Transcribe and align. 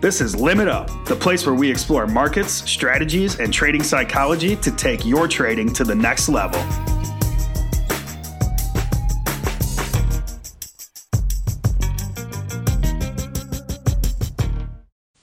This 0.00 0.20
is 0.20 0.36
Limit 0.36 0.68
Up, 0.68 0.86
the 1.06 1.16
place 1.16 1.44
where 1.44 1.56
we 1.56 1.68
explore 1.68 2.06
markets, 2.06 2.52
strategies, 2.70 3.40
and 3.40 3.52
trading 3.52 3.82
psychology 3.82 4.54
to 4.54 4.70
take 4.70 5.04
your 5.04 5.26
trading 5.26 5.72
to 5.72 5.82
the 5.82 5.92
next 5.92 6.28
level. 6.28 6.60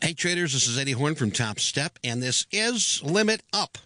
Hey 0.01 0.13
traders, 0.13 0.51
this 0.51 0.67
is 0.67 0.77
Eddie 0.77 0.91
Horn 0.91 1.15
from 1.15 1.31
Topstep, 1.31 1.91
and 2.03 2.21
this 2.21 2.45
is 2.51 3.01
Limit 3.01 3.43
Up. 3.53 3.77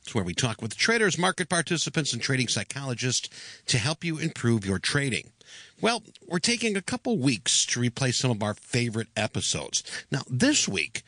It's 0.00 0.14
where 0.14 0.22
we 0.22 0.32
talk 0.32 0.62
with 0.62 0.76
traders, 0.76 1.18
market 1.18 1.48
participants, 1.48 2.12
and 2.12 2.22
trading 2.22 2.46
psychologists 2.46 3.28
to 3.66 3.78
help 3.78 4.04
you 4.04 4.18
improve 4.18 4.64
your 4.64 4.78
trading. 4.78 5.32
Well, 5.80 6.02
we're 6.26 6.38
taking 6.38 6.76
a 6.76 6.82
couple 6.82 7.18
weeks 7.18 7.66
to 7.66 7.80
replay 7.80 8.14
some 8.14 8.30
of 8.30 8.42
our 8.42 8.54
favorite 8.54 9.08
episodes. 9.16 9.82
Now, 10.10 10.22
this 10.28 10.66
week, 10.66 11.02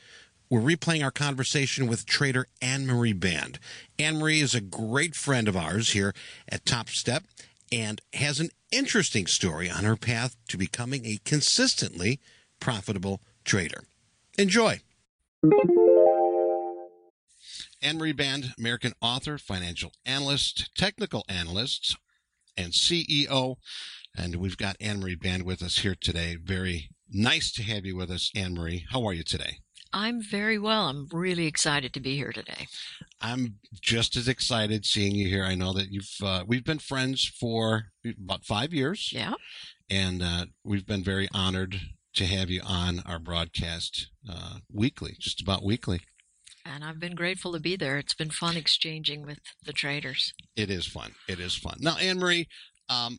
we're 0.51 0.61
replaying 0.61 1.05
our 1.05 1.11
conversation 1.11 1.87
with 1.87 2.07
trader 2.07 2.47
Anne 2.63 2.87
Marie 2.87 3.15
Baiynd. 3.15 3.57
Anne 3.99 4.19
Marie 4.19 4.41
is 4.41 4.55
a 4.55 4.61
great 4.61 5.15
friend 5.15 5.49
of 5.49 5.57
ours 5.57 5.91
here 5.91 6.15
at 6.49 6.65
Topstep 6.65 7.25
and 7.71 8.01
has 8.15 8.41
an 8.41 8.51
interesting 8.71 9.27
story 9.27 9.71
on 9.71 9.85
her 9.85 9.97
path 9.97 10.37
to 10.49 10.57
becoming 10.57 11.05
a 11.05 11.21
consistently 11.25 12.21
profitable 12.61 13.21
trader. 13.45 13.85
Enjoy. 14.39 14.81
Anne 17.81 17.99
Marie 17.99 18.13
Baiynd, 18.13 18.57
American 18.59 18.93
author, 19.01 19.39
financial 19.39 19.93
analyst, 20.05 20.75
technical 20.75 21.25
analyst, 21.29 21.97
and 22.57 22.73
CEO. 22.73 23.57
And 24.17 24.37
we've 24.37 24.57
got 24.57 24.77
Anne 24.81 25.01
Marie 25.01 25.17
Baiynd 25.17 25.43
with 25.43 25.63
us 25.63 25.79
here 25.79 25.97
today. 25.99 26.37
Very 26.43 26.91
nice 27.11 27.53
to 27.53 27.63
have 27.63 27.85
you 27.85 27.97
with 27.97 28.11
us, 28.11 28.31
Anne 28.35 28.55
Marie. 28.55 28.85
How 28.91 29.05
are 29.07 29.13
you 29.13 29.23
today? 29.23 29.59
I'm 29.93 30.21
very 30.23 30.59
well. 30.59 30.89
I'm 30.89 31.09
really 31.13 31.47
excited 31.47 31.95
to 31.95 32.01
be 32.01 32.17
here 32.17 32.33
today. 32.33 32.67
I'm 33.21 33.57
just 33.81 34.17
as 34.17 34.29
excited 34.29 34.85
seeing 34.85 35.15
you 35.15 35.29
here. 35.29 35.45
I 35.45 35.55
know 35.55 35.73
that 35.73 35.91
you've 35.91 36.15
uh, 36.23 36.45
we've 36.47 36.65
been 36.65 36.79
friends 36.79 37.25
for 37.25 37.87
about 38.05 38.45
five 38.45 38.75
years. 38.75 39.11
Yeah. 39.13 39.35
And 39.89 40.23
uh, 40.23 40.47
we've 40.63 40.87
been 40.87 41.03
very 41.03 41.29
honored 41.33 41.81
to 42.15 42.27
have 42.27 42.51
you 42.51 42.61
on 42.65 43.03
our 43.07 43.19
broadcast 43.19 44.11
uh, 44.29 44.59
weekly, 44.71 45.17
just 45.19 45.41
about 45.41 45.65
weekly. 45.65 46.01
And 46.67 46.85
I've 46.85 47.01
been 47.01 47.15
grateful 47.15 47.53
to 47.53 47.61
be 47.61 47.77
there. 47.77 47.97
It's 47.97 48.15
been 48.15 48.31
fun 48.31 48.57
exchanging 48.57 49.25
with 49.25 49.39
the 49.65 49.73
traders. 49.73 50.35
It 50.55 50.71
is 50.71 50.87
fun. 50.87 51.13
It 51.27 51.41
is 51.41 51.57
fun. 51.57 51.79
Now, 51.81 51.97
Anne 51.97 52.19
Marie, 52.19 52.47
um, 52.91 53.19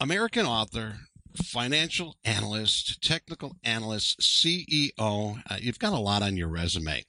American 0.00 0.46
author, 0.46 0.98
financial 1.36 2.16
analyst, 2.24 3.02
technical 3.02 3.56
analyst, 3.64 4.20
CEO. 4.20 5.42
Uh, 5.48 5.56
you've 5.60 5.78
got 5.78 5.92
a 5.92 5.98
lot 5.98 6.22
on 6.22 6.36
your 6.36 6.48
resume. 6.48 7.04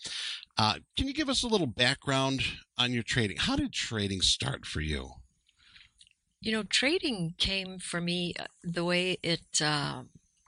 Uh, 0.57 0.75
can 0.97 1.07
you 1.07 1.13
give 1.13 1.29
us 1.29 1.43
a 1.43 1.47
little 1.47 1.67
background 1.67 2.43
on 2.77 2.93
your 2.93 3.03
trading? 3.03 3.38
How 3.38 3.55
did 3.55 3.73
trading 3.73 4.21
start 4.21 4.65
for 4.65 4.81
you? 4.81 5.11
You 6.41 6.51
know, 6.51 6.63
trading 6.63 7.35
came 7.38 7.79
for 7.79 8.01
me 8.01 8.33
uh, 8.39 8.45
the 8.63 8.83
way 8.83 9.17
it 9.21 9.61
uh, 9.63 10.03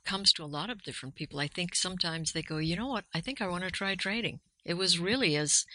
comes 0.06 0.34
to 0.34 0.44
a 0.44 0.45
lot 0.45 0.70
of 0.70 0.84
different 0.84 1.16
people. 1.16 1.40
I 1.40 1.47
think 1.47 1.75
sometimes 1.75 2.31
they 2.31 2.42
go, 2.42 2.58
you 2.58 2.75
know 2.75 2.88
what, 2.88 3.06
I 3.14 3.22
think 3.22 3.42
I 3.42 3.47
want 3.47 3.64
to 3.64 3.72
try 3.72 3.95
trading. 3.95 4.40
It 4.66 4.75
was 4.75 5.00
really 5.00 5.36
as 5.36 5.66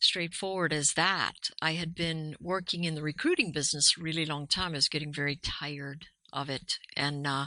straightforward 0.00 0.72
as 0.72 0.94
that. 0.94 1.50
I 1.62 1.72
had 1.72 1.94
been 1.94 2.34
working 2.40 2.84
in 2.84 2.94
the 2.94 3.02
recruiting 3.02 3.52
business 3.52 3.94
a 3.96 4.02
really 4.02 4.26
long 4.26 4.46
time. 4.46 4.72
I 4.72 4.76
was 4.76 4.88
getting 4.88 5.12
very 5.12 5.36
tired 5.36 6.06
of 6.32 6.48
it. 6.48 6.78
And 6.96 7.26
uh, 7.26 7.46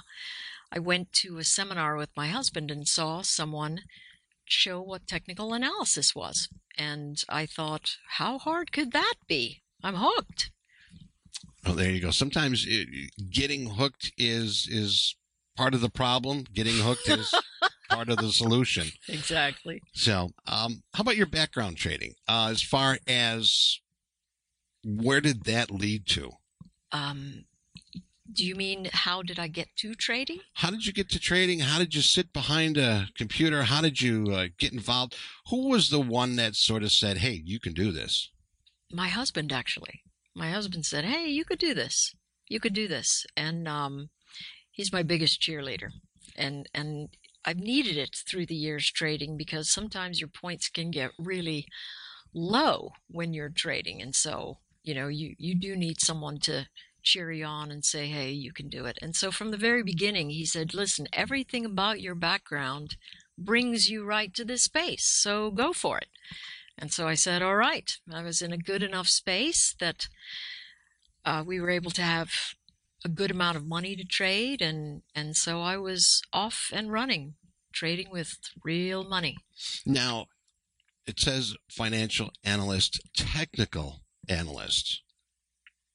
I 0.72 0.80
went 0.80 1.12
to 1.14 1.38
a 1.38 1.44
seminar 1.44 1.96
with 1.98 2.10
my 2.16 2.28
husband 2.28 2.72
and 2.72 2.88
saw 2.88 3.22
someone 3.22 3.82
show 4.46 4.82
what 4.82 5.08
technical 5.08 5.54
analysis 5.54 6.16
was. 6.16 6.50
And 6.78 7.22
I 7.30 7.46
thought, 7.46 7.98
how 8.18 8.38
hard 8.38 8.72
could 8.72 8.92
that 8.92 9.16
be? 9.28 9.62
I'm 9.84 9.96
hooked. 9.96 10.52
Oh, 11.66 11.74
there 11.74 11.92
you 11.92 12.02
go. 12.02 12.12
Sometimes 12.12 12.66
it, 12.68 12.88
getting 13.30 13.72
hooked 13.72 14.12
is 14.18 14.68
is 14.70 15.16
part 15.56 15.74
of 15.74 15.82
the 15.82 15.90
problem. 15.90 16.46
Getting 16.54 16.78
hooked 16.80 17.08
is 17.08 17.34
part 17.96 18.10
of 18.10 18.18
the 18.18 18.32
solution. 18.32 18.88
Exactly. 19.08 19.82
So, 19.94 20.30
um, 20.48 20.84
how 20.94 21.02
about 21.02 21.18
your 21.18 21.26
background 21.26 21.78
trading? 21.78 22.14
Uh, 22.28 22.50
as 22.52 22.62
far 22.62 22.98
as 23.08 23.80
where 24.84 25.22
did 25.22 25.44
that 25.46 25.72
lead 25.72 26.06
to? 26.08 26.32
Um, 26.92 27.46
do 28.32 28.46
you 28.46 28.56
mean 28.56 28.90
how 28.92 29.22
did 29.22 29.40
I 29.40 29.48
get 29.48 29.68
to 29.78 29.94
trading? 29.96 30.40
How 30.54 30.70
did 30.70 30.86
you 30.86 30.94
get 30.94 31.10
to 31.10 31.20
trading? 31.20 31.60
How 31.60 31.80
did 31.80 31.94
you 31.94 32.02
sit 32.02 32.34
behind 32.34 32.78
a 32.78 33.10
computer? 33.18 33.64
How 33.64 33.82
did 33.82 34.02
you 34.02 34.32
uh, 34.32 34.48
get 34.58 34.74
involved? 34.74 35.16
Who 35.50 35.70
was 35.70 35.90
the 35.90 36.00
one 36.00 36.36
that 36.38 36.56
sort 36.56 36.84
of 36.84 36.92
said, 36.92 37.18
"Hey, 37.18 37.42
you 37.44 37.60
can 37.60 37.74
do 37.74 37.92
this"? 37.92 38.32
My 38.92 39.10
husband, 39.10 39.52
actually. 39.52 40.02
My 40.36 40.50
husband 40.52 40.86
said, 40.86 41.06
"Hey, 41.06 41.28
you 41.28 41.46
could 41.46 41.60
do 41.60 41.74
this. 41.74 42.16
You 42.48 42.60
could 42.60 42.74
do 42.74 42.88
this," 42.88 43.26
and 43.36 43.68
um, 43.68 44.10
he's 44.72 44.94
my 44.94 45.04
biggest 45.04 45.42
cheerleader. 45.42 45.90
And 46.36 46.68
and 46.74 47.10
I've 47.46 47.60
needed 47.60 47.98
it 47.98 48.16
through 48.28 48.46
the 48.46 48.56
years 48.56 48.92
trading 48.92 49.38
because 49.38 49.70
sometimes 49.70 50.20
your 50.20 50.30
points 50.30 50.70
can 50.70 50.92
get 50.92 51.12
really 51.18 51.68
low 52.34 52.92
when 53.10 53.34
you're 53.34 53.50
trading, 53.50 54.02
and 54.02 54.16
so 54.16 54.60
you 54.84 54.94
know 54.94 55.08
you 55.08 55.36
you 55.38 55.56
do 55.56 55.76
need 55.76 56.02
someone 56.02 56.40
to 56.42 56.68
cheer 57.04 57.32
you 57.32 57.46
on 57.46 57.70
and 57.70 57.84
say, 57.84 58.08
hey, 58.08 58.32
you 58.32 58.54
can 58.54 58.70
do 58.70 58.86
it. 58.86 58.98
And 59.02 59.14
so 59.14 59.30
from 59.30 59.52
the 59.52 59.58
very 59.58 59.84
beginning, 59.84 60.30
he 60.30 60.46
said, 60.46 60.74
listen, 60.74 61.06
everything 61.12 61.66
about 61.66 62.00
your 62.00 62.16
background 62.16 62.96
brings 63.38 63.90
you 63.90 64.06
right 64.06 64.34
to 64.34 64.46
this 64.46 64.64
space, 64.64 65.06
so 65.06 65.52
go 65.52 65.74
for 65.74 65.98
it. 65.98 66.08
And 66.78 66.92
so 66.92 67.08
I 67.08 67.16
said, 67.16 67.42
all 67.42 67.56
right. 67.56 67.92
I 68.12 68.24
was 68.24 68.42
in 68.42 68.52
a 68.52 68.58
good 68.58 68.84
enough 68.84 69.08
space 69.08 69.76
that 69.80 70.08
uh, 71.26 71.44
we 71.46 71.60
were 71.60 71.70
able 71.70 71.92
to 71.92 72.02
have 72.02 72.32
a 73.06 73.10
good 73.10 73.32
amount 73.32 73.58
of 73.58 73.66
money 73.66 73.96
to 73.96 74.04
trade, 74.04 74.62
and 74.62 75.02
and 75.16 75.36
so 75.36 75.62
I 75.62 75.78
was 75.78 76.22
off 76.32 76.70
and 76.74 76.92
running, 76.92 77.36
trading 77.74 78.10
with 78.12 78.38
real 78.64 79.04
money. 79.04 79.38
Now, 79.86 80.28
it 81.06 81.20
says 81.20 81.56
financial 81.70 82.32
analyst, 82.44 83.00
technical 83.16 84.02
analyst. 84.28 85.02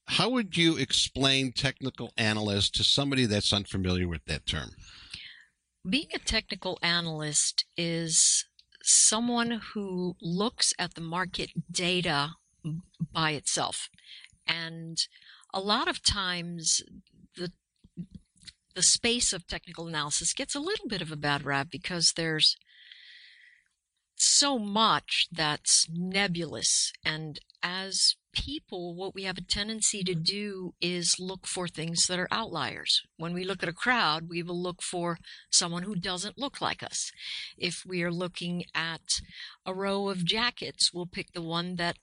How 0.06 0.30
would 0.30 0.56
you 0.56 0.76
explain 0.76 1.52
technical 1.52 2.12
analyst 2.16 2.74
to 2.76 2.84
somebody 2.84 3.26
that's 3.26 3.52
unfamiliar 3.52 4.08
with 4.08 4.24
that 4.26 4.46
term? 4.46 4.70
Being 5.88 6.08
a 6.14 6.18
technical 6.18 6.78
analyst 6.82 7.66
is 7.76 8.46
someone 8.82 9.60
who 9.74 10.16
looks 10.22 10.72
at 10.78 10.94
the 10.94 11.00
market 11.00 11.50
data 11.70 12.30
by 13.12 13.32
itself. 13.32 13.88
And 14.48 14.98
a 15.52 15.60
lot 15.60 15.88
of 15.88 16.02
times 16.02 16.82
the 17.36 17.52
the 18.74 18.82
space 18.82 19.32
of 19.32 19.46
technical 19.46 19.88
analysis 19.88 20.32
gets 20.32 20.54
a 20.54 20.60
little 20.60 20.86
bit 20.86 21.02
of 21.02 21.10
a 21.10 21.16
bad 21.16 21.44
rap 21.44 21.68
because 21.68 22.12
there's 22.12 22.56
so 24.14 24.56
much 24.58 25.26
that's 25.32 25.86
nebulous 25.90 26.92
and 27.04 27.40
as 27.62 28.14
people, 28.32 28.94
what 28.94 29.14
we 29.14 29.24
have 29.24 29.38
a 29.38 29.42
tendency 29.42 30.02
to 30.04 30.14
do 30.14 30.74
is 30.80 31.16
look 31.18 31.46
for 31.46 31.66
things 31.66 32.06
that 32.06 32.18
are 32.18 32.28
outliers. 32.30 33.02
When 33.16 33.34
we 33.34 33.44
look 33.44 33.62
at 33.62 33.68
a 33.68 33.74
crowd, 33.74 34.28
we 34.28 34.42
will 34.42 34.60
look 34.60 34.82
for 34.82 35.18
someone 35.50 35.82
who 35.82 35.96
doesn't 35.96 36.38
look 36.38 36.60
like 36.60 36.82
us. 36.82 37.10
If 37.56 37.84
we 37.86 38.02
are 38.02 38.12
looking 38.12 38.64
at 38.74 39.20
a 39.66 39.74
row 39.74 40.08
of 40.08 40.24
jackets, 40.24 40.92
we'll 40.92 41.06
pick 41.06 41.32
the 41.32 41.42
one 41.42 41.76
that 41.76 41.96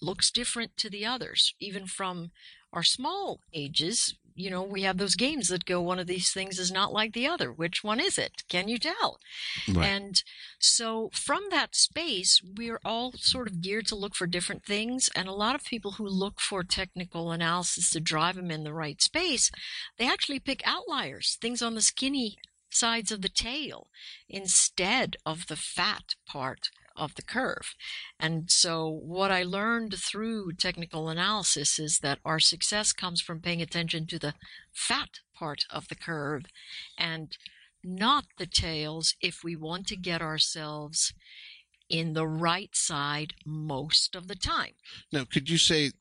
looks 0.00 0.30
different 0.30 0.76
to 0.78 0.90
the 0.90 1.06
others. 1.06 1.54
Even 1.60 1.86
from 1.86 2.30
our 2.72 2.82
small 2.82 3.40
ages, 3.52 4.14
you 4.34 4.50
know, 4.50 4.62
we 4.62 4.82
have 4.82 4.96
those 4.96 5.16
games 5.16 5.48
that 5.48 5.64
go, 5.64 5.80
one 5.80 5.98
of 5.98 6.06
these 6.06 6.32
things 6.32 6.58
is 6.58 6.72
not 6.72 6.92
like 6.92 7.12
the 7.12 7.26
other. 7.26 7.52
Which 7.52 7.84
one 7.84 8.00
is 8.00 8.16
it? 8.16 8.42
Can 8.48 8.68
you 8.68 8.78
tell? 8.78 9.18
Right. 9.68 9.86
And 9.86 10.22
so 10.58 11.10
from 11.12 11.44
that 11.50 11.74
space, 11.74 12.40
we're 12.56 12.80
all 12.84 13.12
sort 13.12 13.48
of 13.48 13.60
geared 13.60 13.86
to 13.88 13.96
look 13.96 14.14
for 14.14 14.26
different 14.26 14.64
things. 14.64 15.10
And 15.14 15.28
a 15.28 15.32
lot 15.32 15.54
of 15.54 15.64
people 15.64 15.92
who 15.92 16.08
look 16.08 16.40
for 16.40 16.62
technical 16.62 17.32
analysis 17.32 17.90
to 17.90 18.00
drive 18.00 18.36
them 18.36 18.50
in 18.50 18.64
the 18.64 18.72
right 18.72 19.02
space, 19.02 19.50
they 19.98 20.08
actually 20.08 20.40
pick 20.40 20.62
outliers, 20.64 21.36
things 21.40 21.60
on 21.60 21.74
the 21.74 21.82
skinny 21.82 22.38
sides 22.70 23.10
of 23.10 23.20
the 23.22 23.28
tail 23.28 23.88
instead 24.28 25.16
of 25.26 25.48
the 25.48 25.56
fat 25.56 26.14
part 26.26 26.70
of 27.00 27.14
the 27.14 27.22
curve. 27.22 27.74
And 28.20 28.50
so, 28.50 28.88
what 28.88 29.32
I 29.32 29.42
learned 29.42 29.94
through 29.98 30.52
technical 30.52 31.08
analysis 31.08 31.78
is 31.78 31.98
that 32.00 32.20
our 32.24 32.38
success 32.38 32.92
comes 32.92 33.20
from 33.20 33.40
paying 33.40 33.62
attention 33.62 34.06
to 34.08 34.18
the 34.18 34.34
fat 34.72 35.20
part 35.34 35.64
of 35.70 35.88
the 35.88 35.96
curve 35.96 36.44
and 36.98 37.36
not 37.82 38.26
the 38.38 38.46
tails 38.46 39.14
if 39.20 39.42
we 39.42 39.56
want 39.56 39.86
to 39.88 39.96
get 39.96 40.20
ourselves 40.20 41.14
in 41.88 42.12
the 42.12 42.28
right 42.28 42.76
side 42.76 43.32
most 43.44 44.14
of 44.14 44.28
the 44.28 44.36
time. 44.36 44.72
Now, 45.10 45.24
could 45.24 45.48
you 45.48 45.58
say 45.58 45.92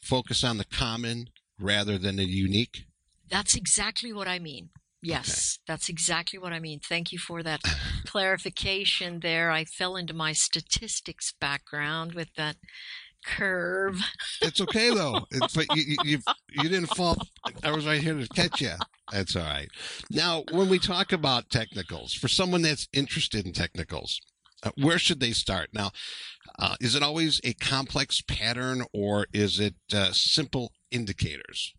focus 0.00 0.44
on 0.44 0.58
the 0.58 0.64
common 0.64 1.30
rather 1.58 1.98
than 1.98 2.16
the 2.16 2.26
unique? 2.26 2.84
That's 3.28 3.56
exactly 3.56 4.12
what 4.12 4.28
I 4.28 4.38
mean. 4.38 4.70
Yes, 5.02 5.58
that's 5.66 5.88
exactly 5.88 6.38
what 6.38 6.52
I 6.52 6.58
mean. 6.58 6.80
Thank 6.80 7.12
you 7.12 7.18
for 7.18 7.42
that 7.42 7.60
clarification 8.06 9.20
there. 9.20 9.50
I 9.50 9.64
fell 9.64 9.96
into 9.96 10.14
my 10.14 10.32
statistics 10.32 11.32
background 11.38 12.14
with 12.14 12.34
that 12.36 12.56
curve. 13.24 14.00
It's 14.40 14.60
okay 14.60 14.90
though. 14.90 15.26
It's, 15.30 15.54
but 15.54 15.66
you, 15.76 15.82
you, 15.86 15.96
you, 16.04 16.18
you 16.50 16.68
didn't 16.68 16.94
fall. 16.94 17.16
I 17.62 17.72
was 17.72 17.86
right 17.86 18.00
here 18.00 18.14
to 18.14 18.28
catch 18.28 18.60
you. 18.60 18.72
That's 19.12 19.36
all 19.36 19.42
right. 19.42 19.68
Now, 20.10 20.44
when 20.50 20.68
we 20.68 20.78
talk 20.78 21.12
about 21.12 21.50
technicals, 21.50 22.12
for 22.12 22.28
someone 22.28 22.62
that's 22.62 22.88
interested 22.92 23.46
in 23.46 23.52
technicals, 23.52 24.20
uh, 24.62 24.70
where 24.76 24.98
should 24.98 25.20
they 25.20 25.32
start? 25.32 25.70
Now, 25.72 25.90
uh, 26.58 26.76
is 26.80 26.94
it 26.94 27.02
always 27.02 27.40
a 27.44 27.52
complex 27.54 28.22
pattern 28.22 28.84
or 28.92 29.26
is 29.32 29.60
it 29.60 29.74
uh, 29.92 30.12
simple 30.12 30.72
indicators? 30.90 31.74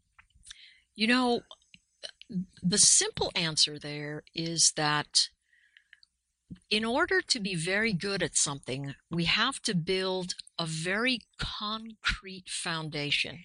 You 0.96 1.08
know, 1.08 1.42
the 2.62 2.78
simple 2.78 3.32
answer 3.36 3.80
there 3.80 4.24
is 4.36 4.74
that 4.76 5.30
in 6.70 6.86
order 6.86 7.22
to 7.22 7.40
be 7.40 7.56
very 7.56 7.94
good 7.94 8.24
at 8.24 8.36
something, 8.36 8.96
we 9.10 9.26
have 9.26 9.62
to 9.62 9.76
build 9.76 10.34
a 10.58 10.66
very 10.66 11.20
concrete 11.38 12.50
foundation. 12.50 13.40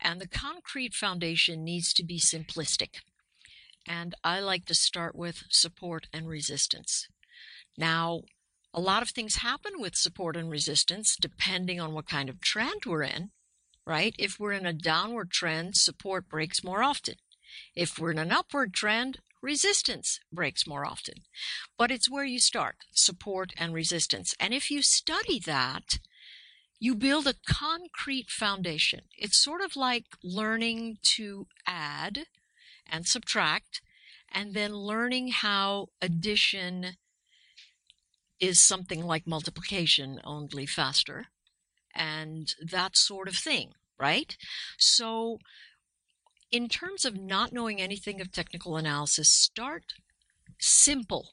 And 0.00 0.20
the 0.20 0.28
concrete 0.28 0.94
foundation 0.94 1.64
needs 1.64 1.92
to 1.94 2.04
be 2.04 2.20
simplistic. 2.20 3.00
And 3.86 4.14
I 4.22 4.40
like 4.40 4.66
to 4.66 4.74
start 4.74 5.16
with 5.16 5.44
support 5.48 6.06
and 6.12 6.28
resistance. 6.28 7.08
Now, 7.76 8.22
a 8.74 8.80
lot 8.80 9.02
of 9.02 9.10
things 9.10 9.36
happen 9.36 9.72
with 9.78 9.96
support 9.96 10.36
and 10.36 10.50
resistance 10.50 11.16
depending 11.20 11.80
on 11.80 11.94
what 11.94 12.06
kind 12.06 12.28
of 12.28 12.40
trend 12.40 12.82
we're 12.86 13.02
in, 13.02 13.30
right? 13.86 14.14
If 14.18 14.38
we're 14.38 14.52
in 14.52 14.66
a 14.66 14.72
downward 14.72 15.30
trend, 15.30 15.76
support 15.76 16.28
breaks 16.28 16.62
more 16.62 16.82
often. 16.82 17.14
If 17.74 17.98
we're 17.98 18.10
in 18.12 18.18
an 18.18 18.32
upward 18.32 18.74
trend, 18.74 19.18
resistance 19.42 20.20
breaks 20.32 20.66
more 20.66 20.84
often. 20.84 21.22
But 21.76 21.90
it's 21.90 22.10
where 22.10 22.24
you 22.24 22.40
start 22.40 22.76
support 22.92 23.52
and 23.56 23.72
resistance. 23.72 24.34
And 24.40 24.52
if 24.52 24.70
you 24.70 24.82
study 24.82 25.38
that, 25.40 25.98
you 26.80 26.94
build 26.94 27.26
a 27.26 27.34
concrete 27.46 28.30
foundation. 28.30 29.02
It's 29.16 29.42
sort 29.42 29.62
of 29.62 29.76
like 29.76 30.06
learning 30.22 30.98
to 31.16 31.46
add 31.66 32.26
and 32.90 33.06
subtract, 33.06 33.82
and 34.32 34.54
then 34.54 34.72
learning 34.74 35.28
how 35.28 35.88
addition 36.00 36.96
is 38.40 38.60
something 38.60 39.04
like 39.04 39.26
multiplication, 39.26 40.20
only 40.24 40.66
faster, 40.66 41.26
and 41.94 42.54
that 42.62 42.96
sort 42.96 43.28
of 43.28 43.36
thing, 43.36 43.72
right? 43.98 44.36
So 44.78 45.38
in 46.50 46.68
terms 46.68 47.04
of 47.04 47.18
not 47.18 47.52
knowing 47.52 47.80
anything 47.80 48.20
of 48.20 48.32
technical 48.32 48.76
analysis, 48.76 49.28
start 49.28 49.84
simple 50.58 51.30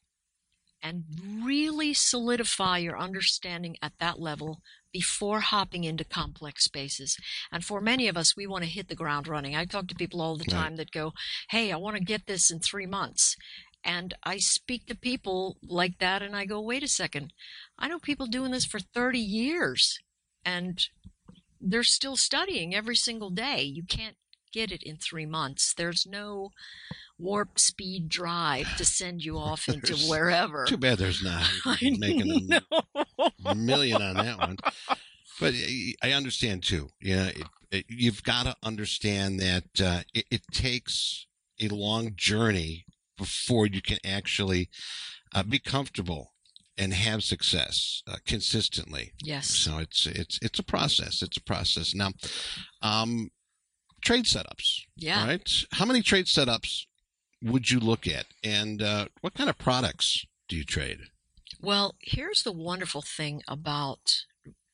and 0.82 1.04
really 1.44 1.94
solidify 1.94 2.78
your 2.78 2.98
understanding 2.98 3.76
at 3.82 3.94
that 4.00 4.20
level 4.20 4.62
before 4.92 5.40
hopping 5.40 5.84
into 5.84 6.04
complex 6.04 6.66
spaces. 6.66 7.18
And 7.52 7.66
for 7.66 7.82
many 7.82 8.08
of 8.08 8.16
us, 8.16 8.38
we 8.38 8.46
want 8.46 8.64
to 8.64 8.70
hit 8.70 8.88
the 8.88 8.96
ground 8.96 9.28
running. 9.28 9.56
I 9.56 9.66
talk 9.66 9.88
to 9.88 9.96
people 9.96 10.22
all 10.22 10.38
the 10.38 10.46
time 10.46 10.74
right. 10.74 10.78
that 10.78 10.92
go, 10.92 11.14
Hey, 11.50 11.72
I 11.72 11.78
want 11.78 11.98
to 11.98 12.04
get 12.04 12.28
this 12.28 12.52
in 12.52 12.60
three 12.60 12.86
months. 12.86 13.36
And 13.84 14.16
I 14.24 14.38
speak 14.38 14.88
to 14.88 14.96
people 14.96 15.58
like 15.62 16.00
that 16.00 16.24
and 16.24 16.36
I 16.36 16.46
go, 16.46 16.60
wait 16.60 16.82
a 16.82 16.88
second. 16.88 17.34
I 17.78 17.88
know 17.88 18.00
people 18.00 18.26
doing 18.26 18.52
this 18.52 18.66
for 18.66 18.80
30 18.80 19.20
years 19.20 20.00
and 20.44 20.80
they're 21.62 21.84
still 21.84 22.18
studying 22.18 22.74
every 22.74 22.96
single 22.96 23.30
day. 23.30 23.62
You 23.62 23.84
can't 23.84 24.18
get 24.56 24.72
it 24.72 24.82
in 24.84 24.96
three 24.96 25.26
months. 25.26 25.74
There's 25.74 26.08
no 26.10 26.52
warp 27.20 27.60
speed 27.60 28.08
drive 28.08 28.78
to 28.78 28.86
send 28.86 29.24
you 29.24 29.38
off 29.38 29.68
into 29.70 29.96
wherever. 30.08 30.66
Too 30.66 30.78
bad 30.78 30.98
there's 30.98 31.22
not. 31.22 31.48
I 31.66 31.96
making 32.00 32.50
a, 33.46 33.56
million 33.56 34.02
on 34.02 34.16
that 34.16 34.38
one. 34.38 34.58
But 35.40 35.54
I 36.02 36.14
understand 36.14 36.64
too. 36.64 36.88
Yeah, 37.02 37.28
it, 37.28 37.44
it, 37.72 37.86
you've 37.90 38.24
got 38.24 38.46
to 38.46 38.56
understand 38.64 39.42
that 39.42 39.66
uh, 39.84 40.02
it, 40.14 40.26
it, 40.32 40.42
takes 40.54 41.28
a 41.62 41.68
long 41.68 42.14
journey 42.16 42.86
before 43.18 43.68
you 43.68 43.82
can 43.82 43.98
actually 44.06 44.70
uh, 45.34 45.44
be 45.44 45.60
comfortable 45.60 46.32
and 46.78 46.94
have 46.94 47.22
success 47.24 48.02
uh, 48.08 48.16
consistently. 48.26 49.12
Yes. 49.22 49.50
So 49.50 49.80
it's 49.80 50.06
it's 50.06 50.40
it's 50.42 50.60
a 50.60 50.64
process. 50.64 51.22
It's 51.22 51.36
a 51.36 51.44
process. 51.44 51.94
Now, 51.94 52.12
um, 52.82 53.30
trade 54.06 54.26
setups. 54.26 54.84
Yeah. 54.96 55.26
Right. 55.26 55.50
How 55.74 55.86
many 55.86 56.02
trade 56.02 56.28
setups 56.28 56.86
would 57.42 57.70
you 57.70 57.80
look 57.80 58.08
at, 58.08 58.28
and 58.44 58.82
uh, 58.82 59.08
what 59.22 59.34
kind 59.34 59.50
of 59.50 59.58
products 59.58 60.26
do 60.48 60.56
you 60.56 60.64
trade? 60.64 61.00
Well, 61.62 61.96
here's 62.00 62.44
the 62.44 62.52
wonderful 62.52 63.02
thing 63.02 63.42
about 63.48 64.24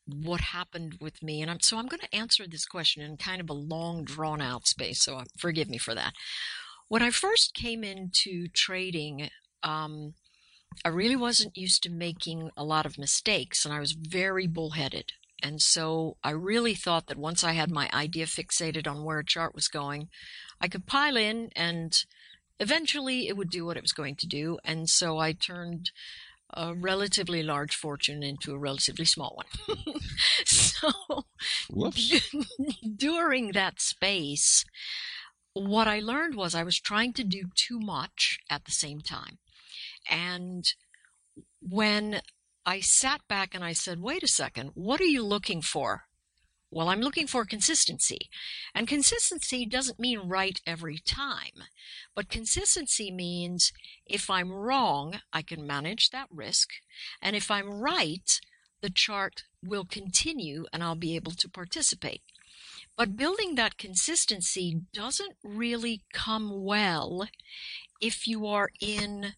what 0.06 0.42
happened 0.42 0.98
with 1.00 1.24
me, 1.24 1.42
and 1.42 1.50
I'm, 1.50 1.60
so 1.62 1.78
I'm 1.78 1.88
going 1.88 2.02
to 2.02 2.16
answer 2.16 2.46
this 2.48 2.66
question 2.66 3.02
in 3.02 3.18
kind 3.18 3.42
of 3.42 3.50
a 3.50 3.54
long, 3.54 4.04
drawn 4.04 4.42
out 4.42 4.68
space. 4.68 5.02
So 5.02 5.18
uh, 5.18 5.24
forgive 5.38 5.70
me 5.70 5.78
for 5.78 5.96
that. 5.96 6.14
When 6.88 7.02
I 7.02 7.10
first 7.10 7.54
came 7.54 7.84
into 7.84 8.48
trading, 8.50 9.30
um, 9.64 10.14
I 10.84 10.90
really 10.90 11.16
wasn't 11.16 11.58
used 11.58 11.84
to 11.84 11.90
making 11.90 12.50
a 12.58 12.64
lot 12.64 12.86
of 12.86 12.98
mistakes, 12.98 13.66
and 13.66 13.74
I 13.74 13.80
was 13.80 13.94
very 13.94 14.48
bullheaded. 14.48 15.14
And 15.42 15.62
so 15.62 16.18
I 16.24 16.32
really 16.32 16.76
thought 16.76 17.08
that 17.08 17.18
once 17.18 17.44
I 17.44 17.54
had 17.54 17.72
my 17.72 17.90
idea 17.94 18.26
fixated 18.26 18.88
on 18.88 19.04
where 19.04 19.20
a 19.20 19.26
chart 19.26 19.56
was 19.56 19.68
going, 19.68 20.10
I 20.60 20.68
could 20.68 20.86
pile 20.86 21.18
in 21.18 21.50
and 21.56 21.94
eventually 22.60 23.28
it 23.28 23.36
would 23.36 23.50
do 23.50 23.66
what 23.66 23.78
it 23.78 23.84
was 23.84 23.92
going 23.92 24.16
to 24.18 24.28
do. 24.28 24.60
And 24.64 24.90
so 24.90 25.18
I 25.18 25.34
turned 25.34 25.92
a 26.54 26.74
relatively 26.74 27.42
large 27.42 27.76
fortune 27.76 28.24
into 28.24 28.54
a 28.54 28.60
relatively 28.60 29.06
small 29.06 29.36
one. 29.36 29.78
so 30.46 30.92
during 32.96 33.54
that 33.54 33.82
space, 33.82 34.66
what 35.54 35.88
I 35.88 36.00
learned 36.00 36.36
was 36.36 36.54
I 36.54 36.64
was 36.64 36.80
trying 36.80 37.14
to 37.14 37.24
do 37.24 37.44
too 37.56 37.80
much 37.80 38.40
at 38.50 38.66
the 38.66 38.72
same 38.72 39.02
time. 39.02 39.40
And 40.10 40.66
when 41.62 42.22
I 42.66 42.80
sat 42.80 43.22
back 43.28 43.56
and 43.56 43.64
I 43.64 43.74
said, 43.74 44.02
wait 44.02 44.24
a 44.24 44.28
second, 44.28 44.72
what 44.76 45.02
are 45.02 45.06
you 45.06 45.24
looking 45.24 45.62
for? 45.62 46.04
Well, 46.74 46.88
I'm 46.88 47.02
looking 47.02 47.28
for 47.28 47.44
consistency. 47.44 48.30
And 48.74 48.88
consistency 48.88 49.66
doesn't 49.66 50.00
mean 50.00 50.30
right 50.30 50.60
every 50.66 51.00
time. 51.00 51.66
But 52.16 52.30
consistency 52.30 53.12
means 53.12 53.74
if 54.06 54.30
I'm 54.30 54.52
wrong, 54.52 55.20
I 55.34 55.42
can 55.42 55.68
manage 55.68 56.12
that 56.12 56.28
risk. 56.32 56.70
And 57.22 57.36
if 57.36 57.52
I'm 57.52 57.82
right, 57.82 58.40
the 58.82 58.90
chart 58.90 59.44
will 59.62 59.84
continue 59.84 60.66
and 60.72 60.82
I'll 60.82 60.96
be 60.96 61.16
able 61.16 61.34
to 61.34 61.50
participate. 61.50 62.22
But 62.96 63.18
building 63.18 63.56
that 63.56 63.78
consistency 63.78 64.82
doesn't 64.94 65.36
really 65.44 66.04
come 66.14 66.64
well 66.64 67.28
if 68.00 68.28
you 68.28 68.46
are 68.46 68.70
in 68.80 69.34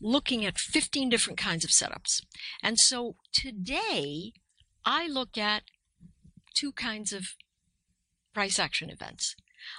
looking 0.00 0.44
at 0.44 0.58
15 0.58 1.08
different 1.08 1.38
kinds 1.38 1.64
of 1.64 1.70
setups. 1.70 2.22
And 2.62 2.78
so 2.78 3.16
today, 3.32 4.32
I 4.84 5.06
look 5.06 5.36
at 5.36 5.62
two 6.54 6.72
kinds 6.72 7.12
of 7.12 7.34
price 8.32 8.58
action 8.58 8.90
events. 8.90 9.36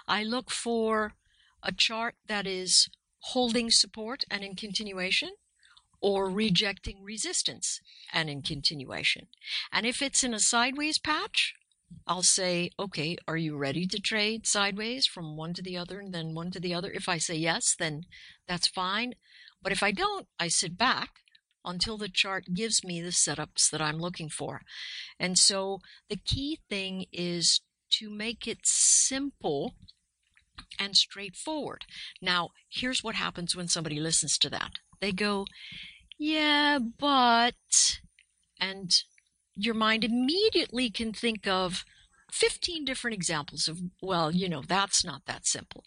I 0.07 0.23
look 0.23 0.51
for 0.51 1.13
a 1.63 1.71
chart 1.71 2.15
that 2.27 2.47
is 2.47 2.89
holding 3.19 3.69
support 3.69 4.23
and 4.29 4.43
in 4.43 4.55
continuation 4.55 5.31
or 6.01 6.29
rejecting 6.29 7.03
resistance 7.03 7.79
and 8.11 8.29
in 8.29 8.41
continuation. 8.41 9.27
And 9.71 9.85
if 9.85 10.01
it's 10.01 10.23
in 10.23 10.33
a 10.33 10.39
sideways 10.39 10.97
patch, 10.97 11.53
I'll 12.07 12.23
say, 12.23 12.71
okay, 12.79 13.17
are 13.27 13.37
you 13.37 13.57
ready 13.57 13.85
to 13.85 13.99
trade 13.99 14.47
sideways 14.47 15.05
from 15.05 15.37
one 15.37 15.53
to 15.53 15.61
the 15.61 15.77
other 15.77 15.99
and 15.99 16.13
then 16.13 16.33
one 16.33 16.49
to 16.51 16.59
the 16.59 16.73
other? 16.73 16.91
If 16.91 17.07
I 17.07 17.17
say 17.17 17.35
yes, 17.35 17.75
then 17.77 18.05
that's 18.47 18.67
fine. 18.67 19.15
But 19.61 19.71
if 19.71 19.83
I 19.83 19.91
don't, 19.91 20.27
I 20.39 20.47
sit 20.47 20.77
back 20.77 21.09
until 21.63 21.97
the 21.97 22.09
chart 22.09 22.45
gives 22.53 22.83
me 22.83 23.01
the 23.01 23.09
setups 23.09 23.69
that 23.69 23.81
I'm 23.81 23.99
looking 23.99 24.29
for. 24.29 24.61
And 25.19 25.37
so 25.37 25.79
the 26.09 26.15
key 26.15 26.59
thing 26.69 27.05
is 27.11 27.61
to 27.91 28.09
make 28.09 28.47
it 28.47 28.59
simple 28.63 29.75
and 30.79 30.95
straightforward. 30.95 31.85
Now, 32.21 32.49
here's 32.69 33.03
what 33.03 33.15
happens 33.15 33.55
when 33.55 33.67
somebody 33.67 33.99
listens 33.99 34.37
to 34.39 34.49
that. 34.49 34.71
They 34.99 35.11
go, 35.11 35.45
yeah, 36.17 36.79
but, 36.79 37.55
and 38.59 38.91
your 39.55 39.73
mind 39.73 40.03
immediately 40.03 40.89
can 40.89 41.13
think 41.13 41.47
of 41.47 41.83
15 42.31 42.85
different 42.85 43.15
examples 43.15 43.67
of, 43.67 43.79
well, 44.01 44.31
you 44.31 44.47
know, 44.47 44.61
that's 44.65 45.03
not 45.03 45.23
that 45.25 45.45
simple. 45.45 45.83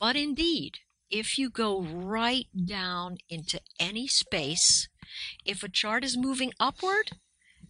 But 0.00 0.16
indeed, 0.16 0.78
if 1.10 1.38
you 1.38 1.50
go 1.50 1.80
right 1.82 2.46
down 2.64 3.18
into 3.28 3.60
any 3.78 4.06
space, 4.06 4.88
if 5.44 5.62
a 5.62 5.68
chart 5.68 6.04
is 6.04 6.16
moving 6.16 6.52
upward, 6.58 7.12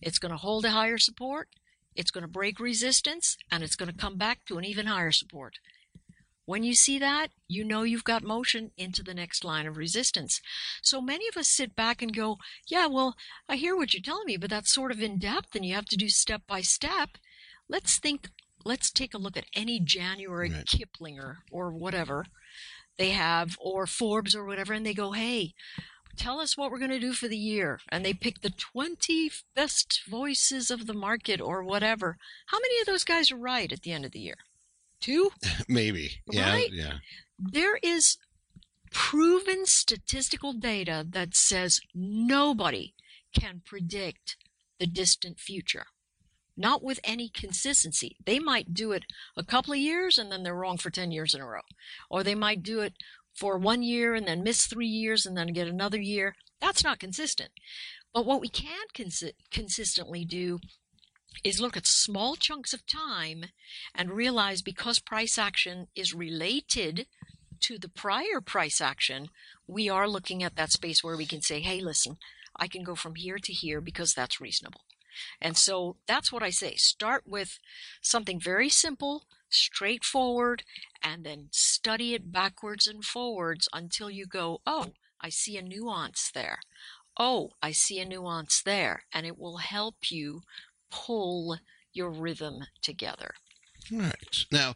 it's 0.00 0.18
going 0.18 0.32
to 0.32 0.38
hold 0.38 0.64
a 0.64 0.70
higher 0.70 0.98
support, 0.98 1.48
it's 1.94 2.10
going 2.10 2.22
to 2.22 2.28
break 2.28 2.60
resistance, 2.60 3.36
and 3.50 3.62
it's 3.62 3.76
going 3.76 3.90
to 3.90 3.96
come 3.96 4.16
back 4.16 4.44
to 4.46 4.58
an 4.58 4.64
even 4.64 4.86
higher 4.86 5.12
support. 5.12 5.54
When 6.44 6.62
you 6.62 6.74
see 6.74 6.98
that, 7.00 7.30
you 7.48 7.64
know 7.64 7.82
you've 7.82 8.04
got 8.04 8.22
motion 8.22 8.70
into 8.76 9.02
the 9.02 9.14
next 9.14 9.44
line 9.44 9.66
of 9.66 9.76
resistance. 9.76 10.40
So 10.80 11.00
many 11.00 11.26
of 11.26 11.36
us 11.36 11.48
sit 11.48 11.74
back 11.74 12.02
and 12.02 12.14
go, 12.14 12.36
Yeah, 12.68 12.86
well, 12.86 13.16
I 13.48 13.56
hear 13.56 13.76
what 13.76 13.92
you're 13.92 14.02
telling 14.02 14.26
me, 14.26 14.36
but 14.36 14.48
that's 14.48 14.72
sort 14.72 14.92
of 14.92 15.02
in 15.02 15.18
depth 15.18 15.56
and 15.56 15.64
you 15.64 15.74
have 15.74 15.86
to 15.86 15.96
do 15.96 16.08
step 16.08 16.42
by 16.46 16.60
step. 16.60 17.18
Let's 17.68 17.98
think, 17.98 18.28
let's 18.64 18.92
take 18.92 19.12
a 19.12 19.18
look 19.18 19.36
at 19.36 19.46
any 19.56 19.80
January 19.80 20.52
Right. 20.52 20.64
Kiplinger 20.64 21.38
or 21.50 21.72
whatever 21.72 22.26
they 22.98 23.10
have, 23.10 23.56
or 23.60 23.86
Forbes 23.86 24.34
or 24.34 24.44
whatever, 24.44 24.72
and 24.72 24.84
they 24.84 24.94
go, 24.94 25.12
Hey, 25.12 25.54
tell 26.16 26.40
us 26.40 26.56
what 26.56 26.70
we're 26.70 26.78
going 26.78 26.90
to 26.90 26.98
do 26.98 27.12
for 27.12 27.28
the 27.28 27.36
year. 27.36 27.80
And 27.90 28.04
they 28.04 28.14
pick 28.14 28.40
the 28.40 28.50
20 28.50 29.30
best 29.54 30.02
voices 30.08 30.70
of 30.70 30.86
the 30.86 30.94
market 30.94 31.40
or 31.40 31.62
whatever. 31.62 32.16
How 32.46 32.58
many 32.58 32.80
of 32.80 32.86
those 32.86 33.04
guys 33.04 33.30
are 33.30 33.36
right 33.36 33.70
at 33.72 33.82
the 33.82 33.92
end 33.92 34.04
of 34.04 34.12
the 34.12 34.20
year? 34.20 34.38
Two? 35.00 35.30
Maybe. 35.68 36.22
Yeah. 36.30 36.52
Right? 36.52 36.72
Yeah. 36.72 36.94
There 37.38 37.76
is 37.82 38.16
proven 38.90 39.66
statistical 39.66 40.52
data 40.54 41.06
that 41.10 41.34
says 41.34 41.80
nobody 41.94 42.94
can 43.38 43.60
predict 43.64 44.36
the 44.78 44.86
distant 44.86 45.38
future. 45.38 45.86
Not 46.56 46.82
with 46.82 47.00
any 47.04 47.28
consistency. 47.28 48.16
They 48.24 48.38
might 48.38 48.72
do 48.72 48.92
it 48.92 49.04
a 49.36 49.44
couple 49.44 49.72
of 49.74 49.78
years 49.78 50.18
and 50.18 50.32
then 50.32 50.42
they're 50.42 50.54
wrong 50.54 50.78
for 50.78 50.90
10 50.90 51.10
years 51.10 51.34
in 51.34 51.40
a 51.40 51.46
row. 51.46 51.60
Or 52.10 52.22
they 52.22 52.34
might 52.34 52.62
do 52.62 52.80
it 52.80 52.94
for 53.34 53.58
one 53.58 53.82
year 53.82 54.14
and 54.14 54.26
then 54.26 54.42
miss 54.42 54.66
three 54.66 54.86
years 54.86 55.26
and 55.26 55.36
then 55.36 55.48
get 55.48 55.68
another 55.68 56.00
year. 56.00 56.36
That's 56.60 56.82
not 56.82 56.98
consistent. 56.98 57.50
But 58.14 58.24
what 58.24 58.40
we 58.40 58.48
can 58.48 58.86
consi- 58.94 59.34
consistently 59.50 60.24
do 60.24 60.60
is 61.44 61.60
look 61.60 61.76
at 61.76 61.86
small 61.86 62.36
chunks 62.36 62.72
of 62.72 62.86
time 62.86 63.46
and 63.94 64.10
realize 64.10 64.62
because 64.62 64.98
price 64.98 65.36
action 65.36 65.88
is 65.94 66.14
related 66.14 67.06
to 67.60 67.78
the 67.78 67.88
prior 67.88 68.40
price 68.40 68.80
action, 68.80 69.28
we 69.66 69.88
are 69.88 70.08
looking 70.08 70.42
at 70.42 70.56
that 70.56 70.72
space 70.72 71.04
where 71.04 71.16
we 71.16 71.26
can 71.26 71.42
say, 71.42 71.60
hey, 71.60 71.80
listen, 71.80 72.16
I 72.56 72.68
can 72.68 72.82
go 72.82 72.94
from 72.94 73.16
here 73.16 73.38
to 73.38 73.52
here 73.52 73.80
because 73.80 74.14
that's 74.14 74.40
reasonable. 74.40 74.82
And 75.40 75.56
so 75.56 75.96
that's 76.06 76.32
what 76.32 76.42
I 76.42 76.50
say. 76.50 76.74
Start 76.76 77.24
with 77.26 77.58
something 78.00 78.40
very 78.40 78.68
simple, 78.68 79.26
straightforward, 79.48 80.62
and 81.02 81.24
then 81.24 81.48
study 81.50 82.14
it 82.14 82.32
backwards 82.32 82.86
and 82.86 83.04
forwards 83.04 83.68
until 83.72 84.10
you 84.10 84.26
go, 84.26 84.60
oh, 84.66 84.92
I 85.20 85.28
see 85.28 85.56
a 85.56 85.62
nuance 85.62 86.30
there. 86.32 86.58
Oh, 87.18 87.50
I 87.62 87.72
see 87.72 87.98
a 87.98 88.04
nuance 88.04 88.62
there. 88.62 89.04
And 89.12 89.26
it 89.26 89.38
will 89.38 89.58
help 89.58 90.10
you 90.10 90.42
pull 90.90 91.58
your 91.92 92.10
rhythm 92.10 92.66
together. 92.82 93.34
All 93.92 94.00
right. 94.00 94.44
Now, 94.50 94.74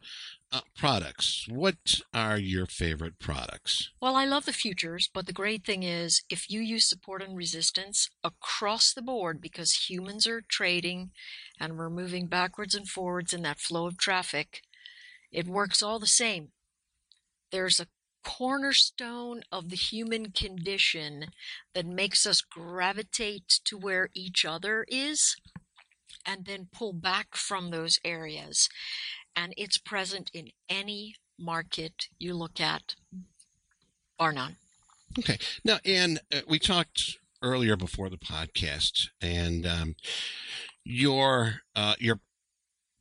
uh, 0.52 0.60
products. 0.76 1.46
What 1.48 2.00
are 2.12 2.38
your 2.38 2.66
favorite 2.66 3.18
products? 3.18 3.90
Well, 4.00 4.16
I 4.16 4.24
love 4.24 4.46
the 4.46 4.52
futures, 4.52 5.08
but 5.12 5.26
the 5.26 5.32
great 5.32 5.64
thing 5.64 5.82
is 5.82 6.22
if 6.28 6.50
you 6.50 6.60
use 6.60 6.88
support 6.88 7.22
and 7.22 7.36
resistance 7.36 8.08
across 8.24 8.92
the 8.92 9.02
board 9.02 9.40
because 9.40 9.88
humans 9.88 10.26
are 10.26 10.42
trading 10.48 11.10
and 11.58 11.76
we're 11.76 11.90
moving 11.90 12.26
backwards 12.26 12.74
and 12.74 12.88
forwards 12.88 13.32
in 13.32 13.42
that 13.42 13.60
flow 13.60 13.86
of 13.86 13.98
traffic, 13.98 14.62
it 15.30 15.46
works 15.46 15.82
all 15.82 15.98
the 15.98 16.06
same. 16.06 16.48
There's 17.52 17.80
a 17.80 17.86
cornerstone 18.24 19.42
of 19.50 19.70
the 19.70 19.76
human 19.76 20.30
condition 20.30 21.26
that 21.74 21.86
makes 21.86 22.26
us 22.26 22.40
gravitate 22.42 23.60
to 23.64 23.78
where 23.78 24.10
each 24.14 24.44
other 24.44 24.84
is 24.88 25.36
and 26.26 26.44
then 26.44 26.68
pull 26.72 26.92
back 26.92 27.34
from 27.34 27.70
those 27.70 27.98
areas. 28.04 28.68
And 29.36 29.54
it's 29.56 29.78
present 29.78 30.30
in 30.34 30.50
any 30.68 31.14
market 31.38 32.08
you 32.18 32.34
look 32.34 32.60
at, 32.60 32.94
bar 34.18 34.32
none. 34.32 34.56
Okay. 35.18 35.38
Now, 35.64 35.78
Ann, 35.84 36.18
uh, 36.32 36.40
we 36.48 36.58
talked 36.58 37.18
earlier 37.42 37.76
before 37.76 38.10
the 38.10 38.18
podcast, 38.18 39.08
and 39.20 39.66
um, 39.66 39.96
your 40.84 41.62
uh, 41.74 41.94
your 41.98 42.20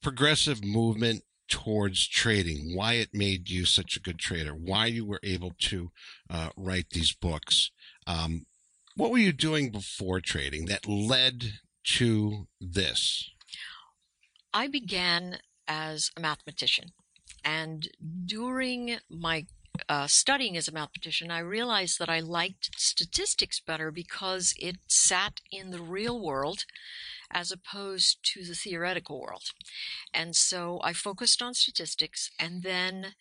progressive 0.01 0.63
movement 0.63 1.23
towards 1.49 2.07
trading, 2.07 2.75
why 2.75 2.93
it 2.93 3.09
made 3.13 3.49
you 3.49 3.65
such 3.65 3.95
a 3.95 3.99
good 3.99 4.19
trader, 4.19 4.51
why 4.51 4.85
you 4.85 5.05
were 5.05 5.19
able 5.23 5.51
to 5.59 5.91
uh, 6.29 6.49
write 6.55 6.91
these 6.91 7.11
books. 7.11 7.71
Um, 8.07 8.45
what 8.95 9.11
were 9.11 9.17
you 9.17 9.33
doing 9.33 9.71
before 9.71 10.21
trading 10.21 10.65
that 10.65 10.87
led 10.87 11.59
to 11.97 12.47
this? 12.61 13.29
I 14.53 14.67
began 14.67 15.39
as 15.69 16.11
a 16.17 16.19
mathematician, 16.19 16.91
and 17.45 17.87
during 18.25 18.97
my 19.09 19.45
uh, 19.87 20.07
studying 20.07 20.57
as 20.57 20.67
a 20.67 20.73
mathematician, 20.73 21.31
I 21.31 21.39
realized 21.39 21.99
that 21.99 22.09
I 22.09 22.19
liked 22.19 22.71
statistics 22.75 23.61
better 23.61 23.91
because 23.91 24.53
it 24.59 24.77
sat 24.87 25.39
in 25.51 25.71
the 25.71 25.79
real 25.79 26.19
world 26.19 26.65
as 27.31 27.51
opposed 27.51 28.17
to 28.33 28.43
the 28.43 28.55
theoretical 28.55 29.21
world. 29.21 29.43
And 30.13 30.35
so 30.35 30.81
I 30.83 30.91
focused 30.93 31.41
on 31.41 31.53
statistics, 31.53 32.31
and 32.39 32.63
then 32.63 33.13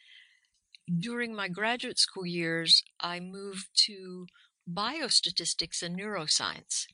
during 0.98 1.34
my 1.34 1.48
graduate 1.48 1.98
school 1.98 2.26
years, 2.26 2.82
I 2.98 3.20
moved 3.20 3.68
to 3.86 4.26
biostatistics 4.68 5.82
and 5.82 5.98
neuroscience. 5.98 6.86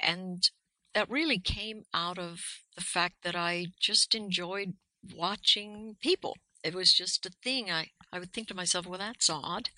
And 0.00 0.48
that 0.94 1.10
really 1.10 1.38
came 1.38 1.82
out 1.92 2.18
of 2.18 2.40
the 2.76 2.82
fact 2.82 3.16
that 3.22 3.34
I 3.34 3.66
just 3.80 4.14
enjoyed 4.14 4.74
watching 5.16 5.96
people. 6.00 6.36
It 6.64 6.74
was 6.74 6.92
just 6.92 7.26
a 7.26 7.30
thing. 7.42 7.70
I, 7.70 7.90
I 8.12 8.18
would 8.18 8.32
think 8.32 8.48
to 8.48 8.54
myself, 8.54 8.86
well, 8.86 8.98
that's 8.98 9.28
odd. 9.28 9.70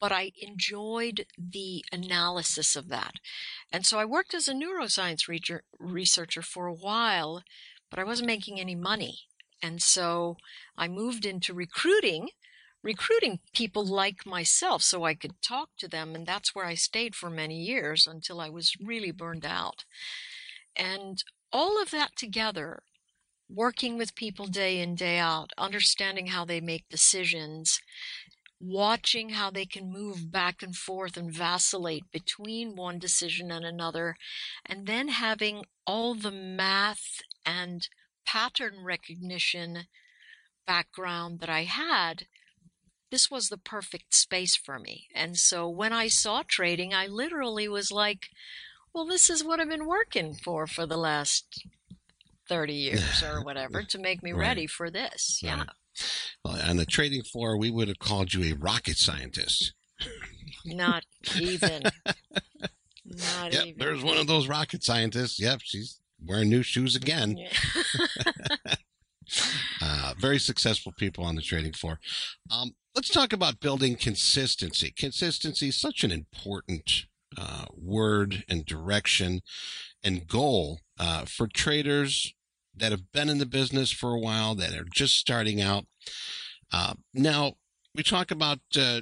But 0.00 0.12
I 0.12 0.32
enjoyed 0.40 1.26
the 1.36 1.84
analysis 1.90 2.76
of 2.76 2.88
that. 2.88 3.14
And 3.72 3.84
so 3.84 3.98
I 3.98 4.04
worked 4.04 4.32
as 4.32 4.46
a 4.46 4.54
neuroscience 4.54 5.28
reacher, 5.28 5.60
researcher 5.78 6.40
for 6.40 6.66
a 6.66 6.74
while, 6.74 7.42
but 7.90 7.98
I 7.98 8.04
wasn't 8.04 8.28
making 8.28 8.60
any 8.60 8.76
money. 8.76 9.18
And 9.60 9.82
so 9.82 10.36
I 10.76 10.86
moved 10.86 11.26
into 11.26 11.52
recruiting, 11.52 12.28
recruiting 12.82 13.40
people 13.52 13.84
like 13.84 14.24
myself 14.24 14.82
so 14.82 15.02
I 15.02 15.14
could 15.14 15.42
talk 15.42 15.70
to 15.78 15.88
them. 15.88 16.14
And 16.14 16.26
that's 16.26 16.54
where 16.54 16.66
I 16.66 16.74
stayed 16.74 17.16
for 17.16 17.28
many 17.28 17.56
years 17.56 18.06
until 18.06 18.40
I 18.40 18.48
was 18.48 18.76
really 18.80 19.10
burned 19.10 19.44
out. 19.44 19.84
And 20.76 21.22
all 21.52 21.82
of 21.82 21.90
that 21.90 22.14
together, 22.14 22.82
working 23.48 23.96
with 23.96 24.14
people 24.14 24.46
day 24.46 24.80
in, 24.80 24.94
day 24.94 25.18
out, 25.18 25.50
understanding 25.56 26.28
how 26.28 26.44
they 26.44 26.60
make 26.60 26.88
decisions, 26.88 27.80
watching 28.60 29.30
how 29.30 29.50
they 29.50 29.64
can 29.64 29.92
move 29.92 30.30
back 30.30 30.62
and 30.62 30.76
forth 30.76 31.16
and 31.16 31.32
vacillate 31.32 32.10
between 32.12 32.76
one 32.76 32.98
decision 32.98 33.50
and 33.50 33.64
another, 33.64 34.16
and 34.66 34.86
then 34.86 35.08
having 35.08 35.64
all 35.86 36.14
the 36.14 36.30
math 36.30 37.22
and 37.46 37.88
pattern 38.26 38.84
recognition 38.84 39.86
background 40.66 41.40
that 41.40 41.48
I 41.48 41.64
had, 41.64 42.26
this 43.10 43.30
was 43.30 43.48
the 43.48 43.56
perfect 43.56 44.12
space 44.12 44.54
for 44.54 44.78
me. 44.78 45.06
And 45.14 45.38
so 45.38 45.68
when 45.68 45.92
I 45.94 46.08
saw 46.08 46.42
trading, 46.46 46.92
I 46.92 47.06
literally 47.06 47.68
was 47.68 47.90
like, 47.90 48.28
well, 48.92 49.06
this 49.06 49.30
is 49.30 49.42
what 49.42 49.60
I've 49.60 49.68
been 49.68 49.86
working 49.86 50.34
for 50.34 50.66
for 50.66 50.84
the 50.84 50.98
last 50.98 51.64
30 52.48 52.72
years 52.74 53.22
or 53.22 53.42
whatever 53.42 53.82
to 53.82 53.98
make 53.98 54.22
me 54.22 54.32
Right. 54.32 54.48
ready 54.48 54.66
for 54.66 54.90
this. 54.90 55.40
Yeah. 55.42 55.64
Well, 56.44 56.60
on 56.68 56.76
the 56.76 56.86
trading 56.86 57.22
floor, 57.24 57.56
we 57.56 57.70
would 57.70 57.88
have 57.88 57.98
called 57.98 58.32
you 58.34 58.42
a 58.44 58.56
rocket 58.56 58.96
scientist. 58.98 59.74
Not 60.64 61.04
even. 61.38 61.82
Not 63.04 63.52
Yep, 63.52 63.66
even. 63.66 63.78
there's 63.78 64.02
one 64.02 64.16
of 64.18 64.26
those 64.26 64.46
rocket 64.48 64.84
scientists. 64.84 65.38
Yep, 65.40 65.60
she's 65.64 66.00
wearing 66.24 66.48
new 66.50 66.62
shoes 66.62 66.94
again. 66.96 67.36
Yeah. 67.36 68.74
Uh, 69.82 70.14
very 70.18 70.38
successful 70.38 70.90
people 70.96 71.22
on 71.22 71.34
the 71.36 71.42
trading 71.42 71.74
floor. 71.74 72.00
Um, 72.50 72.70
let's 72.94 73.10
talk 73.10 73.34
about 73.34 73.60
building 73.60 73.94
consistency. 73.94 74.90
Consistency 74.90 75.68
is 75.68 75.76
such 75.76 76.02
an 76.02 76.10
important 76.10 77.04
uh, 77.36 77.66
word 77.76 78.42
and 78.48 78.64
direction 78.64 79.42
and 80.02 80.26
goal 80.26 80.80
uh, 80.98 81.26
for 81.26 81.46
traders 81.46 82.32
that 82.78 82.92
have 82.92 83.12
been 83.12 83.28
in 83.28 83.38
the 83.38 83.46
business 83.46 83.90
for 83.90 84.12
a 84.12 84.20
while, 84.20 84.54
that 84.56 84.74
are 84.74 84.86
just 84.92 85.16
starting 85.16 85.60
out. 85.60 85.86
Uh, 86.72 86.94
now, 87.14 87.54
we 87.94 88.02
talk 88.02 88.30
about 88.30 88.60
uh, 88.76 89.00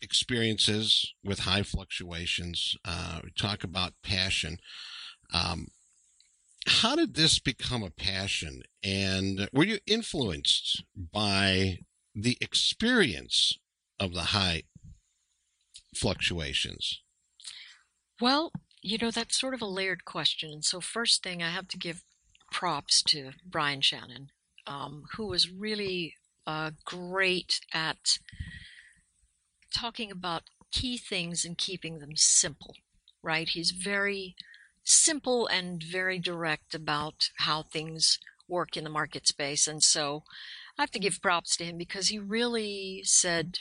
experiences 0.00 1.14
with 1.24 1.40
high 1.40 1.62
fluctuations. 1.62 2.76
Uh, 2.84 3.20
we 3.24 3.30
talk 3.30 3.64
about 3.64 3.94
passion. 4.02 4.58
Um, 5.32 5.68
how 6.66 6.96
did 6.96 7.14
this 7.14 7.38
become 7.38 7.82
a 7.82 7.90
passion? 7.90 8.62
And 8.82 9.48
were 9.52 9.64
you 9.64 9.78
influenced 9.86 10.84
by 10.96 11.78
the 12.14 12.36
experience 12.40 13.58
of 13.98 14.12
the 14.12 14.20
high 14.20 14.64
fluctuations? 15.94 17.00
Well, 18.20 18.52
you 18.82 18.98
know, 18.98 19.10
that's 19.10 19.38
sort 19.38 19.54
of 19.54 19.62
a 19.62 19.66
layered 19.66 20.04
question. 20.04 20.62
So, 20.62 20.80
first 20.80 21.22
thing, 21.22 21.42
I 21.42 21.50
have 21.50 21.68
to 21.68 21.78
give 21.78 22.04
props 22.50 23.02
to 23.02 23.32
Brian 23.44 23.80
Shannon, 23.80 24.30
um, 24.66 25.04
who 25.16 25.26
was 25.26 25.50
really 25.50 26.14
uh, 26.46 26.70
great 26.84 27.60
at 27.72 28.18
talking 29.74 30.10
about 30.10 30.44
key 30.70 30.96
things 30.96 31.44
and 31.44 31.58
keeping 31.58 31.98
them 31.98 32.16
simple, 32.16 32.74
right? 33.22 33.48
He's 33.48 33.70
very 33.70 34.34
simple 34.84 35.46
and 35.46 35.82
very 35.82 36.18
direct 36.18 36.74
about 36.74 37.30
how 37.38 37.62
things 37.62 38.18
work 38.48 38.76
in 38.76 38.84
the 38.84 38.90
market 38.90 39.26
space. 39.26 39.66
And 39.66 39.82
so 39.82 40.22
I 40.78 40.82
have 40.82 40.90
to 40.92 40.98
give 40.98 41.20
props 41.20 41.56
to 41.56 41.64
him 41.64 41.76
because 41.76 42.08
he 42.08 42.18
really 42.18 43.02
said, 43.04 43.58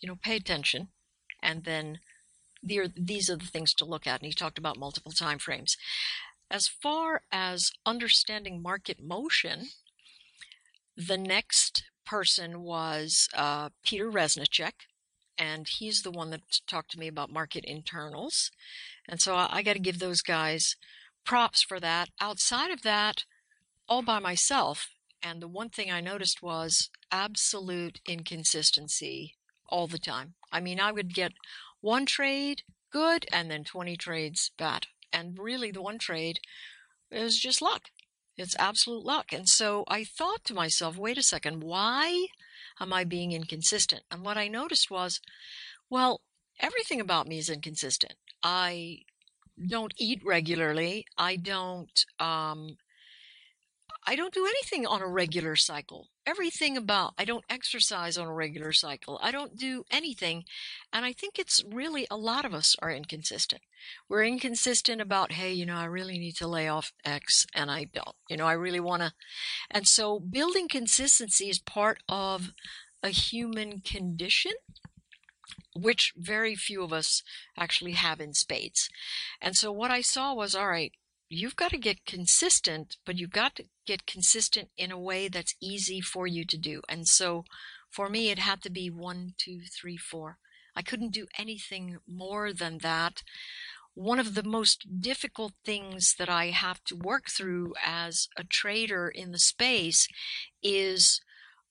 you 0.00 0.08
know, 0.08 0.18
pay 0.22 0.36
attention 0.36 0.88
and 1.42 1.64
then 1.64 2.00
these 2.62 3.30
are 3.30 3.36
the 3.36 3.46
things 3.46 3.72
to 3.74 3.84
look 3.84 4.06
at. 4.06 4.20
And 4.20 4.26
he 4.26 4.32
talked 4.32 4.58
about 4.58 4.78
multiple 4.78 5.12
time 5.12 5.38
frames. 5.38 5.76
As 6.50 6.66
far 6.66 7.22
as 7.30 7.70
understanding 7.86 8.60
market 8.60 9.00
motion, 9.00 9.68
the 10.96 11.16
next 11.16 11.84
person 12.04 12.62
was 12.62 13.28
uh, 13.34 13.68
Peter 13.84 14.10
Reznicek, 14.10 14.72
and 15.38 15.68
he's 15.68 16.02
the 16.02 16.10
one 16.10 16.30
that 16.30 16.60
talked 16.66 16.90
to 16.90 16.98
me 16.98 17.06
about 17.06 17.32
market 17.32 17.64
internals. 17.64 18.50
And 19.08 19.20
so 19.20 19.36
I, 19.36 19.48
I 19.58 19.62
got 19.62 19.74
to 19.74 19.78
give 19.78 20.00
those 20.00 20.22
guys 20.22 20.74
props 21.24 21.62
for 21.62 21.78
that. 21.78 22.08
Outside 22.20 22.72
of 22.72 22.82
that, 22.82 23.24
all 23.88 24.02
by 24.02 24.18
myself. 24.18 24.88
And 25.22 25.40
the 25.40 25.48
one 25.48 25.68
thing 25.68 25.90
I 25.90 26.00
noticed 26.00 26.42
was 26.42 26.90
absolute 27.12 28.00
inconsistency 28.08 29.36
all 29.68 29.86
the 29.86 29.98
time. 29.98 30.34
I 30.50 30.60
mean, 30.60 30.80
I 30.80 30.90
would 30.90 31.14
get 31.14 31.32
one 31.80 32.06
trade 32.06 32.62
good 32.90 33.26
and 33.32 33.48
then 33.48 33.62
20 33.62 33.96
trades 33.96 34.50
bad. 34.58 34.86
And 35.12 35.38
really, 35.38 35.70
the 35.70 35.82
one 35.82 35.98
trade 35.98 36.40
is 37.10 37.38
just 37.38 37.62
luck. 37.62 37.90
It's 38.36 38.56
absolute 38.58 39.04
luck. 39.04 39.32
And 39.32 39.48
so 39.48 39.84
I 39.88 40.04
thought 40.04 40.44
to 40.44 40.54
myself, 40.54 40.96
wait 40.96 41.18
a 41.18 41.22
second, 41.22 41.62
why 41.62 42.26
am 42.80 42.92
I 42.92 43.04
being 43.04 43.32
inconsistent? 43.32 44.02
And 44.10 44.22
what 44.22 44.38
I 44.38 44.48
noticed 44.48 44.90
was, 44.90 45.20
well, 45.90 46.20
everything 46.58 47.00
about 47.00 47.26
me 47.26 47.38
is 47.38 47.50
inconsistent. 47.50 48.14
I 48.42 49.00
don't 49.68 49.92
eat 49.98 50.22
regularly. 50.24 51.04
I 51.18 51.36
don't 51.36 52.04
um, 52.18 52.76
I 54.06 54.16
don't 54.16 54.32
do 54.32 54.46
anything 54.46 54.86
on 54.86 55.02
a 55.02 55.06
regular 55.06 55.56
cycle. 55.56 56.08
Everything 56.26 56.76
about, 56.76 57.12
I 57.18 57.24
don't 57.24 57.44
exercise 57.50 58.16
on 58.16 58.26
a 58.26 58.32
regular 58.32 58.72
cycle. 58.72 59.20
I 59.22 59.30
don't 59.30 59.56
do 59.56 59.84
anything. 59.90 60.44
And 60.92 61.04
I 61.04 61.12
think 61.12 61.38
it's 61.38 61.62
really 61.70 62.06
a 62.10 62.16
lot 62.16 62.44
of 62.44 62.54
us 62.54 62.74
are 62.80 62.90
inconsistent. 62.90 63.62
We're 64.08 64.24
inconsistent 64.24 65.00
about, 65.00 65.32
hey, 65.32 65.52
you 65.52 65.66
know, 65.66 65.76
I 65.76 65.84
really 65.84 66.18
need 66.18 66.36
to 66.36 66.48
lay 66.48 66.66
off 66.68 66.92
X 67.04 67.46
and 67.54 67.70
I 67.70 67.84
don't. 67.84 68.16
You 68.28 68.38
know, 68.38 68.46
I 68.46 68.52
really 68.52 68.80
want 68.80 69.02
to. 69.02 69.12
And 69.70 69.86
so 69.86 70.18
building 70.18 70.68
consistency 70.68 71.50
is 71.50 71.58
part 71.58 71.98
of 72.08 72.52
a 73.02 73.08
human 73.10 73.80
condition 73.80 74.52
which 75.74 76.12
very 76.16 76.54
few 76.54 76.82
of 76.82 76.92
us 76.92 77.22
actually 77.58 77.92
have 77.92 78.20
in 78.20 78.34
spades. 78.34 78.88
And 79.40 79.56
so 79.56 79.70
what 79.72 79.90
I 79.90 80.00
saw 80.00 80.34
was, 80.34 80.54
all 80.54 80.68
right, 80.68 80.92
you've 81.30 81.56
got 81.56 81.70
to 81.70 81.78
get 81.78 82.04
consistent, 82.04 82.96
but 83.06 83.16
you've 83.16 83.30
got 83.30 83.54
to 83.56 83.64
get 83.86 84.06
consistent 84.06 84.68
in 84.76 84.90
a 84.90 84.98
way 84.98 85.28
that's 85.28 85.54
easy 85.62 86.00
for 86.00 86.26
you 86.26 86.44
to 86.44 86.58
do. 86.58 86.82
And 86.88 87.06
so 87.06 87.44
for 87.88 88.08
me, 88.08 88.30
it 88.30 88.40
had 88.40 88.62
to 88.62 88.70
be 88.70 88.90
one, 88.90 89.34
two, 89.38 89.60
three, 89.80 89.96
four. 89.96 90.38
I 90.74 90.82
couldn't 90.82 91.14
do 91.14 91.26
anything 91.38 91.98
more 92.06 92.52
than 92.52 92.78
that. 92.78 93.22
One 93.94 94.18
of 94.18 94.34
the 94.34 94.42
most 94.42 95.00
difficult 95.00 95.52
things 95.64 96.14
that 96.18 96.28
I 96.28 96.46
have 96.46 96.82
to 96.84 96.96
work 96.96 97.26
through 97.28 97.74
as 97.84 98.28
a 98.36 98.44
trader 98.44 99.08
in 99.08 99.30
the 99.30 99.38
space 99.38 100.08
is 100.62 101.20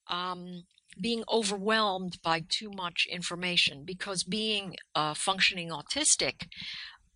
um, 0.08 0.64
being 1.00 1.24
overwhelmed 1.30 2.18
by 2.22 2.44
too 2.46 2.70
much 2.70 3.06
information 3.10 3.84
because 3.84 4.22
being 4.22 4.76
uh, 4.94 5.14
functioning 5.14 5.70
autistic, 5.70 6.48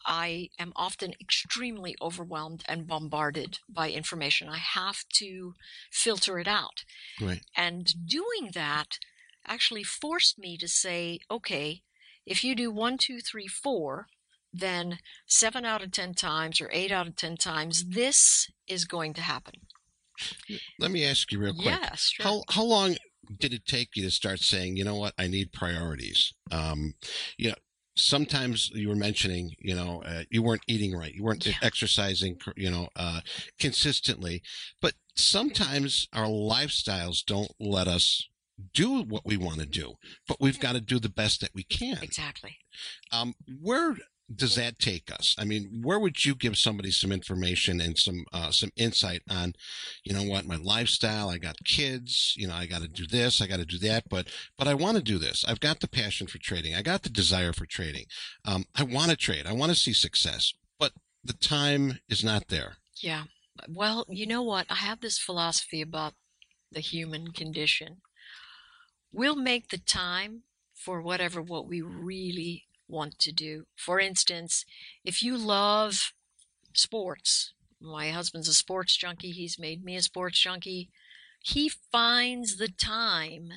I 0.06 0.50
am 0.58 0.72
often 0.76 1.14
extremely 1.20 1.96
overwhelmed 2.00 2.64
and 2.68 2.86
bombarded 2.86 3.58
by 3.68 3.90
information. 3.90 4.48
I 4.48 4.58
have 4.58 5.04
to 5.14 5.54
filter 5.90 6.38
it 6.38 6.48
out. 6.48 6.84
Right. 7.20 7.42
And 7.56 7.92
doing 8.06 8.50
that 8.54 8.98
actually 9.46 9.82
forced 9.82 10.38
me 10.38 10.56
to 10.58 10.68
say, 10.68 11.20
okay, 11.30 11.82
if 12.26 12.44
you 12.44 12.54
do 12.54 12.70
one, 12.70 12.98
two, 12.98 13.20
three, 13.20 13.46
four, 13.46 14.06
then 14.52 14.98
seven 15.26 15.64
out 15.64 15.82
of 15.82 15.90
10 15.90 16.14
times 16.14 16.60
or 16.60 16.70
eight 16.72 16.92
out 16.92 17.06
of 17.06 17.16
10 17.16 17.36
times, 17.36 17.84
this 17.86 18.50
is 18.66 18.84
going 18.84 19.12
to 19.14 19.20
happen. 19.20 19.54
Let 20.78 20.90
me 20.90 21.04
ask 21.04 21.32
you 21.32 21.40
real 21.40 21.54
quick. 21.54 21.66
Yes, 21.66 22.12
sure. 22.14 22.24
How, 22.24 22.42
how 22.48 22.62
long 22.62 22.96
did 23.38 23.52
it 23.52 23.66
take 23.66 23.96
you 23.96 24.04
to 24.04 24.10
start 24.10 24.40
saying, 24.40 24.76
you 24.76 24.84
know 24.84 24.94
what, 24.94 25.14
I 25.18 25.26
need 25.26 25.52
priorities? 25.52 26.32
Um, 26.52 26.94
you 27.36 27.50
know, 27.50 27.56
sometimes 27.96 28.70
you 28.74 28.88
were 28.88 28.96
mentioning, 28.96 29.54
you 29.58 29.74
know, 29.74 30.02
uh, 30.04 30.22
you 30.30 30.42
weren't 30.42 30.64
eating 30.66 30.96
right, 30.96 31.14
you 31.14 31.22
weren't 31.22 31.46
yeah. 31.46 31.54
exercising, 31.62 32.36
you 32.56 32.70
know, 32.70 32.88
uh, 32.96 33.20
consistently, 33.58 34.42
but 34.80 34.94
sometimes 35.16 36.08
our 36.12 36.26
lifestyles 36.26 37.24
don't 37.24 37.52
let 37.60 37.86
us 37.86 38.28
do 38.72 39.02
what 39.02 39.24
we 39.24 39.36
want 39.36 39.60
to 39.60 39.66
do, 39.66 39.94
but 40.28 40.40
we've 40.40 40.60
got 40.60 40.72
to 40.72 40.80
do 40.80 40.98
the 40.98 41.08
best 41.08 41.40
that 41.40 41.54
we 41.54 41.64
can. 41.64 41.98
Exactly. 42.02 42.56
Um, 43.12 43.34
where 43.60 43.96
does 44.34 44.54
that 44.54 44.78
take 44.78 45.12
us? 45.12 45.34
I 45.38 45.44
mean, 45.44 45.80
where 45.82 45.98
would 45.98 46.24
you 46.24 46.34
give 46.34 46.56
somebody 46.56 46.90
some 46.90 47.12
information 47.12 47.80
and 47.80 47.98
some 47.98 48.24
uh, 48.32 48.50
some 48.50 48.70
insight 48.76 49.22
on, 49.28 49.54
you 50.02 50.14
know 50.14 50.22
what, 50.22 50.46
my 50.46 50.56
lifestyle? 50.56 51.28
I 51.28 51.38
got 51.38 51.56
kids, 51.64 52.34
you 52.36 52.48
know, 52.48 52.54
I 52.54 52.66
got 52.66 52.82
to 52.82 52.88
do 52.88 53.06
this, 53.06 53.40
I 53.40 53.46
got 53.46 53.58
to 53.58 53.66
do 53.66 53.78
that, 53.78 54.08
but 54.08 54.28
but 54.56 54.68
I 54.68 54.74
want 54.74 54.96
to 54.96 55.02
do 55.02 55.18
this. 55.18 55.44
I've 55.46 55.60
got 55.60 55.80
the 55.80 55.88
passion 55.88 56.26
for 56.26 56.38
trading. 56.38 56.74
I 56.74 56.82
got 56.82 57.02
the 57.02 57.10
desire 57.10 57.52
for 57.52 57.66
trading. 57.66 58.06
Um, 58.44 58.64
I 58.74 58.82
want 58.84 59.10
to 59.10 59.16
trade. 59.16 59.46
I 59.46 59.52
want 59.52 59.72
to 59.72 59.78
see 59.78 59.92
success, 59.92 60.52
but 60.78 60.92
the 61.22 61.34
time 61.34 61.98
is 62.08 62.24
not 62.24 62.48
there. 62.48 62.76
Yeah. 63.00 63.24
Well, 63.68 64.04
you 64.08 64.26
know 64.26 64.42
what? 64.42 64.66
I 64.70 64.76
have 64.76 65.00
this 65.00 65.18
philosophy 65.18 65.80
about 65.80 66.14
the 66.72 66.80
human 66.80 67.32
condition. 67.32 67.98
We'll 69.12 69.36
make 69.36 69.68
the 69.68 69.78
time 69.78 70.42
for 70.74 71.00
whatever 71.00 71.40
what 71.40 71.68
we 71.68 71.80
really 71.80 72.64
want 72.88 73.18
to 73.20 73.32
do. 73.32 73.64
For 73.76 73.98
instance, 74.00 74.64
if 75.04 75.22
you 75.22 75.36
love 75.36 76.12
sports, 76.72 77.52
my 77.80 78.10
husband's 78.10 78.48
a 78.48 78.54
sports 78.54 78.96
junkie, 78.96 79.30
he's 79.30 79.58
made 79.58 79.84
me 79.84 79.96
a 79.96 80.02
sports 80.02 80.38
junkie. 80.40 80.90
He 81.40 81.68
finds 81.68 82.56
the 82.56 82.68
time 82.68 83.50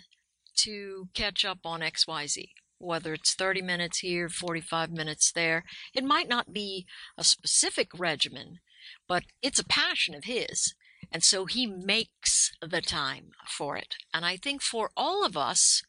to 0.58 1.10
catch 1.14 1.46
up 1.46 1.60
on 1.64 1.82
XYZ, 1.82 2.50
whether 2.80 3.14
it's 3.14 3.36
30 3.36 3.62
minutes 3.62 4.00
here, 4.00 4.28
45 4.28 4.92
minutes 4.92 5.32
there. 5.32 5.64
It 5.94 6.04
might 6.04 6.28
not 6.28 6.52
be 6.52 6.86
a 7.18 7.24
specific 7.24 7.90
regimen, 7.98 8.60
but 9.08 9.24
it's 9.42 9.60
a 9.60 9.66
passion 9.66 10.16
of 10.16 10.26
his. 10.26 10.74
And 11.12 11.24
so 11.24 11.46
he 11.46 11.66
makes 11.66 12.52
the 12.62 12.82
time 12.82 13.32
for 13.48 13.78
it. 13.78 13.96
And 14.14 14.26
I 14.26 14.36
think 14.36 14.62
for 14.62 14.92
all 14.98 15.26
of 15.26 15.38
us, 15.38 15.84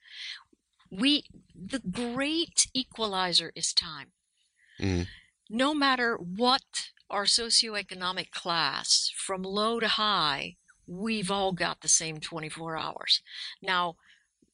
we 0.91 1.25
the 1.55 1.81
great 1.81 2.67
equalizer 2.75 3.53
is 3.55 3.73
time. 3.73 4.13
Mm. 4.81 5.07
No 5.51 5.75
matter 5.75 6.17
what 6.17 6.63
our 7.11 7.25
socioeconomic 7.25 8.31
class, 8.31 9.11
from 9.17 9.43
low 9.43 9.81
to 9.81 9.89
high, 9.89 10.57
we've 10.87 11.31
all 11.31 11.53
got 11.53 11.81
the 11.81 11.89
same 11.89 12.19
24 12.21 12.77
hours. 12.77 13.23
Now, 13.63 13.97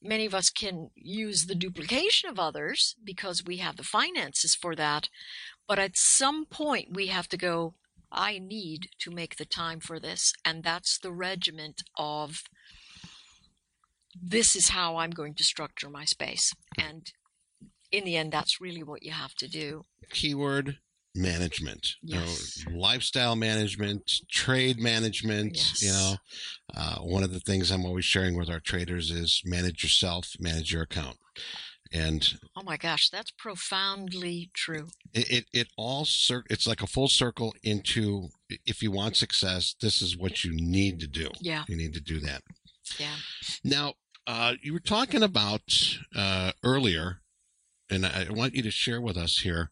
many 0.01 0.25
of 0.25 0.33
us 0.33 0.49
can 0.49 0.89
use 0.95 1.45
the 1.45 1.55
duplication 1.55 2.29
of 2.29 2.39
others 2.39 2.95
because 3.03 3.45
we 3.45 3.57
have 3.57 3.77
the 3.77 3.83
finances 3.83 4.55
for 4.55 4.75
that. 4.75 5.09
But 5.67 5.79
at 5.79 5.97
some 5.97 6.45
point, 6.45 6.93
we 6.93 7.07
have 7.07 7.27
to 7.29 7.37
go, 7.37 7.73
I 8.11 8.39
need 8.39 8.89
to 8.99 9.11
make 9.11 9.37
the 9.37 9.45
time 9.45 9.79
for 9.79 9.99
this. 9.99 10.33
And 10.43 10.63
that's 10.63 10.97
the 10.97 11.11
regiment 11.11 11.83
of 11.97 12.43
this 14.19 14.55
is 14.55 14.69
how 14.69 14.97
I'm 14.97 15.11
going 15.11 15.33
to 15.35 15.43
structure 15.43 15.89
my 15.89 16.05
space. 16.05 16.53
And 16.77 17.11
in 17.91 18.03
the 18.03 18.17
end, 18.17 18.31
that's 18.31 18.61
really 18.61 18.83
what 18.83 19.03
you 19.03 19.11
have 19.11 19.35
to 19.35 19.47
do. 19.47 19.83
Keyword 20.09 20.77
management, 21.15 21.95
yes. 22.03 22.63
you 22.65 22.71
know, 22.73 22.79
lifestyle 22.79 23.35
management, 23.35 24.11
trade 24.29 24.79
management. 24.79 25.55
Yes. 25.55 25.83
You 25.83 25.91
know, 25.91 26.15
uh, 26.75 26.95
one 26.99 27.23
of 27.23 27.31
the 27.31 27.39
things 27.39 27.71
I'm 27.71 27.85
always 27.85 28.05
sharing 28.05 28.37
with 28.37 28.49
our 28.49 28.59
traders 28.59 29.11
is 29.11 29.41
manage 29.45 29.83
yourself, 29.83 30.33
manage 30.39 30.73
your 30.73 30.83
account. 30.83 31.17
And 31.93 32.27
oh 32.57 32.63
my 32.63 32.77
gosh, 32.77 33.09
that's 33.09 33.31
profoundly 33.31 34.49
true. 34.53 34.87
It 35.13 35.31
it, 35.31 35.45
it 35.53 35.67
all 35.77 36.03
cir- 36.03 36.43
it's 36.49 36.67
like 36.67 36.81
a 36.81 36.87
full 36.87 37.07
circle 37.07 37.53
into 37.63 38.29
if 38.65 38.81
you 38.81 38.91
want 38.91 39.15
success, 39.15 39.75
this 39.79 40.01
is 40.01 40.17
what 40.17 40.43
you 40.43 40.51
need 40.53 40.99
to 40.99 41.07
do. 41.07 41.29
Yeah, 41.39 41.63
you 41.67 41.77
need 41.77 41.93
to 41.93 42.01
do 42.01 42.19
that. 42.21 42.41
Yeah. 42.99 43.15
Now, 43.63 43.93
uh, 44.27 44.53
you 44.61 44.73
were 44.73 44.79
talking 44.79 45.23
about 45.23 45.97
uh, 46.15 46.51
earlier, 46.63 47.21
and 47.89 48.05
I 48.05 48.27
want 48.29 48.55
you 48.55 48.61
to 48.63 48.71
share 48.71 49.01
with 49.01 49.17
us 49.17 49.39
here 49.39 49.71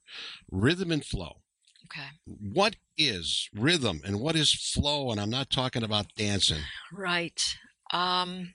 rhythm 0.52 0.92
and 0.92 1.04
flow. 1.04 1.42
Okay. 1.86 2.08
What 2.26 2.76
is 2.98 3.50
rhythm 3.54 4.02
and 4.06 4.20
what 4.20 4.36
is 4.36 4.54
flow? 4.54 5.12
And 5.12 5.20
I'm 5.20 5.30
not 5.30 5.50
talking 5.50 5.84
about 5.84 6.08
dancing. 6.18 6.62
Right. 6.92 7.58
Um, 7.92 8.54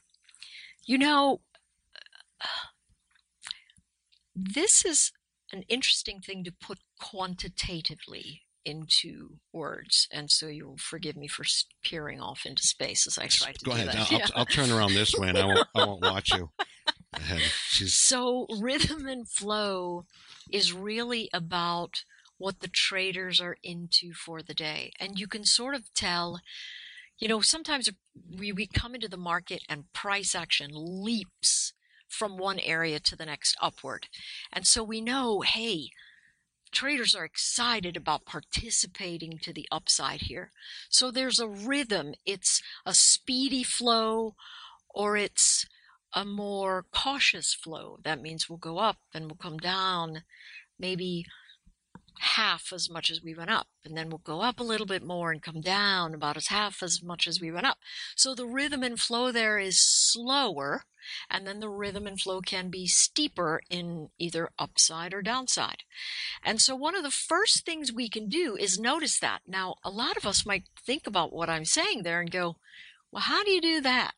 You 0.86 0.98
know, 0.98 1.40
this 4.34 4.84
is 4.84 5.12
an 5.52 5.62
interesting 5.68 6.20
thing 6.20 6.44
to 6.44 6.52
put 6.52 6.78
quantitatively 6.98 8.42
into 8.64 9.38
words, 9.52 10.08
and 10.12 10.30
so 10.30 10.46
you'll 10.46 10.76
forgive 10.78 11.16
me 11.16 11.28
for 11.28 11.44
peering 11.82 12.20
off 12.20 12.44
into 12.44 12.62
space 12.62 13.06
as 13.06 13.18
I 13.18 13.26
try 13.26 13.52
to 13.52 13.64
Go 13.64 13.72
do 13.72 13.76
ahead. 13.76 13.88
that. 13.88 14.12
I'll, 14.12 14.18
Yeah. 14.18 14.26
I'll, 14.34 14.46
turn 14.46 14.70
around 14.70 14.94
this 14.94 15.14
way, 15.14 15.28
and 15.28 15.38
I 15.38 15.46
won't, 15.46 15.68
I 15.74 15.84
won't 15.86 16.02
watch 16.02 16.30
you. 16.32 16.50
She's 17.68 17.94
So, 17.94 18.46
rhythm 18.60 19.06
and 19.06 19.28
flow 19.28 20.04
is 20.50 20.72
really 20.72 21.28
about 21.32 22.02
what 22.36 22.60
the 22.60 22.68
traders 22.68 23.40
are 23.40 23.56
into 23.62 24.12
for 24.12 24.42
the 24.42 24.54
day. 24.54 24.92
And 25.00 25.18
you 25.18 25.26
can 25.26 25.44
sort 25.44 25.74
of 25.74 25.92
tell, 25.94 26.40
you 27.18 27.26
know, 27.28 27.40
sometimes 27.40 27.88
we, 28.36 28.52
we 28.52 28.66
come 28.66 28.94
into 28.94 29.08
the 29.08 29.16
market 29.16 29.62
and 29.68 29.92
price 29.92 30.34
action 30.34 30.70
leaps 30.72 31.72
from 32.08 32.36
one 32.38 32.58
area 32.60 33.00
to 33.00 33.16
the 33.16 33.26
next 33.26 33.56
upward. 33.60 34.06
And 34.52 34.66
so 34.66 34.82
we 34.82 35.00
know, 35.00 35.40
hey, 35.40 35.88
traders 36.72 37.14
are 37.14 37.24
excited 37.24 37.96
about 37.96 38.24
participating 38.24 39.38
to 39.38 39.52
the 39.52 39.68
upside 39.70 40.22
here. 40.22 40.50
So 40.88 41.10
there's 41.10 41.38
a 41.38 41.48
rhythm. 41.48 42.14
It's 42.24 42.62
a 42.84 42.94
speedy 42.94 43.62
flow 43.62 44.34
or 44.94 45.16
it's 45.16 45.66
a 46.14 46.24
more 46.24 46.84
cautious 46.92 47.54
flow. 47.54 47.98
That 48.02 48.22
means 48.22 48.48
we'll 48.48 48.58
go 48.58 48.78
up 48.78 48.98
and 49.12 49.26
we'll 49.26 49.36
come 49.36 49.58
down 49.58 50.22
maybe 50.78 51.26
half 52.20 52.72
as 52.72 52.90
much 52.90 53.10
as 53.10 53.22
we 53.22 53.34
went 53.34 53.50
up. 53.50 53.68
And 53.84 53.96
then 53.96 54.08
we'll 54.08 54.18
go 54.18 54.40
up 54.42 54.60
a 54.60 54.64
little 54.64 54.86
bit 54.86 55.02
more 55.02 55.30
and 55.30 55.42
come 55.42 55.60
down 55.60 56.14
about 56.14 56.36
as 56.36 56.48
half 56.48 56.82
as 56.82 57.02
much 57.02 57.26
as 57.26 57.40
we 57.40 57.50
went 57.50 57.66
up. 57.66 57.78
So 58.16 58.34
the 58.34 58.46
rhythm 58.46 58.82
and 58.82 58.98
flow 58.98 59.32
there 59.32 59.58
is 59.58 59.80
slower. 59.80 60.84
And 61.30 61.46
then 61.46 61.60
the 61.60 61.68
rhythm 61.68 62.06
and 62.06 62.20
flow 62.20 62.40
can 62.40 62.68
be 62.68 62.86
steeper 62.86 63.62
in 63.70 64.10
either 64.18 64.50
upside 64.58 65.14
or 65.14 65.22
downside. 65.22 65.84
And 66.44 66.60
so 66.60 66.74
one 66.76 66.94
of 66.94 67.02
the 67.02 67.10
first 67.10 67.64
things 67.64 67.92
we 67.92 68.08
can 68.08 68.28
do 68.28 68.56
is 68.56 68.78
notice 68.78 69.18
that. 69.20 69.40
Now, 69.46 69.76
a 69.84 69.90
lot 69.90 70.16
of 70.16 70.26
us 70.26 70.44
might 70.44 70.64
think 70.84 71.06
about 71.06 71.32
what 71.32 71.48
I'm 71.48 71.64
saying 71.64 72.02
there 72.02 72.20
and 72.20 72.30
go, 72.30 72.56
well, 73.10 73.22
how 73.22 73.42
do 73.42 73.50
you 73.50 73.60
do 73.60 73.80
that? 73.80 74.12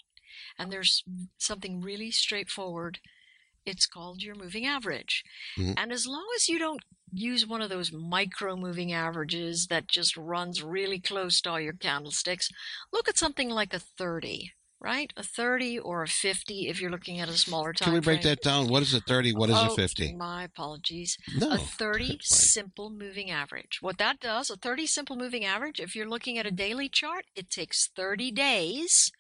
And 0.58 0.72
there's 0.72 1.04
something 1.38 1.80
really 1.80 2.10
straightforward. 2.10 2.98
It's 3.64 3.86
called 3.86 4.22
your 4.22 4.34
moving 4.34 4.66
average. 4.66 5.22
Mhm. 5.56 5.74
And 5.76 5.92
as 5.92 6.06
long 6.06 6.26
as 6.34 6.48
you 6.48 6.58
don't 6.58 6.82
use 7.12 7.46
one 7.46 7.62
of 7.62 7.70
those 7.70 7.92
micro 7.92 8.56
moving 8.56 8.92
averages 8.92 9.66
that 9.68 9.88
just 9.88 10.16
runs 10.16 10.62
really 10.62 11.00
close 11.00 11.40
to 11.42 11.50
all 11.50 11.60
your 11.60 11.72
candlesticks, 11.74 12.48
look 12.92 13.08
at 13.08 13.18
something 13.18 13.48
like 13.50 13.72
a 13.74 13.78
30, 13.78 14.52
right? 14.80 15.12
A 15.16 15.22
30 15.22 15.78
or 15.78 16.02
a 16.02 16.08
50 16.08 16.68
if 16.68 16.80
you're 16.80 16.90
looking 16.90 17.20
at 17.20 17.28
a 17.28 17.32
smaller 17.32 17.72
time 17.72 17.86
Can 17.86 17.94
we 17.94 18.00
break 18.00 18.22
frame. 18.22 18.34
that 18.34 18.42
down? 18.42 18.68
What 18.68 18.82
is 18.82 18.94
a 18.94 19.00
30? 19.00 19.32
What 19.34 19.50
is 19.50 19.56
Oh, 19.58 19.72
a 19.72 19.76
50? 19.76 20.14
My 20.14 20.44
apologies. 20.44 21.16
No. 21.36 21.50
a 21.52 21.58
30 21.58 22.18
simple 22.22 22.90
moving 22.90 23.30
average. 23.30 23.78
What 23.80 23.98
that 23.98 24.20
does, 24.20 24.50
a 24.50 24.56
30 24.56 24.86
simple 24.86 25.16
moving 25.16 25.44
average, 25.44 25.80
if 25.80 25.94
you're 25.96 26.08
looking 26.08 26.38
at 26.38 26.46
a 26.46 26.50
daily 26.50 26.88
chart, 26.88 27.26
it 27.34 27.50
takes 27.50 27.88
30 27.94 28.30
days 28.32 29.10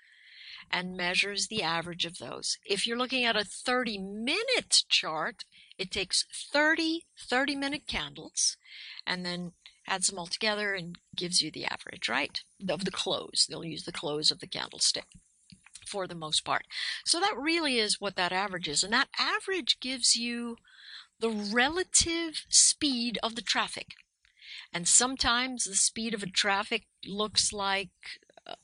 and 0.72 0.96
measures 0.96 1.48
the 1.48 1.62
average 1.62 2.04
of 2.04 2.18
those. 2.18 2.56
If 2.64 2.86
you're 2.86 2.98
looking 2.98 3.24
at 3.24 3.36
a 3.36 3.44
30 3.44 3.98
minute 3.98 4.84
chart, 4.88 5.44
it 5.80 5.90
takes 5.90 6.26
30 6.52 7.06
30 7.18 7.56
minute 7.56 7.86
candles 7.88 8.56
and 9.06 9.24
then 9.24 9.52
adds 9.88 10.06
them 10.06 10.18
all 10.18 10.26
together 10.26 10.74
and 10.74 10.98
gives 11.16 11.40
you 11.40 11.50
the 11.50 11.64
average, 11.64 12.08
right? 12.08 12.38
Of 12.68 12.84
the 12.84 12.92
close. 12.92 13.46
They'll 13.48 13.64
use 13.64 13.84
the 13.84 13.92
close 13.92 14.30
of 14.30 14.38
the 14.38 14.46
candlestick 14.46 15.06
for 15.86 16.06
the 16.06 16.14
most 16.14 16.44
part. 16.44 16.66
So 17.04 17.18
that 17.18 17.34
really 17.36 17.78
is 17.78 18.00
what 18.00 18.14
that 18.16 18.30
average 18.30 18.68
is. 18.68 18.84
And 18.84 18.92
that 18.92 19.08
average 19.18 19.80
gives 19.80 20.14
you 20.14 20.56
the 21.18 21.30
relative 21.30 22.44
speed 22.48 23.18
of 23.22 23.34
the 23.34 23.42
traffic. 23.42 23.88
And 24.72 24.86
sometimes 24.86 25.64
the 25.64 25.74
speed 25.74 26.14
of 26.14 26.22
a 26.22 26.26
traffic 26.26 26.84
looks 27.04 27.52
like 27.52 27.90
uh, 28.46 28.54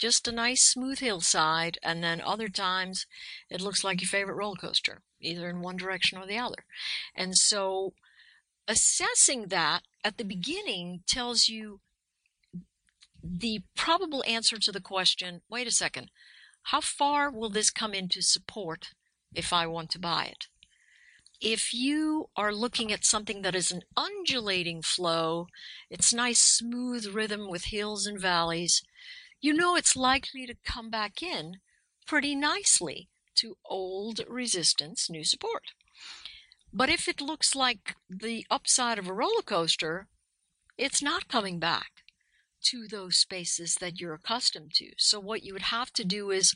just 0.00 0.26
a 0.26 0.32
nice 0.32 0.62
smooth 0.62 0.98
hillside, 0.98 1.78
and 1.82 2.02
then 2.02 2.22
other 2.22 2.48
times 2.48 3.06
it 3.50 3.60
looks 3.60 3.84
like 3.84 4.00
your 4.00 4.08
favorite 4.08 4.34
roller 4.34 4.56
coaster, 4.56 5.02
either 5.20 5.48
in 5.48 5.60
one 5.60 5.76
direction 5.76 6.18
or 6.18 6.26
the 6.26 6.38
other. 6.38 6.64
And 7.14 7.36
so 7.36 7.92
assessing 8.66 9.48
that 9.48 9.82
at 10.02 10.16
the 10.16 10.24
beginning 10.24 11.02
tells 11.06 11.48
you 11.48 11.80
the 13.22 13.62
probable 13.76 14.24
answer 14.26 14.58
to 14.58 14.72
the 14.72 14.80
question 14.80 15.42
wait 15.50 15.66
a 15.66 15.70
second, 15.70 16.10
how 16.64 16.80
far 16.80 17.30
will 17.30 17.50
this 17.50 17.70
come 17.70 17.92
into 17.92 18.22
support 18.22 18.94
if 19.34 19.52
I 19.52 19.66
want 19.66 19.90
to 19.90 19.98
buy 19.98 20.24
it? 20.24 20.46
If 21.42 21.74
you 21.74 22.28
are 22.36 22.54
looking 22.54 22.92
at 22.92 23.04
something 23.04 23.42
that 23.42 23.54
is 23.54 23.70
an 23.70 23.82
undulating 23.96 24.82
flow, 24.82 25.46
it's 25.90 26.12
nice 26.12 26.38
smooth 26.38 27.06
rhythm 27.06 27.48
with 27.48 27.66
hills 27.66 28.06
and 28.06 28.20
valleys, 28.20 28.82
you 29.40 29.52
know 29.54 29.76
it's 29.76 29.96
likely 29.96 30.46
to 30.46 30.54
come 30.64 30.90
back 30.90 31.22
in 31.22 31.56
pretty 32.06 32.34
nicely 32.34 33.08
to 33.36 33.56
old 33.64 34.20
resistance, 34.28 35.08
new 35.08 35.24
support. 35.24 35.72
But 36.72 36.88
if 36.88 37.08
it 37.08 37.20
looks 37.20 37.54
like 37.54 37.96
the 38.08 38.46
upside 38.50 38.98
of 38.98 39.08
a 39.08 39.12
roller 39.12 39.42
coaster, 39.42 40.08
it's 40.76 41.02
not 41.02 41.28
coming 41.28 41.58
back 41.58 41.90
to 42.62 42.86
those 42.86 43.16
spaces 43.16 43.76
that 43.76 44.00
you're 44.00 44.14
accustomed 44.14 44.72
to. 44.74 44.92
So 44.98 45.18
what 45.18 45.42
you 45.42 45.52
would 45.52 45.62
have 45.62 45.92
to 45.94 46.04
do 46.04 46.30
is 46.30 46.54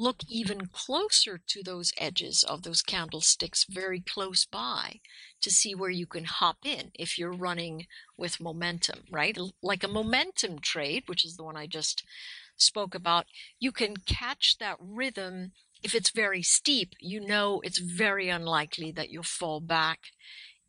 look 0.00 0.22
even 0.30 0.66
closer 0.72 1.38
to 1.46 1.62
those 1.62 1.92
edges 1.98 2.42
of 2.42 2.62
those 2.62 2.80
candlesticks 2.80 3.66
very 3.68 4.00
close 4.00 4.46
by 4.46 4.98
to 5.42 5.50
see 5.50 5.74
where 5.74 5.90
you 5.90 6.06
can 6.06 6.24
hop 6.24 6.56
in 6.64 6.90
if 6.94 7.18
you're 7.18 7.32
running 7.32 7.86
with 8.16 8.40
momentum, 8.40 9.00
right? 9.10 9.36
Like 9.62 9.84
a 9.84 9.88
momentum 9.88 10.58
trade, 10.58 11.02
which 11.06 11.22
is 11.22 11.36
the 11.36 11.44
one 11.44 11.56
I 11.56 11.66
just 11.66 12.02
spoke 12.56 12.94
about, 12.94 13.26
you 13.58 13.72
can 13.72 13.98
catch 13.98 14.56
that 14.58 14.78
rhythm. 14.80 15.52
If 15.82 15.94
it's 15.94 16.10
very 16.10 16.42
steep, 16.42 16.94
you 16.98 17.20
know 17.20 17.60
it's 17.62 17.78
very 17.78 18.30
unlikely 18.30 18.92
that 18.92 19.10
you'll 19.10 19.22
fall 19.22 19.60
back 19.60 20.00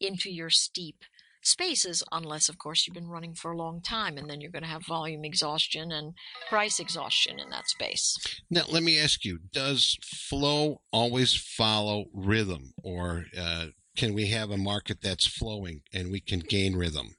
into 0.01 0.29
your 0.29 0.49
steep 0.49 1.05
spaces 1.41 2.03
unless 2.11 2.49
of 2.49 2.57
course 2.57 2.85
you've 2.85 2.93
been 2.93 3.07
running 3.07 3.33
for 3.33 3.51
a 3.51 3.57
long 3.57 3.81
time 3.81 4.17
and 4.17 4.29
then 4.29 4.41
you're 4.41 4.51
going 4.51 4.63
to 4.63 4.69
have 4.69 4.85
volume 4.85 5.25
exhaustion 5.25 5.91
and 5.91 6.13
price 6.49 6.79
exhaustion 6.79 7.39
in 7.39 7.49
that 7.49 7.67
space. 7.67 8.17
Now, 8.49 8.63
let 8.69 8.83
me 8.83 8.99
ask 8.99 9.25
you: 9.25 9.39
Does 9.51 9.97
flow 10.03 10.81
always 10.91 11.35
follow 11.35 12.05
rhythm, 12.13 12.73
or 12.83 13.25
uh, 13.37 13.67
can 13.95 14.13
we 14.13 14.27
have 14.27 14.51
a 14.51 14.57
market 14.57 15.01
that's 15.01 15.27
flowing 15.27 15.81
and 15.93 16.11
we 16.11 16.19
can 16.19 16.39
gain 16.39 16.75
rhythm? 16.75 17.15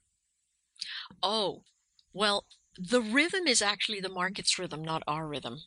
Oh, 1.22 1.62
well, 2.12 2.46
the 2.78 3.00
rhythm 3.00 3.46
is 3.46 3.62
actually 3.62 4.00
the 4.00 4.08
market's 4.08 4.58
rhythm, 4.58 4.82
not 4.82 5.02
our 5.06 5.26
rhythm. 5.26 5.58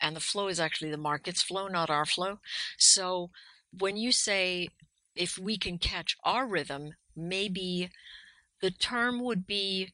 And 0.00 0.16
the 0.16 0.20
flow 0.20 0.48
is 0.48 0.60
actually 0.60 0.90
the 0.90 0.96
market's 0.96 1.42
flow, 1.42 1.68
not 1.68 1.90
our 1.90 2.06
flow. 2.06 2.38
So 2.78 3.30
when 3.78 3.96
you 3.96 4.12
say 4.12 4.68
if 5.14 5.38
we 5.38 5.58
can 5.58 5.78
catch 5.78 6.16
our 6.24 6.46
rhythm, 6.46 6.94
maybe 7.16 7.90
the 8.60 8.70
term 8.70 9.22
would 9.22 9.46
be 9.46 9.92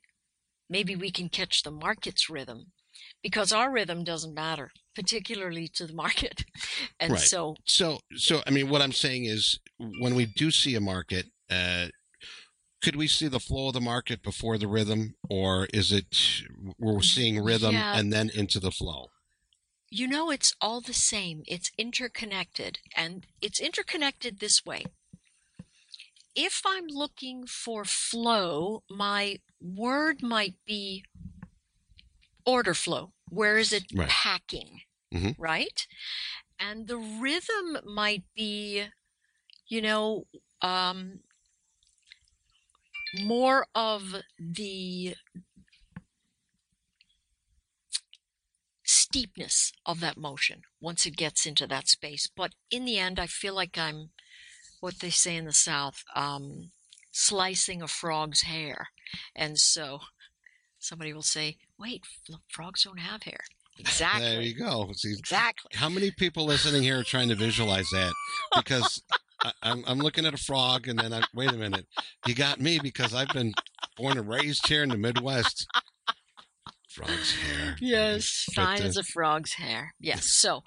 maybe 0.69 0.97
we 0.97 1.11
can 1.11 1.29
catch 1.29 1.63
the 1.63 1.71
market's 1.71 2.29
rhythm 2.29 2.73
because 3.23 3.53
our 3.53 3.71
rhythm 3.71 4.05
doesn't 4.05 4.35
matter, 4.35 4.71
particularly 4.95 5.69
to 5.69 5.87
the 5.87 5.95
market. 6.05 6.45
And 6.99 7.13
Right. 7.13 7.21
so 7.21 7.57
So, 7.65 8.01
so 8.17 8.43
I 8.47 8.51
mean, 8.51 8.69
what 8.69 8.83
I'm 8.83 8.93
saying 8.93 9.25
is, 9.25 9.59
when 9.79 10.15
we 10.15 10.27
do 10.27 10.51
see 10.51 10.75
a 10.75 10.81
market, 10.81 11.27
uh, 11.51 11.89
could 12.83 12.97
we 12.97 13.09
see 13.09 13.29
the 13.29 13.41
flow 13.41 13.69
of 13.69 13.75
the 13.75 13.81
market 13.81 14.23
before 14.23 14.59
the 14.59 14.69
rhythm, 14.69 15.15
or 15.29 15.67
is 15.73 15.93
it 15.93 16.07
we're 16.79 17.03
seeing 17.03 17.43
rhythm 17.43 17.75
Yeah. 17.75 17.99
and 17.99 18.13
then 18.13 18.31
into 18.31 18.61
the 18.61 18.71
flow? 18.71 19.09
You 19.91 20.09
know, 20.09 20.31
it's 20.31 20.55
all 20.61 20.81
the 20.81 20.93
same. 20.93 21.43
It's 21.47 21.71
interconnected. 21.79 22.81
And 22.97 23.27
it's 23.41 23.61
interconnected 23.61 24.41
this 24.41 24.65
way. 24.65 24.85
If 26.37 26.63
I'm 26.67 26.87
looking 26.87 27.47
for 27.49 27.85
flow, 27.85 28.85
my 28.91 29.41
word 29.61 30.23
might 30.23 30.55
be 30.67 31.05
order 32.45 32.75
flow. 32.75 33.13
Where 33.29 33.59
is 33.59 33.73
it 33.73 33.93
Right. 33.93 34.09
packing? 34.09 34.83
Mhm. 35.13 35.37
Right? 35.39 35.87
And 36.59 36.87
the 36.89 36.99
rhythm 36.99 37.79
might 37.85 38.25
be, 38.35 38.87
you 39.69 39.83
know, 39.83 40.27
um, 40.63 41.21
more 43.23 43.67
of 43.75 44.17
the 44.39 45.17
steepness 48.85 49.73
of 49.85 50.01
that 50.01 50.17
motion 50.17 50.63
once 50.81 51.07
it 51.07 51.17
gets 51.17 51.47
into 51.47 51.67
that 51.67 51.89
space. 51.89 52.27
But 52.27 52.55
in 52.71 52.85
the 52.85 52.99
end, 52.99 53.19
I 53.19 53.27
feel 53.27 53.55
like 53.55 53.77
I'm 53.79 54.11
what 54.81 55.01
they 55.01 55.11
say 55.11 55.37
in 55.37 55.45
the 55.45 55.53
South, 55.53 56.03
um, 56.15 56.71
slicing 57.13 57.83
a 57.83 57.89
frog's 57.89 58.43
hair. 58.43 58.89
And 59.35 59.59
so 59.59 60.01
somebody 60.79 61.13
will 61.13 61.23
say, 61.23 61.57
wait, 61.79 62.05
frogs 62.49 62.85
don't 62.85 62.99
have 62.99 63.23
hair. 63.23 63.41
Exactly. 63.79 64.23
There 64.23 64.41
you 64.41 64.55
go. 64.55 64.91
See, 64.95 65.13
Exactly. 65.19 65.71
how 65.75 65.89
many 65.89 66.11
people 66.11 66.45
listening 66.47 66.83
here 66.83 66.99
are 66.99 67.05
trying 67.05 67.29
to 67.29 67.35
visualize 67.35 67.89
that? 67.93 68.13
Because 68.55 69.03
I, 69.45 69.53
I'm, 69.63 69.85
I'm 69.87 69.99
looking 69.99 70.25
at 70.25 70.33
a 70.33 70.39
frog, 70.39 70.89
and 70.89 70.99
then 70.99 71.13
I 71.13 71.23
wait 71.35 71.51
a 71.51 71.57
minute. 71.57 71.87
You 72.27 72.35
got 72.35 72.59
me 72.61 72.79
because 72.83 73.15
I've 73.15 73.29
been 73.29 73.53
born 73.97 74.17
and 74.17 74.29
raised 74.29 74.67
here 74.67 74.83
in 74.83 74.89
the 74.89 74.97
Midwest. 74.97 75.67
Frog's 76.89 77.35
hair. 77.35 77.77
Yes, 77.81 78.47
fine 78.55 78.81
as 78.81 78.97
a 78.97 79.03
frog's 79.03 79.53
hair. 79.55 79.93
Yes. 80.01 80.25
So, 80.33 80.63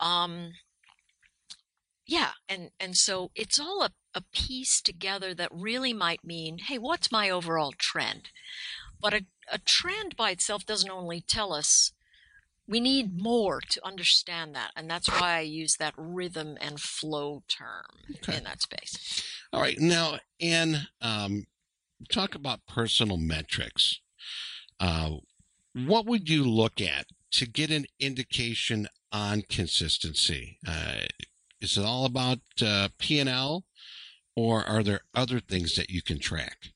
um, 0.00 0.50
yeah, 2.10 2.32
and 2.48 2.70
and 2.80 2.96
so 2.96 3.30
it's 3.36 3.60
all 3.60 3.82
a 3.82 3.92
a 4.14 4.22
piece 4.32 4.82
together 4.82 5.32
that 5.34 5.50
really 5.52 5.92
might 5.92 6.24
mean, 6.24 6.58
hey, 6.58 6.76
what's 6.78 7.12
my 7.12 7.30
overall 7.30 7.72
trend? 7.78 8.30
But 9.00 9.14
a 9.14 9.26
a 9.52 9.58
trend 9.58 10.16
by 10.16 10.30
itself 10.30 10.66
doesn't 10.66 10.90
only 10.90 11.20
tell 11.22 11.52
us. 11.52 11.92
We 12.66 12.80
need 12.80 13.20
more 13.20 13.60
to 13.60 13.86
understand 13.86 14.54
that, 14.56 14.72
and 14.76 14.90
that's 14.90 15.08
why 15.08 15.36
I 15.38 15.40
use 15.40 15.76
that 15.76 15.94
rhythm 15.96 16.56
and 16.60 16.80
flow 16.80 17.42
term 17.48 17.86
Okay. 18.16 18.38
in 18.38 18.44
that 18.44 18.62
space. 18.62 19.24
All 19.52 19.60
right. 19.60 19.78
Now, 19.78 20.18
Anne, 20.40 20.88
um, 21.00 21.46
talk 22.10 22.34
about 22.34 22.66
personal 22.66 23.16
metrics. 23.18 24.00
Uh, 24.80 25.16
what 25.74 26.06
would 26.06 26.28
you 26.28 26.44
look 26.44 26.80
at 26.80 27.06
to 27.32 27.46
get 27.46 27.70
an 27.70 27.86
indication 28.00 28.88
on 29.12 29.42
consistency? 29.42 30.58
Uh, 30.66 31.06
is 31.60 31.76
it 31.76 31.84
all 31.84 32.04
about 32.04 32.40
uh, 32.62 32.88
P&L 32.98 33.64
or 34.34 34.64
are 34.64 34.82
there 34.82 35.00
other 35.14 35.40
things 35.40 35.74
that 35.74 35.90
you 35.90 36.02
can 36.02 36.18
track? 36.18 36.72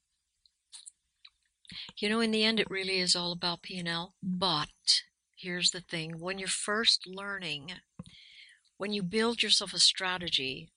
You 1.98 2.08
know, 2.08 2.20
in 2.20 2.30
the 2.30 2.44
end, 2.44 2.60
it 2.60 2.70
really 2.70 2.98
is 2.98 3.16
all 3.16 3.32
about 3.32 3.62
P&L. 3.62 4.14
But 4.22 4.68
here's 5.34 5.70
the 5.70 5.80
thing: 5.80 6.18
when 6.18 6.38
you're 6.38 6.48
first 6.48 7.06
learning, 7.06 7.72
when 8.76 8.92
you 8.92 9.02
build 9.02 9.42
yourself 9.42 9.72
a 9.72 9.78
strategy, 9.78 10.70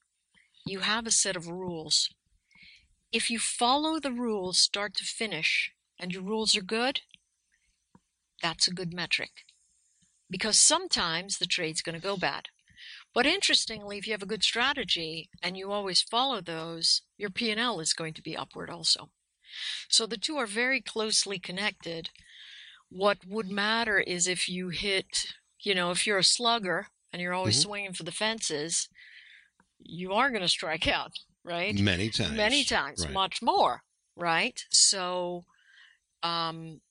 you 0.65 0.79
have 0.79 1.05
a 1.05 1.11
set 1.11 1.35
of 1.35 1.47
rules. 1.47 2.09
If 3.11 3.29
you 3.29 3.39
follow 3.39 3.99
the 3.99 4.11
rules 4.11 4.59
start 4.59 4.95
to 4.95 5.03
finish, 5.03 5.71
and 5.99 6.13
your 6.13 6.23
rules 6.23 6.55
are 6.55 6.61
good, 6.61 7.01
that's 8.41 8.67
a 8.67 8.73
good 8.73 8.93
metric. 8.93 9.31
Because 10.29 10.59
sometimes 10.59 11.37
the 11.37 11.45
trade's 11.45 11.81
going 11.81 11.95
to 11.95 12.01
go 12.01 12.17
bad. 12.17 12.49
But 13.17 13.25
interestingly, 13.25 13.97
if 13.97 14.05
you 14.05 14.13
have 14.13 14.21
a 14.21 14.27
good 14.27 14.43
strategy 14.43 15.31
and 15.41 15.57
you 15.57 15.71
always 15.71 16.03
follow 16.03 16.39
those, 16.39 17.01
your 17.17 17.31
P&L 17.31 17.79
is 17.79 17.93
going 17.93 18.13
to 18.13 18.21
be 18.21 18.37
upward 18.37 18.69
also. 18.69 19.09
So 19.89 20.05
the 20.05 20.17
two 20.17 20.37
are 20.37 20.45
very 20.45 20.81
closely 20.81 21.39
connected. 21.39 22.11
What 22.89 23.25
would 23.25 23.49
matter 23.49 23.99
is 23.99 24.27
if 24.27 24.47
you 24.47 24.69
hit, 24.69 25.33
you 25.61 25.73
know, 25.73 25.89
if 25.89 26.05
you're 26.05 26.19
a 26.19 26.23
slugger 26.23 26.89
and 27.11 27.19
you're 27.19 27.33
always 27.33 27.57
Mhm. 27.57 27.63
swinging 27.63 27.93
for 27.93 28.03
the 28.03 28.11
fences, 28.11 28.87
you 29.79 30.13
are 30.13 30.29
going 30.29 30.43
to 30.43 30.47
strike 30.47 30.87
out, 30.87 31.13
right? 31.43 31.73
Many 31.73 32.11
times. 32.11 32.37
Many 32.37 32.63
times, 32.63 33.03
Right. 33.03 33.13
much 33.15 33.41
more, 33.41 33.83
right? 34.15 34.63
So 34.69 35.43
um, 36.21 36.81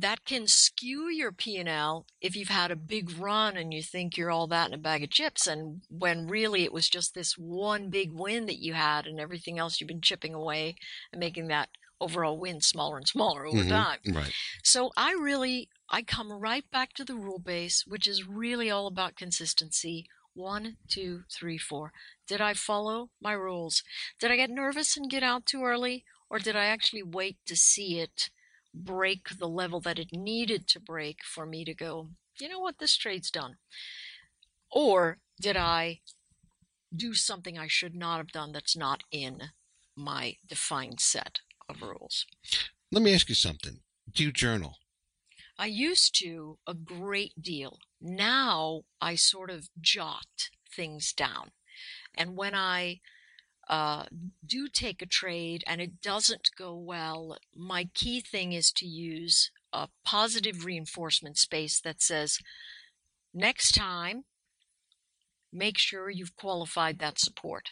that 0.00 0.24
can 0.24 0.46
skew 0.46 1.08
your 1.08 1.30
P&L 1.32 2.06
if 2.20 2.34
you've 2.34 2.48
had 2.48 2.70
a 2.70 2.76
big 2.76 3.16
run 3.18 3.56
and 3.56 3.72
you 3.72 3.82
think 3.82 4.16
you're 4.16 4.30
all 4.30 4.46
that 4.48 4.68
in 4.68 4.74
a 4.74 4.78
bag 4.78 5.04
of 5.04 5.10
chips 5.10 5.46
and 5.46 5.82
when 5.88 6.26
really 6.26 6.64
it 6.64 6.72
was 6.72 6.88
just 6.88 7.14
this 7.14 7.38
one 7.38 7.90
big 7.90 8.10
win 8.12 8.46
that 8.46 8.58
you 8.58 8.72
had 8.74 9.06
and 9.06 9.20
everything 9.20 9.58
else 9.58 9.80
you've 9.80 9.88
been 9.88 10.00
chipping 10.00 10.34
away 10.34 10.74
and 11.12 11.20
making 11.20 11.48
that 11.48 11.68
overall 12.00 12.38
win 12.38 12.60
smaller 12.60 12.96
and 12.96 13.06
smaller 13.06 13.46
over 13.46 13.62
Mhm. 13.62 13.68
time. 13.68 14.00
Right. 14.06 14.32
So 14.62 14.90
I 14.96 15.12
really 15.12 15.68
I 15.88 16.02
come 16.02 16.32
right 16.32 16.68
back 16.70 16.92
to 16.94 17.04
the 17.04 17.14
rule 17.14 17.38
base, 17.38 17.86
which 17.86 18.06
is 18.06 18.26
really 18.26 18.70
all 18.70 18.86
about 18.86 19.16
consistency. 19.16 20.06
One, 20.32 20.78
two, 20.88 21.24
three, 21.30 21.58
four. 21.58 21.92
Did 22.26 22.40
I 22.40 22.54
follow 22.54 23.10
my 23.20 23.32
rules? 23.32 23.84
Did 24.18 24.32
I 24.32 24.36
get 24.36 24.50
nervous 24.50 24.96
and 24.96 25.08
get 25.10 25.22
out 25.22 25.46
too 25.46 25.62
early? 25.62 26.04
Or 26.28 26.38
did 26.40 26.56
I 26.56 26.64
actually 26.64 27.02
wait 27.04 27.36
to 27.46 27.54
see 27.54 28.00
it 28.00 28.30
break 28.74 29.38
the 29.38 29.48
level 29.48 29.80
that 29.80 29.98
it 29.98 30.12
needed 30.12 30.66
to 30.68 30.80
break 30.80 31.18
for 31.24 31.46
me 31.46 31.64
to 31.64 31.74
go, 31.74 32.10
you 32.40 32.48
know 32.48 32.58
what, 32.58 32.78
this 32.78 32.96
trade's 32.96 33.30
done? 33.30 33.56
Or 34.70 35.18
did 35.40 35.56
I 35.56 36.00
do 36.94 37.14
something 37.14 37.58
I 37.58 37.68
should 37.68 37.94
not 37.94 38.18
have 38.18 38.32
done 38.32 38.52
that's 38.52 38.76
not 38.76 39.04
in 39.10 39.40
my 39.96 40.36
defined 40.46 41.00
set 41.00 41.38
of 41.68 41.82
rules? 41.82 42.26
Let 42.90 43.02
me 43.02 43.14
ask 43.14 43.28
you 43.28 43.34
something. 43.34 43.80
Do 44.12 44.24
you 44.24 44.32
journal? 44.32 44.76
I 45.58 45.66
used 45.66 46.18
to 46.20 46.58
a 46.66 46.74
great 46.74 47.40
deal. 47.40 47.78
Now 48.00 48.82
I 49.00 49.14
sort 49.14 49.50
of 49.50 49.68
jot 49.80 50.50
things 50.74 51.12
down. 51.12 51.52
And 52.16 52.36
when 52.36 52.54
I 52.54 53.00
uh, 53.68 54.04
do 54.44 54.68
take 54.68 55.00
a 55.00 55.06
trade 55.06 55.64
and 55.66 55.80
it 55.80 56.00
doesn't 56.02 56.50
go 56.56 56.74
well, 56.76 57.36
my 57.54 57.88
key 57.94 58.20
thing 58.20 58.52
is 58.52 58.70
to 58.72 58.86
use 58.86 59.50
a 59.72 59.88
positive 60.04 60.64
reinforcement 60.64 61.38
space 61.38 61.80
that 61.80 62.02
says, 62.02 62.38
next 63.32 63.72
time, 63.72 64.24
make 65.52 65.78
sure 65.78 66.10
you've 66.10 66.36
qualified 66.36 66.98
that 66.98 67.18
support. 67.18 67.70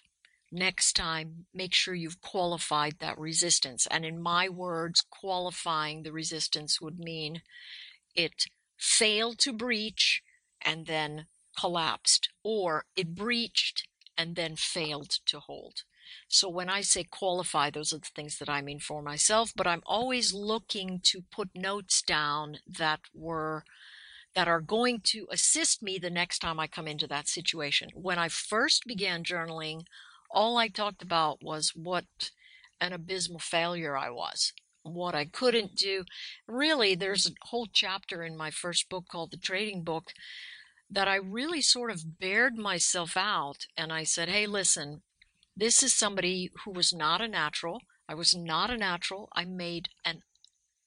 Next 0.51 0.95
time, 0.95 1.47
make 1.55 1.73
sure 1.73 1.95
you've 1.95 2.21
qualified 2.21 2.97
that 2.99 3.19
resistance. 3.19 3.87
And 3.91 4.05
in 4.05 4.21
my 4.21 4.49
words, 4.49 5.03
qualifying 5.09 6.03
the 6.03 6.13
resistance 6.13 6.81
would 6.81 6.99
mean 6.99 7.43
it 8.15 8.45
failed 8.77 9.39
to 9.39 9.53
breach 9.53 10.23
and 10.61 10.87
then 10.87 11.27
collapsed, 11.59 12.29
or 12.43 12.85
it 12.97 13.15
breached 13.15 13.89
and 14.17 14.37
then 14.37 14.57
failed 14.57 15.19
to 15.27 15.41
hold. 15.41 15.83
So 16.29 16.49
when 16.49 16.69
I 16.69 16.83
say 16.83 17.05
qualify, 17.05 17.71
those 17.71 17.93
are 17.93 17.99
the 17.99 18.11
things 18.15 18.39
that 18.39 18.49
I 18.49 18.61
mean 18.61 18.81
for 18.81 19.03
myself, 19.03 19.53
but 19.57 19.67
I'm 19.67 19.83
always 19.87 20.33
looking 20.35 21.01
to 21.05 21.23
put 21.31 21.51
notes 21.55 22.03
down 22.03 22.59
that 22.67 23.01
were 23.15 23.65
that 24.35 24.49
are 24.49 24.61
going 24.61 25.01
to 25.05 25.27
assist 25.31 25.83
me 25.83 25.99
the 25.99 26.09
next 26.09 26.39
time 26.39 26.59
I 26.59 26.67
come 26.67 26.89
into 26.89 27.07
that 27.07 27.29
situation. 27.29 27.91
When 27.95 28.19
I 28.19 28.29
first 28.29 28.85
began 28.87 29.25
journaling, 29.25 29.83
all 30.31 30.57
I 30.57 30.69
talked 30.69 31.03
about 31.03 31.43
was 31.43 31.73
what 31.75 32.07
an 32.81 32.95
abysmal 32.95 33.41
failure 33.41 33.95
I 33.95 34.09
was, 34.09 34.55
what 34.83 35.15
I 35.15 35.27
couldn't 35.27 35.77
do. 35.77 36.05
Really, 36.47 36.95
there's 36.95 37.27
a 37.27 37.33
whole 37.43 37.69
chapter 37.71 38.25
in 38.25 38.35
my 38.35 38.51
first 38.51 38.89
book 38.89 39.05
called 39.09 39.33
The 39.33 39.37
Trading 39.37 39.83
Book 39.83 40.13
that 40.93 41.09
I 41.09 41.17
really 41.17 41.63
sort 41.63 41.91
of 41.91 42.19
bared 42.21 42.57
myself 42.57 43.17
out 43.17 43.67
and 43.77 43.91
I 43.91 44.05
said, 44.05 44.29
hey, 44.29 44.47
listen, 44.47 45.01
this 45.57 45.83
is 45.83 45.93
somebody 45.95 46.51
who 46.65 46.71
was 46.71 46.93
not 46.93 47.23
a 47.23 47.29
natural. 47.29 47.81
I 48.09 48.15
was 48.15 48.35
not 48.35 48.71
a 48.71 48.77
natural. 48.77 49.31
I 49.35 49.47
made 49.47 49.89
an 50.05 50.21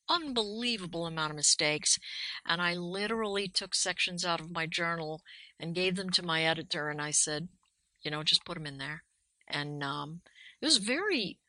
unbelievable 0.07 1.07
amount 1.07 1.31
of 1.31 1.35
mistakes. 1.35 1.97
And 2.47 2.61
I 2.61 2.75
literally 2.75 3.47
took 3.47 3.73
sections 3.73 4.23
out 4.23 4.39
of 4.39 4.51
my 4.51 4.67
journal 4.67 5.21
and 5.59 5.73
gave 5.73 5.95
them 5.95 6.11
to 6.11 6.23
my 6.23 6.43
editor. 6.43 6.89
And 6.89 7.01
I 7.01 7.09
said, 7.09 7.47
you 8.03 8.11
know, 8.11 8.21
just 8.21 8.45
put 8.45 8.55
them 8.55 8.67
in 8.67 8.77
there. 8.77 9.03
And 9.47 9.83
um, 9.83 10.21
it 10.61 10.65
was 10.65 10.77
very, 10.77 11.39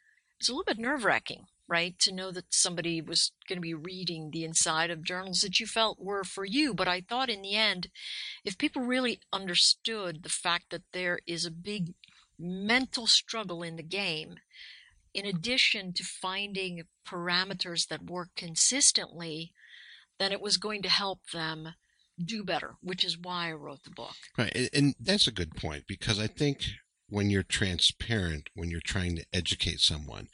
it's 0.40 0.48
a 0.48 0.52
little 0.52 0.64
bit 0.64 0.78
nerve 0.78 1.04
wracking, 1.04 1.44
right? 1.68 1.98
To 2.00 2.12
know 2.12 2.30
that 2.30 2.54
somebody 2.54 3.00
was 3.00 3.32
going 3.48 3.56
to 3.56 3.62
be 3.62 3.74
reading 3.74 4.30
the 4.30 4.44
inside 4.44 4.90
of 4.90 5.02
journals 5.02 5.40
that 5.40 5.58
you 5.60 5.66
felt 5.66 5.98
were 6.00 6.24
for 6.24 6.44
you. 6.44 6.74
But 6.74 6.88
I 6.88 7.00
thought 7.00 7.28
in 7.28 7.42
the 7.42 7.54
end, 7.54 7.88
if 8.44 8.58
people 8.58 8.82
really 8.82 9.20
understood 9.32 10.22
the 10.22 10.28
fact 10.28 10.66
that 10.70 10.82
there 10.92 11.20
is 11.26 11.44
a 11.44 11.50
big 11.50 11.94
mental 12.38 13.06
struggle 13.06 13.62
in 13.62 13.76
the 13.76 13.82
game, 13.82 14.36
in 15.14 15.26
addition 15.26 15.92
to 15.94 16.04
finding 16.04 16.82
parameters 17.08 17.88
that 17.88 18.04
work 18.04 18.28
consistently, 18.36 19.52
then 20.18 20.32
it 20.32 20.40
was 20.40 20.56
going 20.56 20.82
to 20.82 20.88
help 20.88 21.20
them 21.32 21.74
do 22.22 22.44
better, 22.44 22.76
which 22.82 23.04
is 23.04 23.18
why 23.18 23.48
I 23.48 23.52
wrote 23.52 23.84
the 23.84 23.90
book. 23.90 24.14
Right. 24.36 24.70
And, 24.72 24.94
that's 24.98 25.26
a 25.26 25.32
good 25.32 25.54
point 25.54 25.84
because 25.86 26.18
I 26.18 26.26
think 26.26 26.64
when 27.08 27.30
you're 27.30 27.42
transparent, 27.42 28.50
when 28.54 28.70
you're 28.70 28.80
trying 28.80 29.16
to 29.16 29.24
educate 29.32 29.80
someone, 29.80 30.28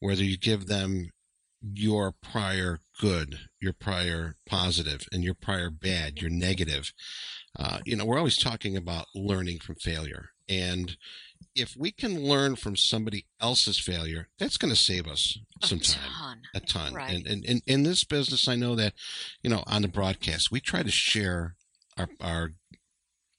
whether 0.00 0.24
you 0.24 0.36
give 0.36 0.66
them 0.66 1.10
your 1.60 2.12
prior 2.12 2.80
good, 3.00 3.40
your 3.60 3.72
prior 3.72 4.36
positive, 4.46 5.08
and 5.12 5.24
your 5.24 5.34
prior 5.34 5.70
bad, 5.70 6.20
your 6.20 6.30
negative, 6.30 6.92
uh, 7.58 7.78
you 7.84 7.96
know, 7.96 8.04
we're 8.04 8.18
always 8.18 8.38
talking 8.38 8.76
about 8.76 9.06
learning 9.14 9.58
from 9.58 9.74
failure. 9.76 10.30
And 10.48 10.96
if 11.54 11.76
we 11.76 11.90
can 11.90 12.22
learn 12.22 12.56
from 12.56 12.76
somebody 12.76 13.26
else's 13.40 13.78
failure, 13.78 14.28
that's 14.38 14.56
going 14.56 14.72
to 14.72 14.78
save 14.78 15.06
us 15.06 15.38
some 15.62 15.78
a 15.78 15.82
time 15.82 16.10
ton. 16.18 16.42
a 16.54 16.60
ton. 16.60 16.94
Right. 16.94 17.14
And, 17.14 17.26
and, 17.26 17.44
and 17.44 17.62
in 17.66 17.82
this 17.82 18.04
business, 18.04 18.48
I 18.48 18.54
know 18.54 18.74
that, 18.76 18.94
you 19.42 19.50
know, 19.50 19.64
on 19.66 19.82
the 19.82 19.88
broadcast, 19.88 20.50
we 20.50 20.60
try 20.60 20.82
to 20.82 20.90
share 20.90 21.56
our, 21.96 22.08
our 22.20 22.52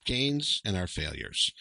gains 0.06 0.62
and 0.65 0.75
our 0.75 0.88
failures. 0.88 1.54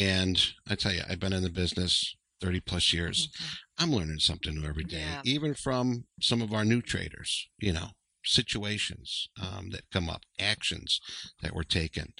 And 0.00 0.40
I 0.66 0.74
tell 0.74 0.92
you, 0.92 1.02
I've 1.08 1.20
been 1.20 1.32
in 1.34 1.42
the 1.42 1.50
business 1.50 2.16
30 2.40 2.60
plus 2.60 2.92
years. 2.92 3.28
Mhm. 3.28 3.56
I'm 3.78 3.92
learning 3.92 4.18
something 4.20 4.54
new 4.54 4.66
every 4.66 4.84
day, 4.84 5.00
Yeah. 5.00 5.22
even 5.24 5.54
from 5.54 6.06
some 6.20 6.40
of 6.42 6.52
our 6.54 6.64
new 6.64 6.80
traders, 6.82 7.48
you 7.58 7.72
know. 7.72 7.92
situations 8.22 9.28
um, 9.40 9.70
that 9.70 9.88
come 9.90 10.10
up, 10.10 10.26
actions 10.38 11.00
that 11.40 11.54
were 11.54 11.64
taken. 11.64 12.12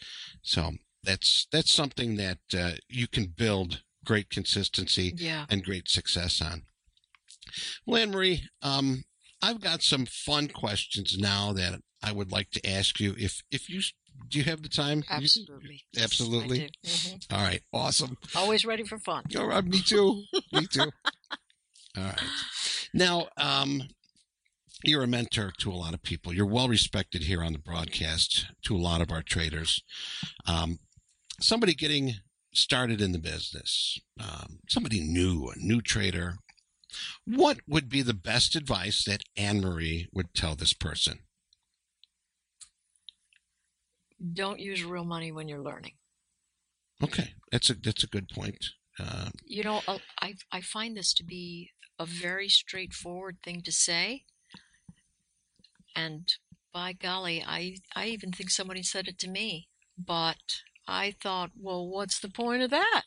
So 0.42 0.78
that's 1.02 1.46
that's 1.52 1.74
something 1.74 2.16
that 2.16 2.38
uh, 2.54 2.76
you 2.88 3.06
can 3.06 3.26
build 3.26 3.82
great 4.06 4.30
consistency 4.30 5.12
Yeah. 5.18 5.44
and 5.50 5.62
great 5.62 5.90
success 5.90 6.40
on. 6.40 6.64
Well, 7.84 8.00
Anne 8.02 8.12
Marie, 8.12 8.48
um, 8.62 9.04
I've 9.42 9.60
got 9.60 9.82
some 9.82 10.06
fun 10.06 10.48
questions 10.48 11.18
now 11.18 11.52
that 11.52 11.82
I 12.02 12.12
would 12.12 12.32
like 12.32 12.50
to 12.52 12.66
ask 12.66 12.98
you. 12.98 13.14
If 13.18 13.42
if 13.50 13.68
you 13.68 13.82
do, 14.28 14.38
you 14.38 14.44
have 14.44 14.62
the 14.62 14.68
time? 14.68 14.98
You- 14.98 15.04
Absolutely. 15.10 15.82
Yes, 15.92 16.00
I 16.00 16.04
absolutely. 16.04 16.58
do. 16.58 16.88
Mhm. 16.88 17.32
all 17.32 17.42
right. 17.44 17.62
Awesome. 17.72 18.16
Always 18.34 18.64
ready 18.64 18.84
for 18.84 18.98
fun. 18.98 19.24
All 19.36 19.46
right, 19.46 19.64
me 19.64 19.80
too. 19.82 20.22
me 20.52 20.66
too. 20.66 20.90
All 21.96 22.04
right. 22.04 22.20
Now, 22.94 23.28
um, 23.36 23.82
you're 24.84 25.02
a 25.02 25.06
mentor 25.08 25.52
to 25.58 25.70
a 25.70 25.74
lot 25.74 25.94
of 25.94 26.02
people. 26.02 26.32
You're 26.32 26.46
well 26.46 26.68
respected 26.68 27.24
here 27.24 27.42
on 27.42 27.52
the 27.52 27.58
broadcast 27.58 28.46
to 28.64 28.76
a 28.76 28.78
lot 28.78 29.00
of 29.00 29.10
our 29.10 29.22
traders. 29.22 29.82
Um, 30.46 30.78
somebody 31.40 31.74
getting 31.74 32.14
started 32.54 33.00
in 33.00 33.12
the 33.12 33.18
business, 33.18 34.00
um, 34.20 34.58
somebody 34.68 35.00
new, 35.00 35.48
a 35.54 35.58
new 35.58 35.80
trader. 35.80 36.36
What 37.24 37.58
would 37.68 37.88
be 37.88 38.02
the 38.02 38.14
best 38.14 38.56
advice 38.56 39.04
that 39.04 39.22
Anne 39.36 39.60
Marie 39.60 40.08
would 40.12 40.34
tell 40.34 40.56
this 40.56 40.72
person? 40.72 41.20
Don't 44.32 44.60
use 44.60 44.84
real 44.84 45.04
money 45.04 45.32
when 45.32 45.48
you're 45.48 45.62
learning. 45.62 45.94
Okay, 47.02 47.34
that's 47.50 47.70
a 47.70 47.74
that's 47.74 48.04
a 48.04 48.08
good 48.08 48.28
point. 48.28 48.66
Uh, 48.98 49.30
You 49.44 49.62
know, 49.64 49.80
uh, 49.88 49.98
I 50.20 50.34
I 50.52 50.60
find 50.60 50.96
this 50.96 51.14
to 51.14 51.24
be 51.24 51.70
a 51.98 52.04
very 52.04 52.48
straightforward 52.48 53.38
thing 53.42 53.62
to 53.62 53.72
say, 53.72 54.24
and 55.96 56.32
by 56.72 56.92
golly, 56.92 57.42
I 57.42 57.76
I 57.94 58.06
even 58.08 58.32
think 58.32 58.50
somebody 58.50 58.82
said 58.82 59.08
it 59.08 59.18
to 59.20 59.28
me, 59.28 59.68
but 59.96 60.62
I 60.86 61.12
thought, 61.12 61.52
well, 61.56 61.88
what's 61.88 62.18
the 62.20 62.28
point 62.28 62.62
of 62.62 62.70
that? 62.70 63.04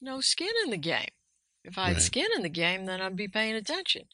No 0.00 0.20
skin 0.20 0.52
in 0.64 0.70
the 0.70 0.76
game. 0.76 1.10
If 1.64 1.78
I 1.78 1.88
had 1.88 1.96
Right. 1.96 2.02
skin 2.02 2.28
in 2.34 2.42
the 2.42 2.48
game, 2.48 2.86
then 2.86 3.00
I'd 3.00 3.16
be 3.16 3.28
paying 3.28 3.54
attention. 3.54 4.08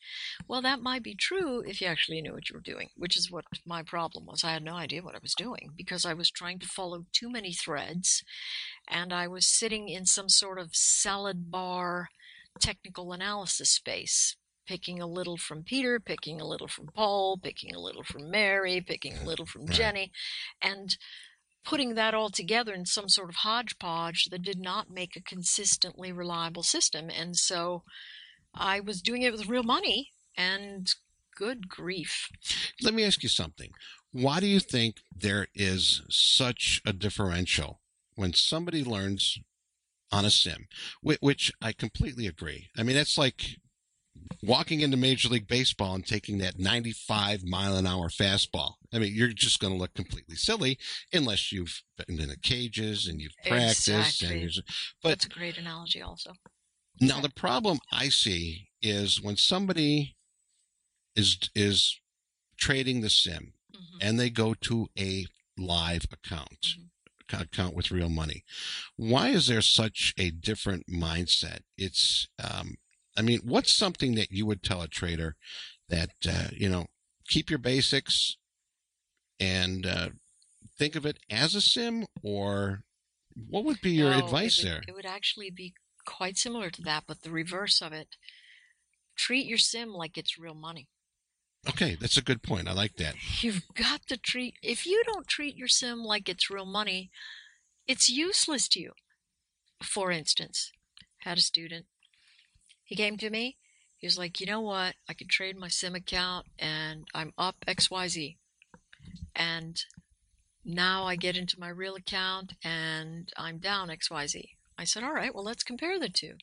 Well, 0.46 0.61
that 0.62 0.80
might 0.82 1.02
be 1.02 1.14
true 1.14 1.61
if 1.61 1.80
you 1.80 1.87
actually 1.87 2.20
knew 2.20 2.34
what 2.34 2.48
you 2.50 2.54
were 2.54 2.61
doing, 2.61 2.90
which 2.96 3.16
is 3.16 3.30
what 3.30 3.46
my 3.64 3.82
problem 3.82 4.26
was. 4.26 4.44
I 4.44 4.52
had 4.52 4.62
no 4.62 4.74
idea 4.76 5.02
what 5.02 5.14
I 5.14 5.20
was 5.22 5.34
doing 5.34 5.72
because 5.76 6.04
I 6.04 6.12
was 6.14 6.30
trying 6.30 6.58
to 6.61 6.68
follow 6.68 7.06
too 7.12 7.30
many 7.30 7.52
threads 7.52 8.22
and 8.87 9.12
I 9.12 9.28
was 9.28 9.46
sitting 9.46 9.88
in 9.88 10.04
some 10.06 10.28
sort 10.28 10.58
of 10.58 10.74
salad 10.76 11.50
bar 11.50 12.08
technical 12.61 13.12
analysis 13.12 13.70
space, 13.70 14.37
picking 14.66 15.00
a 15.00 15.06
little 15.06 15.37
from 15.37 15.62
Peter, 15.62 16.00
picking 16.00 16.40
a 16.40 16.46
little 16.46 16.68
from 16.68 16.88
Paul, 16.94 17.38
picking 17.38 17.74
a 17.74 17.80
little 17.80 18.02
from 18.02 18.30
Mary, 18.30 18.80
picking 18.80 19.16
a 19.16 19.24
little 19.24 19.46
from 19.46 19.66
Right. 19.66 19.74
Jenny, 19.74 20.12
and 20.61 20.96
putting 21.64 21.94
that 21.94 22.14
all 22.14 22.31
together 22.31 22.73
in 22.73 22.87
some 22.87 23.09
sort 23.09 23.29
of 23.29 23.37
hodgepodge 23.37 24.27
that 24.31 24.42
did 24.42 24.59
not 24.59 24.90
make 24.90 25.16
a 25.16 25.23
consistently 25.23 26.12
reliable 26.12 26.62
system. 26.62 27.11
And 27.11 27.37
so 27.37 27.83
I 28.55 28.81
was 28.81 29.03
doing 29.03 29.23
it 29.23 29.33
with 29.33 29.49
real 29.49 29.62
money, 29.62 30.11
and 30.37 30.88
good 31.37 31.68
grief. 31.68 32.29
Let 32.83 32.94
me 32.94 33.05
ask 33.05 33.23
you 33.23 33.29
something. 33.29 33.71
Why 34.12 34.40
do 34.40 34.47
you 34.47 34.61
think 34.61 34.97
there 35.14 35.49
is 35.55 36.03
such 36.09 36.81
a 36.87 36.92
differential 36.92 37.81
when 38.14 38.33
somebody 38.33 38.83
learns 38.83 39.38
on 40.11 40.25
a 40.25 40.31
sim, 40.31 40.66
which 41.03 41.53
I 41.61 41.73
completely 41.73 42.27
agree. 42.27 42.68
I 42.77 42.83
mean, 42.83 42.97
that's 42.97 43.18
like 43.18 43.59
walking 44.42 44.81
into 44.81 44.96
Major 44.96 45.28
League 45.28 45.48
Baseball 45.48 45.94
and 45.94 46.07
taking 46.07 46.38
that 46.38 46.59
95 46.59 47.44
mile 47.44 47.76
an 47.76 47.87
hour 47.87 48.09
fastball. 48.09 48.74
I 48.92 48.98
mean, 48.98 49.14
you're 49.14 49.28
just 49.28 49.61
going 49.61 49.72
to 49.72 49.78
look 49.78 49.94
completely 49.94 50.37
silly 50.37 50.78
unless 51.12 51.52
you've 51.52 51.83
been 52.07 52.20
in 52.20 52.28
the 52.28 52.37
cages 52.37 53.07
and 53.07 53.20
you've 53.20 53.37
practiced. 53.46 53.88
Exactly. 54.22 54.42
And 54.42 54.52
but 55.02 55.09
That's 55.11 55.26
a 55.26 55.28
great 55.28 55.59
analogy, 55.59 56.02
also. 56.02 56.33
now 57.00 57.20
the 57.20 57.31
problem 57.31 57.78
I 57.92 58.09
see 58.09 58.68
is 58.83 59.20
when 59.20 59.37
somebody 59.37 60.16
is 61.16 61.38
is 61.54 61.98
trading 62.57 63.00
the 63.00 63.11
sim 63.11 63.52
Mhm. 63.74 63.98
and 64.00 64.20
they 64.20 64.31
go 64.31 64.54
to 64.54 64.88
a 64.98 65.26
live 65.57 66.07
account 66.12 66.76
Mhm. 66.76 66.90
account 67.40 67.74
with 67.74 67.90
real 67.90 68.09
money 68.09 68.42
why 68.96 69.28
is 69.31 69.48
there 69.48 69.61
such 69.62 70.14
a 70.16 70.31
different 70.31 70.87
mindset 70.87 71.61
it's 71.76 72.28
um 72.38 72.76
i 73.18 73.22
mean 73.22 73.40
what's 73.44 73.74
something 73.74 74.14
that 74.14 74.31
you 74.33 74.46
would 74.46 74.62
tell 74.62 74.81
a 74.81 74.88
trader 74.88 75.37
that 75.88 76.11
uh, 76.28 76.48
you 76.52 76.68
know 76.68 76.87
keep 77.26 77.50
your 77.50 77.59
basics 77.59 78.37
and 79.40 79.85
uh, 79.87 80.09
think 80.78 80.96
of 80.96 81.04
it 81.07 81.18
as 81.31 81.54
a 81.54 81.61
sim 81.61 82.07
or 82.22 82.83
what 83.48 83.64
would 83.64 83.81
be 83.81 83.90
your 83.90 84.11
No, 84.11 84.18
advice 84.18 84.59
it 84.59 84.64
would, 84.64 84.72
there 84.72 84.83
It 84.88 84.94
would 84.94 85.07
actually 85.07 85.50
be 85.50 85.74
quite 86.04 86.37
similar 86.38 86.70
to 86.70 86.83
that, 86.83 87.04
but 87.07 87.22
the 87.22 87.31
reverse 87.31 87.81
of 87.83 87.92
it. 87.92 88.16
Treat 89.16 89.46
your 89.46 89.59
sim 89.59 89.90
like 89.92 90.16
it's 90.16 90.38
real 90.38 90.54
money. 90.54 90.88
okay 91.68 91.96
that's 92.00 92.16
a 92.16 92.22
good 92.22 92.42
point 92.42 92.68
i 92.68 92.72
like 92.72 92.96
that 92.96 93.14
You've 93.42 93.62
got 93.74 94.07
to 94.09 94.16
treat, 94.16 94.54
if 94.62 94.87
you 94.87 95.02
don't 95.04 95.26
treat 95.28 95.57
your 95.57 95.68
sim 95.68 96.02
like 96.02 96.28
it's 96.28 96.50
real 96.50 96.66
money, 96.66 97.11
it's 97.87 98.09
useless 98.09 98.68
to 98.68 98.81
you. 98.81 98.92
For 99.83 100.11
instance, 100.11 100.72
had 101.18 101.38
a 101.38 101.40
student, 101.42 101.87
he 102.88 102.96
came 102.96 103.18
to 103.18 103.29
me, 103.29 103.59
he 103.98 104.07
was 104.07 104.16
like, 104.16 104.40
you 104.40 104.46
know 104.46 104.62
what, 104.62 104.94
I 105.07 105.12
could 105.12 105.29
trade 105.29 105.59
my 105.59 105.68
sim 105.68 105.94
account 105.94 106.46
and 106.59 107.07
I'm 107.14 107.35
up 107.37 107.57
XYZ. 107.66 108.37
And 109.37 109.79
now 110.64 111.05
I 111.05 111.16
get 111.16 111.37
into 111.37 111.61
my 111.61 111.68
real 111.68 111.96
account 111.96 112.55
and 112.64 113.29
I'm 113.37 113.59
down 113.59 113.88
XYZ. 113.88 114.48
I 114.79 114.85
said, 114.85 115.03
all 115.03 115.12
right, 115.12 115.35
well, 115.35 115.44
let's 115.44 115.62
compare 115.62 115.98
the 115.98 116.09
two. 116.09 116.35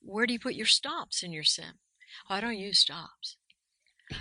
Where 0.00 0.24
do 0.24 0.32
you 0.32 0.38
put 0.38 0.54
your 0.54 0.66
stops 0.66 1.24
in 1.24 1.32
your 1.32 1.42
sim? 1.42 1.80
Oh, 2.30 2.34
I 2.36 2.40
don't 2.40 2.56
use 2.58 2.78
stops. 2.78 3.36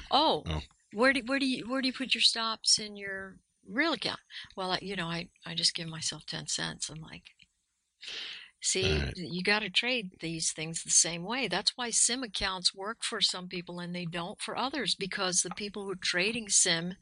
Oh, 0.09 0.41
Oh. 0.47 0.61
where 0.93 1.13
do 1.13 1.21
where 1.27 1.37
do 1.37 1.45
you 1.45 1.69
where 1.69 1.81
do 1.81 1.87
you 1.87 1.93
put 1.93 2.15
your 2.15 2.21
stops 2.23 2.79
in 2.79 2.97
your 2.97 3.35
real 3.69 3.93
account? 3.93 4.19
Well, 4.57 4.71
I, 4.71 4.79
you 4.81 4.95
know, 4.95 5.07
I 5.07 5.29
I 5.45 5.53
just 5.53 5.75
give 5.75 5.87
myself 5.87 6.25
ten 6.25 6.47
cents. 6.47 6.89
I'm 6.89 7.01
like, 7.01 7.35
see, 8.65 8.83
Right. 8.99 9.13
you 9.15 9.43
got 9.43 9.59
to 9.59 9.69
trade 9.69 10.11
these 10.19 10.51
things 10.51 10.83
the 10.83 10.89
same 10.89 11.23
way. 11.23 11.47
That's 11.47 11.73
why 11.75 11.89
sim 11.91 12.23
accounts 12.23 12.73
work 12.73 13.03
for 13.03 13.21
some 13.21 13.47
people 13.47 13.79
and 13.79 13.95
they 13.95 14.05
don't 14.05 14.41
for 14.41 14.57
others 14.57 14.95
because 14.95 15.41
the 15.41 15.51
people 15.51 15.83
who 15.85 15.91
are 15.91 15.95
trading 15.95 16.49
sim 16.49 16.95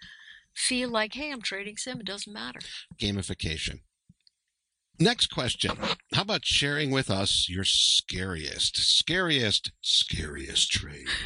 feel 0.54 0.90
like, 0.90 1.14
hey, 1.16 1.32
I'm 1.32 1.42
trading 1.42 1.78
sim. 1.78 2.00
It 2.02 2.06
doesn't 2.06 2.32
matter. 2.34 2.60
gamification. 3.00 3.82
Next 5.00 5.28
question. 5.28 5.78
How 6.14 6.22
about 6.22 6.46
sharing 6.46 6.92
with 6.92 7.10
us 7.10 7.48
your 7.50 7.64
scariest, 7.64 8.78
scariest, 8.78 9.72
scariest 9.82 10.72
trade? 10.72 11.08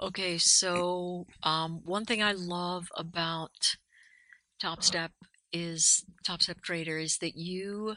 Okay, 0.00 0.36
so 0.38 1.26
um, 1.44 1.80
one 1.84 2.04
thing 2.04 2.22
I 2.22 2.32
love 2.32 2.88
about 2.96 3.76
Topstep 4.62 5.10
is 5.52 6.04
Topstep 6.26 6.60
Trader 6.62 6.98
is 6.98 7.18
that 7.18 7.36
you 7.36 7.96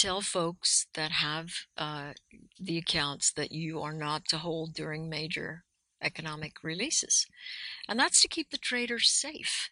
tell 0.00 0.20
folks 0.20 0.86
that 0.94 1.12
have 1.12 1.50
uh, 1.76 2.12
the 2.58 2.78
accounts 2.78 3.32
that 3.32 3.52
you 3.52 3.80
are 3.82 3.92
not 3.92 4.24
to 4.28 4.38
hold 4.38 4.74
during 4.74 5.08
major 5.08 5.64
economic 6.02 6.54
releases, 6.62 7.26
and 7.88 7.98
that's 7.98 8.20
to 8.22 8.28
keep 8.28 8.50
the 8.50 8.58
traders 8.58 9.10
safe. 9.10 9.70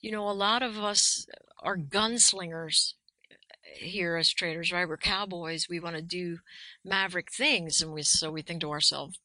You 0.00 0.12
know, 0.12 0.28
a 0.28 0.32
lot 0.32 0.62
of 0.62 0.78
us 0.78 1.26
are 1.60 1.76
gunslingers 1.78 2.94
here 3.76 4.16
as 4.16 4.30
traders, 4.32 4.72
right? 4.72 4.88
We're 4.88 4.96
cowboys. 4.98 5.66
We 5.68 5.80
want 5.80 5.96
to 5.96 6.02
do 6.02 6.38
maverick 6.84 7.32
things, 7.32 7.80
and 7.80 7.92
we 7.92 8.02
so 8.02 8.30
we 8.30 8.42
think 8.42 8.60
to 8.62 8.70
ourselves, 8.70 9.18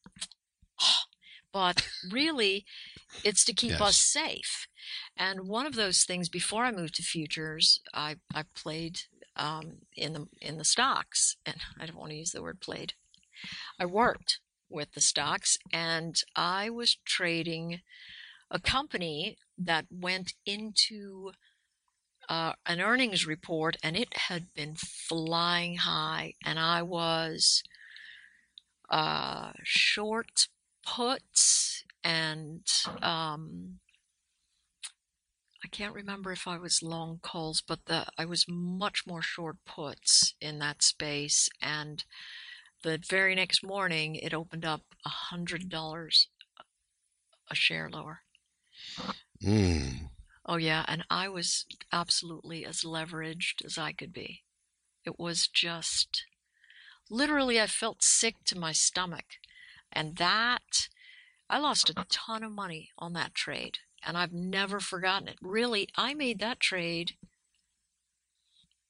but 1.53 1.87
really 2.11 2.65
it's 3.23 3.43
to 3.45 3.53
keep 3.53 3.71
Yes. 3.71 3.81
us 3.81 3.97
safe 3.97 4.67
and 5.17 5.47
one 5.47 5.65
of 5.65 5.75
those 5.75 6.03
things 6.03 6.29
before 6.29 6.63
i 6.65 6.71
moved 6.71 6.95
to 6.95 7.03
futures 7.03 7.79
i, 7.93 8.15
I 8.33 8.43
played 8.55 9.01
um, 9.37 9.77
in 9.95 10.13
the 10.13 10.27
in 10.41 10.57
the 10.57 10.65
stocks 10.65 11.37
and 11.45 11.57
i 11.79 11.85
don't 11.85 11.97
want 11.97 12.11
to 12.11 12.17
use 12.17 12.31
the 12.31 12.41
word 12.41 12.59
played. 12.59 12.93
I 13.79 13.85
worked 13.85 14.39
with 14.69 14.93
the 14.93 15.01
stocks 15.01 15.57
and 15.71 16.21
i 16.35 16.69
was 16.69 16.97
trading 17.05 17.81
a 18.49 18.59
company 18.59 19.37
that 19.57 19.85
went 19.91 20.33
into 20.45 21.31
uh, 22.29 22.53
an 22.65 22.81
earnings 22.81 23.25
report 23.25 23.77
and 23.81 23.95
it 23.95 24.13
had 24.13 24.53
been 24.53 24.75
flying 24.75 25.77
high 25.77 26.33
and 26.45 26.59
i 26.59 26.81
was 26.81 27.63
uh, 28.89 29.51
short 29.63 30.47
puts 30.85 31.83
and 32.03 32.65
um, 33.01 33.79
I 35.67 35.69
can't 35.69 35.93
remember 35.93 36.31
if 36.31 36.47
I 36.47 36.57
was 36.57 36.81
long 36.81 37.19
calls, 37.21 37.59
but 37.59 37.87
the 37.87 38.05
I 38.17 38.23
was 38.23 38.45
much 38.47 39.03
more 39.05 39.21
short 39.21 39.57
puts 39.65 40.33
in 40.39 40.59
that 40.59 40.81
space. 40.81 41.49
And 41.61 42.05
the 42.83 42.97
very 42.97 43.35
next 43.35 43.65
morning, 43.65 44.15
it 44.15 44.33
opened 44.33 44.63
up 44.63 44.83
a 45.05 45.09
hundred 45.09 45.67
dollars 45.67 46.29
a 47.51 47.55
share 47.55 47.89
lower. 47.89 48.21
Mm. 49.43 50.09
Oh, 50.45 50.55
yeah. 50.55 50.85
And 50.87 51.03
I 51.09 51.27
was 51.27 51.65
absolutely 51.91 52.65
as 52.65 52.83
leveraged 52.85 53.65
as 53.65 53.77
I 53.77 53.91
could 53.91 54.13
be. 54.13 54.43
It 55.05 55.19
was 55.19 55.49
just 55.49 56.23
literally, 57.09 57.59
I 57.59 57.67
felt 57.67 58.03
sick 58.03 58.35
to 58.45 58.57
my 58.57 58.71
stomach. 58.71 59.25
And 59.91 60.15
that, 60.15 60.87
I 61.49 61.59
lost 61.59 61.89
a 61.89 62.05
ton 62.07 62.45
of 62.45 62.53
money 62.53 62.91
on 62.97 63.11
that 63.13 63.35
trade. 63.35 63.79
And 64.05 64.17
I've 64.17 64.33
never 64.33 64.79
forgotten 64.79 65.27
it. 65.27 65.37
Really, 65.41 65.87
I 65.95 66.13
made 66.13 66.39
that 66.39 66.59
trade, 66.59 67.13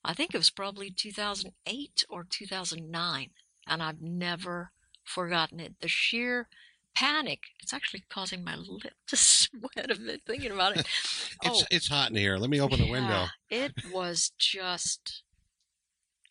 I 0.04 0.14
think 0.14 0.34
it 0.34 0.38
was 0.38 0.50
probably 0.50 0.90
2008 0.92 2.06
or 2.10 2.26
2009. 2.30 3.30
And 3.68 3.84
I've 3.84 4.02
never 4.02 4.72
forgotten 5.04 5.60
it. 5.60 5.76
The 5.82 5.88
sheer 5.88 6.48
panic. 6.96 7.42
It's 7.62 7.74
actually 7.74 8.04
causing 8.10 8.44
my 8.44 8.56
lip 8.56 8.94
to 9.08 9.16
sweat 9.16 9.92
a 9.92 9.96
bit 9.96 10.22
thinking 10.26 10.52
about 10.52 10.78
it. 10.78 10.88
It's 11.44 11.62
oh, 11.62 11.66
it's 11.70 11.88
hot 11.88 12.10
in 12.10 12.16
here. 12.16 12.38
Let 12.38 12.50
me 12.50 12.60
open 12.60 12.80
the 12.80 12.90
window. 12.90 13.28
yeah, 13.52 13.66
It 13.66 13.74
was 13.94 14.32
just, 14.40 15.22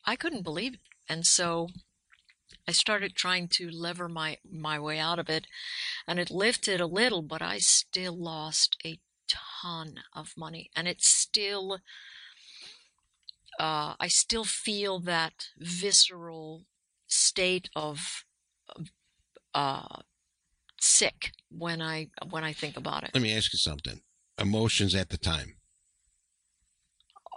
I 0.04 0.16
couldn't 0.16 0.42
believe 0.42 0.74
it. 0.74 0.80
And 1.08 1.24
so 1.24 1.68
I 2.68 2.72
started 2.72 3.14
trying 3.14 3.48
to 3.48 3.70
lever 3.70 4.08
my, 4.08 4.38
my 4.50 4.78
way 4.78 4.98
out 4.98 5.18
of 5.18 5.28
it 5.28 5.46
and 6.06 6.18
it 6.18 6.30
lifted 6.30 6.80
a 6.80 6.86
little, 6.86 7.22
but 7.22 7.40
I 7.40 7.58
still 7.58 8.16
lost 8.16 8.76
a 8.84 8.98
ton 9.28 10.00
of 10.12 10.34
money 10.36 10.70
and 10.74 10.88
it's 10.88 11.08
still, 11.08 11.78
uh, 13.60 13.94
I 13.98 14.08
still 14.08 14.44
feel 14.44 14.98
that 15.00 15.48
visceral 15.58 16.64
state 17.06 17.70
of, 17.76 18.24
uh, 19.54 20.00
sick 20.80 21.32
when 21.50 21.80
I, 21.80 22.08
when 22.30 22.44
I 22.44 22.52
think 22.52 22.76
about 22.76 23.04
it. 23.04 23.10
Let 23.14 23.22
me 23.22 23.36
ask 23.36 23.52
you 23.52 23.58
something. 23.58 24.00
Emotions 24.38 24.94
at 24.94 25.08
the 25.08 25.16
time. 25.16 25.56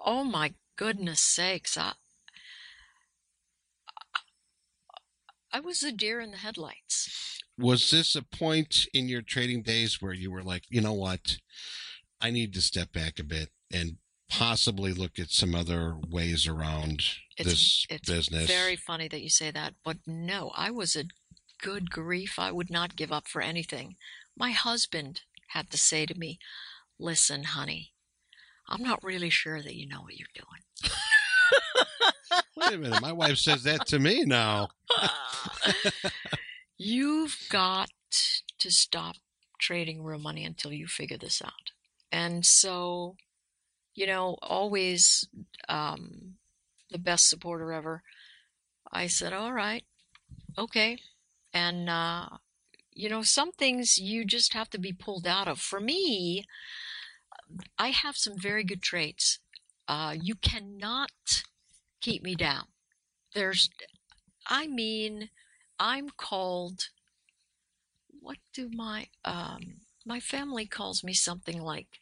Oh 0.06 0.24
my 0.24 0.54
goodness 0.76 1.20
sakes. 1.20 1.78
I, 1.78 1.94
I 5.52 5.60
was 5.60 5.84
a 5.84 5.92
deer 5.92 6.20
in 6.20 6.32
the 6.32 6.38
headlights. 6.38 7.40
Was 7.58 7.90
this 7.90 8.16
a 8.16 8.22
point 8.22 8.88
in 8.94 9.10
your 9.10 9.22
trading 9.22 9.64
days 9.64 10.02
where 10.02 10.14
you 10.14 10.32
were 10.32 10.44
like, 10.44 10.64
you 10.70 10.82
know 10.82 10.94
what? 10.94 11.38
I 12.22 12.32
need 12.32 12.54
to 12.54 12.62
step 12.62 12.92
back 12.92 13.20
a 13.20 13.24
bit 13.24 13.50
and 13.74 13.98
possibly 14.30 14.94
look 14.94 15.18
at 15.18 15.32
some 15.32 15.56
other 15.56 15.96
ways 16.08 16.48
around 16.48 17.04
It's, 17.38 17.50
this 17.50 17.86
it's 17.90 18.10
business. 18.10 18.48
very 18.48 18.76
funny 18.76 19.08
that 19.08 19.22
you 19.22 19.30
say 19.30 19.52
that, 19.52 19.74
but 19.84 19.98
no, 20.06 20.52
I 20.56 20.70
was 20.70 20.96
a 20.96 21.06
good 21.62 21.90
grief. 21.90 22.38
I 22.38 22.52
would 22.52 22.70
not 22.70 22.96
give 22.96 23.12
up 23.12 23.28
for 23.28 23.42
anything. 23.42 23.96
My 24.38 24.52
husband 24.52 25.22
had 25.48 25.70
to 25.72 25.78
say 25.78 26.06
to 26.06 26.18
me, 26.18 26.40
Listen, 27.02 27.44
honey, 27.44 27.94
I'm 28.68 28.84
not 28.84 29.04
really 29.04 29.30
sure 29.30 29.62
that 29.62 29.76
you 29.76 29.88
know 29.88 30.02
what 30.02 30.18
you're 30.18 30.28
doing. 30.36 30.92
Wait 32.56 32.74
a 32.74 32.78
minute. 32.78 33.02
My 33.02 33.12
wife 33.12 33.38
says 33.38 33.64
that 33.64 33.88
to 33.88 34.00
me 34.00 34.24
now. 34.26 34.70
You've 36.78 37.38
got 37.50 37.90
to 38.60 38.72
stop 38.72 39.16
trading 39.60 40.04
real 40.04 40.20
money 40.20 40.46
until 40.46 40.72
you 40.74 40.88
figure 40.88 41.18
this 41.18 41.42
out. 41.44 41.72
And 42.12 42.46
so, 42.46 43.16
you 43.96 44.08
know, 44.08 44.38
always 44.42 45.28
um, 45.68 46.36
the 46.90 46.98
best 46.98 47.30
supporter 47.30 47.72
ever. 47.72 48.02
I 48.92 49.08
said, 49.08 49.34
all 49.34 49.54
right, 49.54 49.84
okay. 50.58 51.00
And, 51.54 51.90
uh, 51.90 52.30
you 52.94 53.10
know, 53.10 53.22
some 53.22 53.52
things 53.52 54.00
you 54.00 54.26
just 54.26 54.54
have 54.54 54.70
to 54.72 54.80
be 54.80 54.94
pulled 54.94 55.28
out 55.28 55.48
of. 55.48 55.60
For 55.60 55.80
me, 55.80 56.46
I 57.78 57.90
have 57.90 58.18
some 58.18 58.38
very 58.38 58.64
good 58.64 58.82
traits. 58.82 59.40
Uh, 59.90 60.16
you 60.22 60.36
cannot 60.36 61.10
keep 62.00 62.24
me 62.24 62.36
down. 62.36 62.66
There's, 63.34 63.70
I 64.48 64.68
mean, 64.68 65.30
I'm 65.80 66.10
called, 66.16 66.90
what 68.22 68.38
do 68.54 68.70
my, 68.72 69.08
um, 69.26 69.82
my 70.06 70.20
family 70.20 70.68
calls 70.68 71.04
me 71.04 71.14
something 71.14 71.60
like 71.62 72.00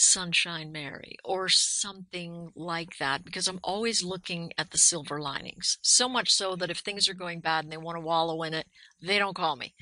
Sunshine 0.00 0.72
Mary 0.72 1.16
or 1.22 1.50
something 1.50 2.52
like 2.56 2.96
that 2.98 3.22
because 3.22 3.46
I'm 3.46 3.60
always 3.62 4.02
looking 4.02 4.50
at 4.56 4.70
the 4.70 4.78
silver 4.78 5.20
linings. 5.20 5.76
So 5.82 6.08
much 6.08 6.32
so 6.32 6.56
that 6.56 6.70
if 6.70 6.78
things 6.78 7.06
are 7.06 7.14
going 7.14 7.40
bad 7.40 7.64
and 7.64 7.72
they 7.72 7.76
want 7.76 7.96
to 7.96 8.00
wallow 8.00 8.42
in 8.42 8.54
it, 8.54 8.66
they 9.02 9.18
don't 9.18 9.36
call 9.36 9.56
me 9.56 9.74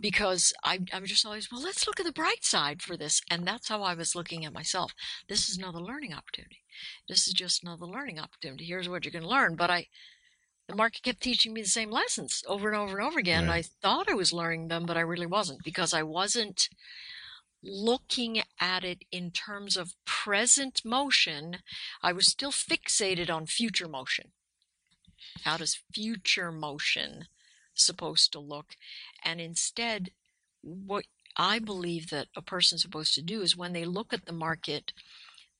because 0.00 0.54
I, 0.64 0.80
I'm 0.94 1.04
just 1.04 1.26
always, 1.26 1.52
well, 1.52 1.62
let's 1.62 1.86
look 1.86 2.00
at 2.00 2.06
the 2.06 2.12
bright 2.12 2.42
side 2.42 2.80
for 2.80 2.96
this. 2.96 3.20
And 3.30 3.46
that's 3.46 3.68
how 3.68 3.82
I 3.82 3.92
was 3.92 4.14
looking 4.14 4.46
at 4.46 4.52
myself. 4.54 4.94
This 5.28 5.46
is 5.50 5.58
another 5.58 5.80
learning 5.80 6.14
opportunity. 6.14 6.62
This 7.06 7.28
is 7.28 7.34
just 7.34 7.62
another 7.62 7.84
learning 7.84 8.18
opportunity. 8.18 8.64
Here's 8.64 8.88
what 8.88 9.04
you're 9.04 9.12
going 9.12 9.24
to 9.24 9.28
learn. 9.28 9.56
But 9.56 9.70
I, 9.70 9.88
the 10.68 10.74
market 10.74 11.02
kept 11.02 11.20
teaching 11.20 11.52
me 11.52 11.60
the 11.60 11.68
same 11.68 11.90
lessons 11.90 12.42
over 12.48 12.68
and 12.68 12.76
over 12.78 12.98
and 12.98 13.06
over 13.06 13.18
again. 13.18 13.46
Right. 13.46 13.58
I 13.58 13.62
thought 13.82 14.10
I 14.10 14.14
was 14.14 14.32
learning 14.32 14.68
them, 14.68 14.86
but 14.86 14.96
I 14.96 15.00
really 15.00 15.26
wasn't 15.26 15.62
because 15.64 15.92
I 15.92 16.02
wasn't 16.02 16.70
looking 17.66 18.42
at 18.60 18.84
it 18.84 19.04
in 19.10 19.30
terms 19.30 19.76
of 19.76 19.94
present 20.04 20.82
motion. 20.84 21.58
I 22.02 22.12
was 22.12 22.26
still 22.26 22.52
fixated 22.52 23.30
on 23.30 23.46
future 23.46 23.88
motion. 23.88 24.32
How 25.44 25.56
does 25.56 25.80
future 25.92 26.52
motion 26.52 27.26
supposed 27.74 28.32
to 28.32 28.38
look? 28.38 28.76
And 29.24 29.40
instead, 29.40 30.10
what 30.62 31.04
I 31.36 31.58
believe 31.58 32.10
that 32.10 32.28
a 32.36 32.42
person's 32.42 32.82
supposed 32.82 33.14
to 33.14 33.22
do 33.22 33.42
is 33.42 33.56
when 33.56 33.72
they 33.72 33.84
look 33.84 34.12
at 34.12 34.26
the 34.26 34.32
market, 34.32 34.92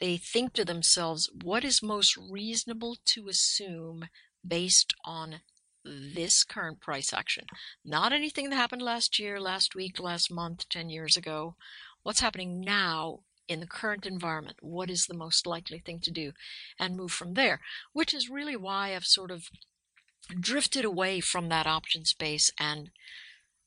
they 0.00 0.16
think 0.16 0.52
to 0.54 0.64
themselves, 0.64 1.30
what 1.42 1.64
is 1.64 1.82
most 1.82 2.16
reasonable 2.16 2.96
to 3.06 3.28
assume 3.28 4.08
based 4.46 4.94
on 5.04 5.40
this 5.84 6.44
current 6.44 6.80
price 6.80 7.12
action? 7.12 7.44
Not 7.84 8.12
anything 8.12 8.50
that 8.50 8.56
happened 8.56 8.82
last 8.82 9.18
year, 9.18 9.40
last 9.40 9.74
week, 9.74 10.00
last 10.00 10.30
month, 10.30 10.68
10 10.68 10.88
years 10.88 11.16
ago. 11.16 11.56
What's 12.06 12.20
happening 12.20 12.60
now 12.60 13.22
in 13.48 13.58
the 13.58 13.66
current 13.66 14.06
environment? 14.06 14.58
What 14.60 14.90
is 14.90 15.06
the 15.06 15.16
most 15.16 15.44
likely 15.44 15.80
thing 15.80 15.98
to 16.04 16.12
do? 16.12 16.34
And 16.78 16.96
move 16.96 17.10
from 17.10 17.34
there, 17.34 17.58
which 17.92 18.14
is 18.14 18.30
really 18.30 18.54
why 18.54 18.94
I've 18.94 19.04
sort 19.04 19.32
of 19.32 19.50
drifted 20.38 20.84
away 20.84 21.18
from 21.18 21.48
that 21.48 21.66
option 21.66 22.04
space 22.04 22.52
and 22.60 22.90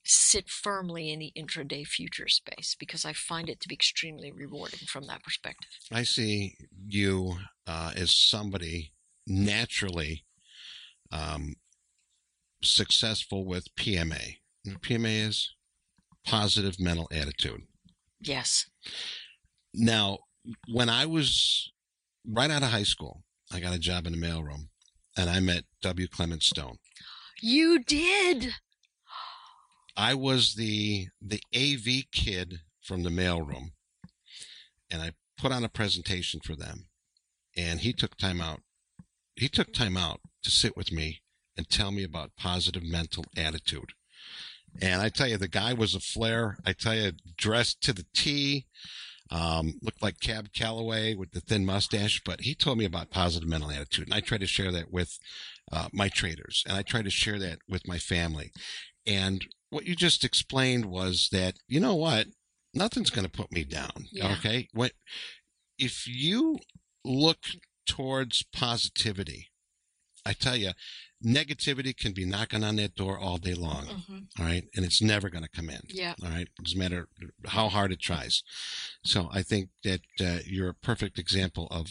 sit 0.05 0.49
firmly 0.49 1.11
in 1.11 1.19
the 1.19 1.33
intraday 1.35 1.85
future 1.85 2.29
space 2.29 2.77
because 2.79 3.03
I 3.03 3.11
find 3.11 3.49
it 3.49 3.59
to 3.59 3.67
be 3.67 3.75
extremely 3.75 4.31
rewarding 4.31 4.87
from 4.87 5.05
that 5.07 5.21
perspective. 5.21 5.71
I 5.91 6.03
see 6.03 6.55
you 6.87 7.39
uh, 7.67 7.91
as 7.93 8.15
somebody 8.15 8.93
naturally 9.27 10.23
um, 11.11 11.55
successful 12.63 13.45
with 13.45 13.75
PMA. 13.75 14.37
PMA 14.65 15.27
is 15.27 15.55
positive 16.23 16.79
mental 16.79 17.09
attitude. 17.11 17.63
Yes. 18.21 18.69
Now, 19.73 20.19
when 20.67 20.89
I 20.89 21.05
was 21.05 21.71
right 22.25 22.51
out 22.51 22.63
of 22.63 22.69
high 22.69 22.83
school, 22.83 23.23
I 23.51 23.59
got 23.59 23.75
a 23.75 23.79
job 23.79 24.05
in 24.05 24.13
the 24.13 24.27
mailroom, 24.27 24.69
and 25.17 25.29
I 25.29 25.39
met 25.39 25.65
W. 25.81 26.07
Clement 26.07 26.43
Stone. 26.43 26.77
You 27.41 27.79
did. 27.79 28.55
I 29.95 30.13
was 30.13 30.55
the 30.55 31.07
the 31.21 31.41
AV 31.55 32.05
kid 32.11 32.61
from 32.81 33.03
the 33.03 33.09
mailroom, 33.09 33.71
and 34.89 35.01
I 35.01 35.11
put 35.37 35.51
on 35.51 35.63
a 35.63 35.69
presentation 35.69 36.39
for 36.43 36.55
them, 36.55 36.87
and 37.55 37.81
he 37.81 37.93
took 37.93 38.17
time 38.17 38.41
out. 38.41 38.61
He 39.35 39.47
took 39.49 39.73
time 39.73 39.97
out 39.97 40.19
to 40.43 40.51
sit 40.51 40.75
with 40.75 40.91
me 40.91 41.21
and 41.57 41.69
tell 41.69 41.91
me 41.91 42.03
about 42.03 42.35
positive 42.37 42.83
mental 42.83 43.25
attitude. 43.35 43.91
And 44.81 45.01
I 45.01 45.09
tell 45.09 45.27
you, 45.27 45.37
the 45.37 45.47
guy 45.47 45.73
was 45.73 45.95
a 45.95 45.99
flair. 45.99 46.57
I 46.65 46.73
tell 46.73 46.95
you, 46.95 47.11
dressed 47.37 47.81
to 47.83 47.93
the 47.93 48.05
T, 48.13 48.65
um, 49.29 49.73
looked 49.81 50.01
like 50.01 50.19
Cab 50.19 50.53
Calloway 50.53 51.15
with 51.15 51.31
the 51.31 51.41
thin 51.41 51.65
mustache. 51.65 52.21
But 52.23 52.41
he 52.41 52.55
told 52.55 52.77
me 52.77 52.85
about 52.85 53.11
positive 53.11 53.47
mental 53.47 53.71
attitude, 53.71 54.05
and 54.05 54.13
I 54.13 54.21
try 54.21 54.37
to 54.37 54.47
share 54.47 54.71
that 54.71 54.91
with 54.91 55.19
uh, 55.71 55.89
my 55.91 56.09
traders, 56.09 56.63
and 56.67 56.77
I 56.77 56.81
try 56.81 57.01
to 57.01 57.09
share 57.09 57.39
that 57.39 57.59
with 57.67 57.87
my 57.87 57.97
family. 57.97 58.51
And 59.05 59.45
what 59.69 59.85
you 59.85 59.95
just 59.95 60.23
explained 60.23 60.85
was 60.85 61.29
that 61.31 61.55
you 61.67 61.79
know 61.79 61.95
what, 61.95 62.27
nothing's 62.73 63.09
going 63.09 63.25
to 63.25 63.31
put 63.31 63.51
me 63.51 63.63
down. 63.63 64.07
Yeah. 64.11 64.33
Okay, 64.33 64.67
what 64.73 64.93
if 65.77 66.07
you 66.07 66.59
look 67.03 67.39
towards 67.85 68.43
positivity? 68.53 69.47
I 70.25 70.33
tell 70.33 70.55
you, 70.55 70.71
negativity 71.25 71.95
can 71.95 72.13
be 72.13 72.25
knocking 72.25 72.63
on 72.63 72.77
that 72.77 72.95
door 72.95 73.17
all 73.17 73.37
day 73.37 73.53
long. 73.53 73.85
hmm 73.85 74.19
All 74.39 74.45
right. 74.45 74.63
And 74.75 74.85
it's 74.85 75.01
never 75.01 75.29
going 75.29 75.43
to 75.43 75.49
come 75.49 75.69
in. 75.69 75.81
Yeah. 75.87 76.13
All 76.23 76.29
right. 76.29 76.47
It 76.57 76.63
doesn't 76.63 76.79
matter 76.79 77.07
how 77.47 77.69
hard 77.69 77.91
it 77.91 77.99
tries. 77.99 78.43
So 79.03 79.29
I 79.31 79.41
think 79.43 79.69
that 79.83 80.01
uh, 80.21 80.39
you're 80.45 80.69
a 80.69 80.73
perfect 80.73 81.19
example 81.19 81.67
of 81.71 81.87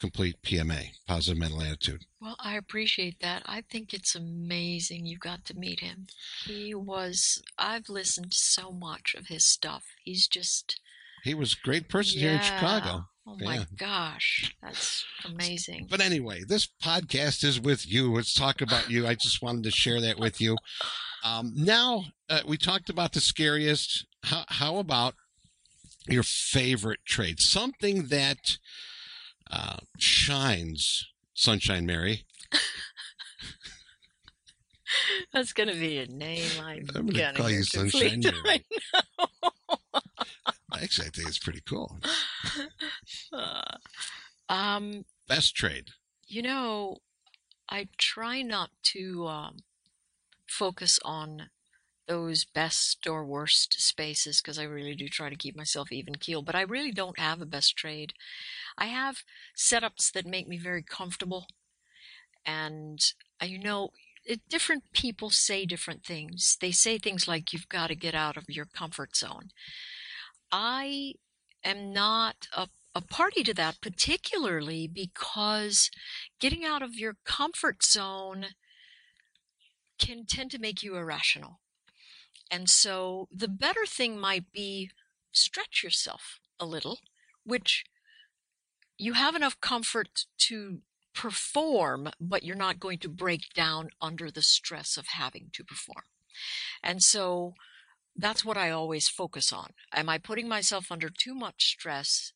complete 0.00 0.36
PMA, 0.42 0.90
positive 1.08 1.38
mental 1.38 1.60
attitude. 1.60 2.04
Well, 2.20 2.36
I 2.38 2.56
appreciate 2.56 3.18
that. 3.20 3.42
I 3.46 3.62
think 3.68 3.92
it's 3.92 4.14
amazing 4.14 5.06
you 5.06 5.18
got 5.18 5.44
to 5.46 5.58
meet 5.58 5.80
him. 5.80 6.06
He 6.44 6.72
was, 6.72 7.42
I've 7.58 7.88
listened 7.88 8.30
to 8.30 8.38
so 8.38 8.70
much 8.70 9.16
of 9.18 9.26
his 9.26 9.44
stuff. 9.44 9.84
He's 10.04 10.28
just, 10.28 10.80
He 11.24 11.34
was 11.34 11.54
a 11.54 11.64
great 11.64 11.88
person 11.88 12.20
here 12.20 12.30
in 12.34 12.40
Chicago. 12.40 13.06
Oh 13.30 13.36
my 13.40 13.56
Yeah. 13.56 13.64
gosh, 13.76 14.54
that's 14.62 15.04
amazing. 15.26 15.86
But 15.90 16.00
anyway, 16.00 16.44
this 16.48 16.66
podcast 16.82 17.44
is 17.44 17.60
with 17.60 17.86
you. 17.86 18.14
Let's 18.14 18.32
talk 18.32 18.62
about 18.62 18.88
you. 18.88 19.06
I 19.06 19.14
just 19.16 19.42
wanted 19.42 19.64
to 19.64 19.70
share 19.70 20.00
that 20.00 20.18
with 20.18 20.40
you. 20.40 20.56
Um, 21.22 21.52
now, 21.54 22.04
uh, 22.30 22.40
we 22.46 22.56
talked 22.56 22.88
about 22.88 23.12
the 23.12 23.20
scariest. 23.20 24.06
How, 24.24 24.44
how 24.48 24.78
about 24.78 25.14
your 26.08 26.22
favorite 26.22 27.00
trade? 27.04 27.38
Something 27.40 28.06
that 28.06 28.56
uh, 29.50 29.76
shines, 29.98 31.04
Sunshine 31.34 31.84
Mary. 31.84 32.24
That's 35.34 35.52
going 35.52 35.68
to 35.68 35.74
be 35.74 35.98
a 35.98 36.06
name 36.06 36.48
I'm, 36.62 36.86
I'm 36.94 37.06
gonna 37.08 37.18
gonna 37.18 37.34
call 37.34 37.50
you 37.50 37.62
Sunshine. 37.62 38.22
Mary. 38.44 38.64
Actually, 40.80 41.08
I 41.08 41.10
think 41.10 41.28
it's 41.28 41.38
pretty 41.38 41.62
cool. 41.66 41.98
Uh, 43.32 43.76
um, 44.48 45.04
Best 45.28 45.54
trade. 45.54 45.90
you 46.26 46.42
know, 46.42 46.98
I 47.68 47.88
try 47.98 48.42
not 48.42 48.70
to 48.94 49.26
um, 49.26 49.56
focus 50.48 50.98
on 51.04 51.50
those 52.06 52.44
best 52.44 53.06
or 53.06 53.24
worst 53.24 53.80
spaces 53.80 54.40
because 54.40 54.58
I 54.58 54.62
really 54.64 54.94
do 54.94 55.08
try 55.08 55.28
to 55.28 55.36
keep 55.36 55.56
myself 55.56 55.92
even 55.92 56.14
keel. 56.16 56.42
But 56.42 56.54
I 56.54 56.62
really 56.62 56.92
don't 56.92 57.18
have 57.18 57.40
a 57.42 57.46
best 57.46 57.76
trade. 57.76 58.14
I 58.78 58.86
have 58.86 59.22
setups 59.56 60.10
that 60.12 60.26
make 60.26 60.48
me 60.48 60.58
very 60.58 60.82
comfortable, 60.82 61.46
and 62.46 63.00
uh, 63.42 63.46
you 63.46 63.58
know, 63.58 63.90
it, 64.24 64.40
different 64.48 64.84
people 64.92 65.30
say 65.30 65.66
different 65.66 66.04
things. 66.04 66.56
They 66.60 66.70
say 66.72 66.98
things 66.98 67.28
like 67.28 67.52
you've 67.52 67.68
got 67.68 67.88
to 67.88 67.94
get 67.94 68.14
out 68.14 68.36
of 68.36 68.44
your 68.48 68.66
comfort 68.66 69.16
zone. 69.16 69.50
I 70.50 71.14
am 71.64 71.92
not 71.92 72.48
a 72.56 72.68
a 72.98 73.00
party 73.00 73.44
to 73.44 73.54
that, 73.54 73.80
particularly 73.80 74.88
because 74.88 75.88
getting 76.40 76.64
out 76.64 76.82
of 76.82 76.96
your 76.96 77.16
comfort 77.24 77.84
zone 77.84 78.46
can 80.00 80.26
tend 80.26 80.50
to 80.50 80.58
make 80.58 80.82
you 80.82 80.96
irrational. 80.96 81.60
And 82.50 82.68
so 82.68 83.28
the 83.30 83.46
better 83.46 83.86
thing 83.86 84.18
might 84.18 84.50
be 84.50 84.90
stretch 85.30 85.84
yourself 85.84 86.40
a 86.58 86.66
little, 86.66 86.98
which 87.44 87.84
you 88.96 89.12
have 89.12 89.36
enough 89.36 89.60
comfort 89.60 90.24
to 90.38 90.80
perform, 91.14 92.10
but 92.20 92.42
you're 92.42 92.56
not 92.56 92.80
going 92.80 92.98
to 92.98 93.08
break 93.08 93.54
down 93.54 93.90
under 94.00 94.28
the 94.28 94.42
stress 94.42 94.96
of 94.96 95.06
having 95.08 95.50
to 95.52 95.62
perform. 95.62 96.04
And 96.82 97.00
so 97.00 97.54
that's 98.18 98.44
what 98.44 98.56
I 98.56 98.70
always 98.70 99.08
focus 99.08 99.52
on. 99.52 99.70
Am 99.94 100.08
I 100.08 100.18
putting 100.18 100.48
myself 100.48 100.90
under 100.90 101.08
too 101.08 101.34
much 101.34 101.70
stress 101.70 102.32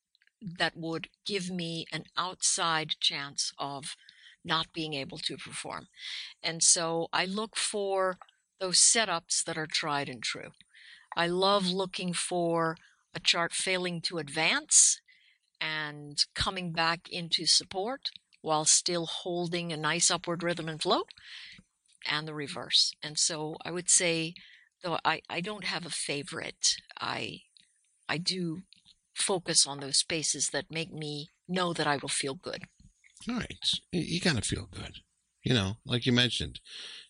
that 0.58 0.76
would 0.76 1.08
give 1.26 1.50
me 1.50 1.86
an 1.92 2.04
outside 2.16 2.94
chance 3.00 3.52
of 3.58 3.96
not 4.44 4.72
being 4.72 4.94
able 4.94 5.18
to 5.18 5.36
perform? 5.36 5.88
And 6.42 6.62
so 6.62 7.08
I 7.12 7.24
look 7.24 7.56
for 7.56 8.18
those 8.60 8.78
setups 8.78 9.42
that 9.44 9.58
are 9.58 9.66
tried 9.66 10.08
and 10.08 10.22
true. 10.22 10.52
I 11.16 11.26
love 11.26 11.66
looking 11.66 12.12
for 12.12 12.76
a 13.12 13.20
chart 13.20 13.52
failing 13.52 14.00
to 14.02 14.18
advance 14.18 15.00
and 15.60 16.24
coming 16.34 16.72
back 16.72 17.08
into 17.10 17.44
support 17.44 18.10
while 18.40 18.64
still 18.64 19.06
holding 19.06 19.72
a 19.72 19.76
nice 19.76 20.10
upward 20.10 20.42
rhythm 20.44 20.68
and 20.68 20.80
flow 20.80 21.02
and 22.08 22.26
the 22.26 22.34
reverse. 22.34 22.92
And 23.02 23.18
so 23.18 23.56
I 23.64 23.70
would 23.72 23.90
say 23.90 24.34
though 24.82 24.98
I, 25.04 25.22
I 25.28 25.40
don't 25.40 25.64
have 25.64 25.86
a 25.86 25.90
favorite. 25.90 26.76
I 27.00 27.40
I 28.08 28.18
do 28.18 28.62
focus 29.14 29.66
on 29.66 29.80
those 29.80 29.98
spaces 29.98 30.50
that 30.52 30.70
make 30.70 30.92
me 30.92 31.28
know 31.48 31.72
that 31.72 31.86
I 31.86 31.96
will 31.96 32.08
feel 32.08 32.34
good. 32.34 32.64
All 33.28 33.36
right. 33.36 33.70
You, 33.92 34.20
got 34.20 34.36
to 34.36 34.42
feel 34.42 34.66
good. 34.70 34.98
You 35.44 35.54
know, 35.54 35.76
like 35.86 36.06
you 36.06 36.12
mentioned, 36.12 36.60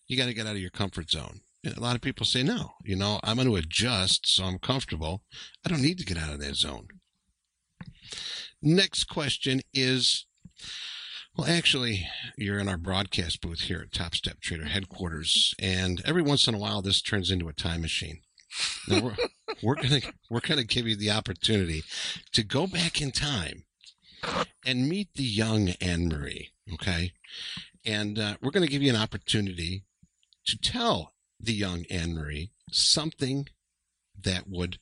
you 0.06 0.16
got 0.16 0.26
to 0.26 0.34
get 0.34 0.46
out 0.46 0.56
of 0.56 0.60
your 0.60 0.70
comfort 0.70 1.10
zone. 1.10 1.40
And 1.64 1.76
A 1.76 1.80
lot 1.80 1.94
of 1.94 2.02
people 2.02 2.26
say, 2.26 2.42
no, 2.42 2.72
you 2.84 2.96
know, 2.96 3.20
I'm 3.22 3.36
going 3.36 3.48
to 3.48 3.56
adjust 3.56 4.26
so 4.26 4.44
I'm 4.44 4.58
comfortable. 4.58 5.22
I 5.64 5.68
don't 5.70 5.82
need 5.82 5.98
to 5.98 6.04
get 6.04 6.18
out 6.18 6.32
of 6.32 6.40
that 6.40 6.56
zone. 6.56 6.88
Next 8.60 9.04
question 9.04 9.60
is 9.72 10.26
well, 11.36 11.48
actually, 11.48 12.06
you're 12.36 12.58
in 12.58 12.68
our 12.68 12.76
broadcast 12.76 13.40
booth 13.40 13.62
here 13.62 13.80
at 13.80 13.90
Topstep 13.90 14.40
Trader 14.40 14.66
headquarters, 14.66 15.54
and 15.58 16.02
every 16.04 16.22
once 16.22 16.46
in 16.46 16.54
a 16.54 16.58
while, 16.58 16.82
this 16.82 17.00
turns 17.00 17.30
into 17.30 17.48
a 17.48 17.54
time 17.54 17.80
machine. 17.80 18.20
Now 18.86 19.02
we're 19.02 19.16
we're 19.62 19.74
gonna 19.76 20.00
we're 20.30 20.40
gonna 20.40 20.64
give 20.64 20.86
you 20.86 20.96
the 20.96 21.10
opportunity 21.10 21.84
to 22.32 22.42
go 22.42 22.66
back 22.66 23.00
in 23.00 23.12
time 23.12 23.64
and 24.64 24.88
meet 24.88 25.08
the 25.14 25.24
young 25.24 25.70
Anne 25.80 26.08
Marie. 26.08 26.50
Okay, 26.74 27.12
and 27.84 28.18
uh, 28.18 28.36
we're 28.42 28.50
gonna 28.50 28.66
give 28.66 28.82
you 28.82 28.90
an 28.90 29.00
opportunity 29.00 29.84
to 30.46 30.58
tell 30.58 31.14
the 31.40 31.54
young 31.54 31.84
Anne 31.90 32.14
Marie 32.14 32.50
something 32.70 33.48
that 34.20 34.48
would 34.48 34.78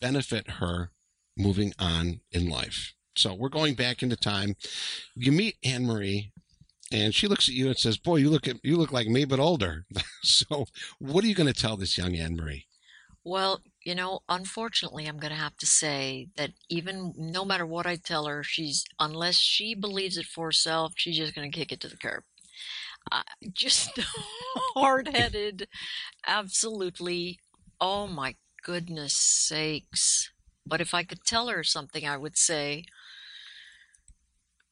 benefit 0.00 0.50
her 0.52 0.90
moving 1.36 1.72
on 1.78 2.20
in 2.32 2.48
life. 2.48 2.94
So 3.16 3.34
we're 3.34 3.48
going 3.48 3.74
back 3.74 4.02
into 4.02 4.16
time. 4.16 4.56
You 5.14 5.32
meet 5.32 5.56
Anne 5.64 5.86
Marie, 5.86 6.32
and 6.92 7.14
she 7.14 7.28
looks 7.28 7.48
at 7.48 7.54
you 7.54 7.68
and 7.68 7.78
says, 7.78 7.98
"Boy, 7.98 8.16
you 8.16 8.30
look 8.30 8.48
at 8.48 8.56
you 8.64 8.76
look 8.76 8.92
like 8.92 9.08
me, 9.08 9.24
but 9.24 9.40
older." 9.40 9.84
so, 10.22 10.66
what 10.98 11.24
are 11.24 11.26
you 11.26 11.34
going 11.34 11.52
to 11.52 11.60
tell 11.60 11.76
this 11.76 11.98
young 11.98 12.16
Anne 12.16 12.36
Marie? 12.36 12.66
Well, 13.24 13.60
you 13.84 13.94
know, 13.94 14.20
unfortunately, 14.28 15.06
I'm 15.06 15.18
going 15.18 15.32
to 15.32 15.38
have 15.38 15.56
to 15.58 15.66
say 15.66 16.28
that 16.36 16.52
even 16.68 17.12
no 17.16 17.44
matter 17.44 17.66
what 17.66 17.86
I 17.86 17.96
tell 17.96 18.26
her, 18.26 18.42
she's 18.42 18.84
unless 18.98 19.36
she 19.36 19.74
believes 19.74 20.16
it 20.16 20.26
for 20.26 20.46
herself, 20.46 20.94
she's 20.96 21.16
just 21.16 21.34
going 21.34 21.50
to 21.50 21.56
kick 21.56 21.72
it 21.72 21.80
to 21.80 21.88
the 21.88 21.96
curb. 21.96 22.24
Uh, 23.10 23.22
just 23.52 23.98
hard-headed, 24.74 25.68
absolutely. 26.26 27.38
Oh 27.80 28.06
my 28.06 28.36
goodness 28.64 29.16
sakes! 29.16 30.30
But 30.66 30.80
if 30.80 30.94
I 30.94 31.02
could 31.02 31.24
tell 31.24 31.48
her 31.48 31.64
something, 31.64 32.06
I 32.06 32.16
would 32.16 32.36
say, 32.36 32.84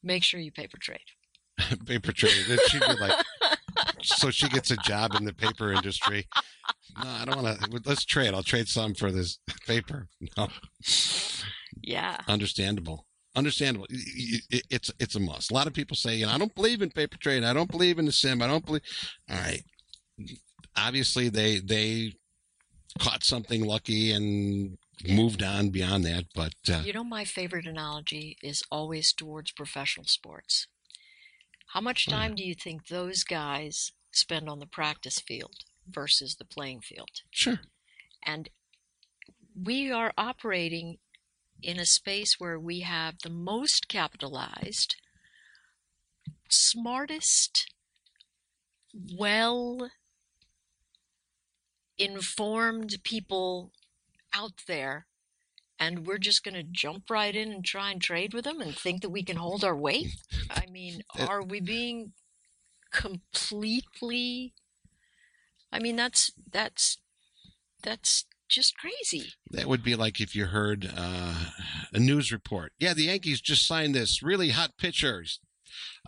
make 0.03 0.23
sure 0.23 0.39
you 0.39 0.51
paper 0.51 0.77
trade. 0.79 0.99
paper 1.85 2.11
trade. 2.11 2.45
Then 2.47 2.57
she'd 2.67 2.81
be 2.81 2.93
like, 2.99 3.23
so 4.01 4.31
she 4.31 4.49
gets 4.49 4.71
a 4.71 4.77
job 4.77 5.13
in 5.15 5.25
the 5.25 5.33
paper 5.33 5.71
industry. 5.73 6.27
No, 7.01 7.09
I 7.09 7.25
don't 7.25 7.41
want 7.43 7.59
to. 7.61 7.81
Let's 7.85 8.03
trade. 8.05 8.33
I'll 8.33 8.43
trade 8.43 8.67
some 8.67 8.93
for 8.93 9.11
this 9.11 9.39
paper. 9.67 10.07
No, 10.37 10.47
Yeah. 11.81 12.17
understandable. 12.27 13.05
Understandable. 13.35 13.87
It's 13.89 14.91
it's 14.99 15.15
a 15.15 15.19
must. 15.19 15.51
A 15.51 15.53
lot 15.53 15.67
of 15.67 15.73
people 15.73 15.95
say, 15.95 16.15
you 16.15 16.25
know, 16.25 16.33
I 16.33 16.37
don't 16.37 16.53
believe 16.53 16.81
in 16.81 16.89
paper 16.89 17.17
trade. 17.17 17.43
I 17.45 17.53
don't 17.53 17.71
believe 17.71 17.97
in 17.97 18.05
the 18.05 18.11
sim. 18.11 18.41
I 18.41 18.47
don't 18.47 18.65
believe. 18.65 18.81
All 19.29 19.37
right. 19.37 19.63
Obviously, 20.75 21.29
they 21.29 21.59
they 21.59 22.13
caught 22.99 23.23
something 23.23 23.65
lucky 23.65 24.11
and 24.11 24.77
moved 25.07 25.43
on 25.43 25.69
beyond 25.69 26.05
that. 26.05 26.25
But 26.33 26.53
uh, 26.69 26.83
You 26.83 26.93
know, 26.93 27.03
my 27.03 27.23
favorite 27.23 27.65
analogy 27.65 28.37
is 28.41 28.63
always 28.69 29.13
towards 29.13 29.51
professional 29.51 30.05
sports. 30.05 30.67
How 31.67 31.81
much 31.81 32.07
yeah. 32.07 32.13
time 32.13 32.35
do 32.35 32.43
you 32.43 32.53
think 32.53 32.87
those 32.87 33.23
guys 33.23 33.93
spend 34.11 34.49
on 34.49 34.59
the 34.59 34.67
practice 34.67 35.19
field 35.19 35.63
versus 35.87 36.35
the 36.35 36.45
playing 36.45 36.81
field? 36.81 37.23
sure, 37.31 37.59
And 38.25 38.49
we 39.55 39.91
are 39.91 40.13
operating 40.17 40.97
in 41.61 41.79
a 41.79 41.85
space 41.85 42.39
where 42.39 42.59
we 42.59 42.81
have 42.81 43.19
the 43.19 43.29
most 43.29 43.87
capitalized, 43.87 44.95
smartest, 46.49 47.67
well 48.93 49.89
informed 51.97 52.97
people 53.03 53.71
out 54.33 54.63
there. 54.67 55.07
And 55.79 56.05
we're 56.05 56.19
just 56.19 56.43
going 56.43 56.53
to 56.53 56.63
jump 56.63 57.09
right 57.09 57.35
in 57.35 57.51
and 57.51 57.65
try 57.65 57.89
and 57.89 57.99
trade 57.99 58.35
with 58.35 58.43
them 58.45 58.61
and 58.61 58.75
think 58.75 59.01
that 59.01 59.09
we 59.09 59.23
can 59.23 59.37
hold 59.37 59.63
our 59.63 59.75
weight? 59.75 60.09
I 60.51 60.67
mean, 60.67 61.01
are 61.27 61.41
we 61.41 61.59
being 61.59 62.13
completely. 62.91 64.53
I 65.71 65.79
mean, 65.79 65.95
that's 65.95 66.31
that's 66.51 66.97
that's 67.81 68.25
just 68.49 68.75
crazy. 68.77 69.31
that 69.49 69.65
would 69.67 69.81
be 69.83 69.95
like 69.95 70.19
if 70.19 70.35
you 70.35 70.47
heard 70.47 70.91
uh, 70.95 71.45
a 71.93 71.99
news 71.99 72.31
report. 72.31 72.73
Yeah, 72.79 72.93
the 72.93 73.03
Yankees 73.03 73.39
just 73.39 73.65
signed 73.65 73.95
this 73.95 74.21
really 74.21 74.49
hot 74.49 74.71
pitcher. 74.77 75.23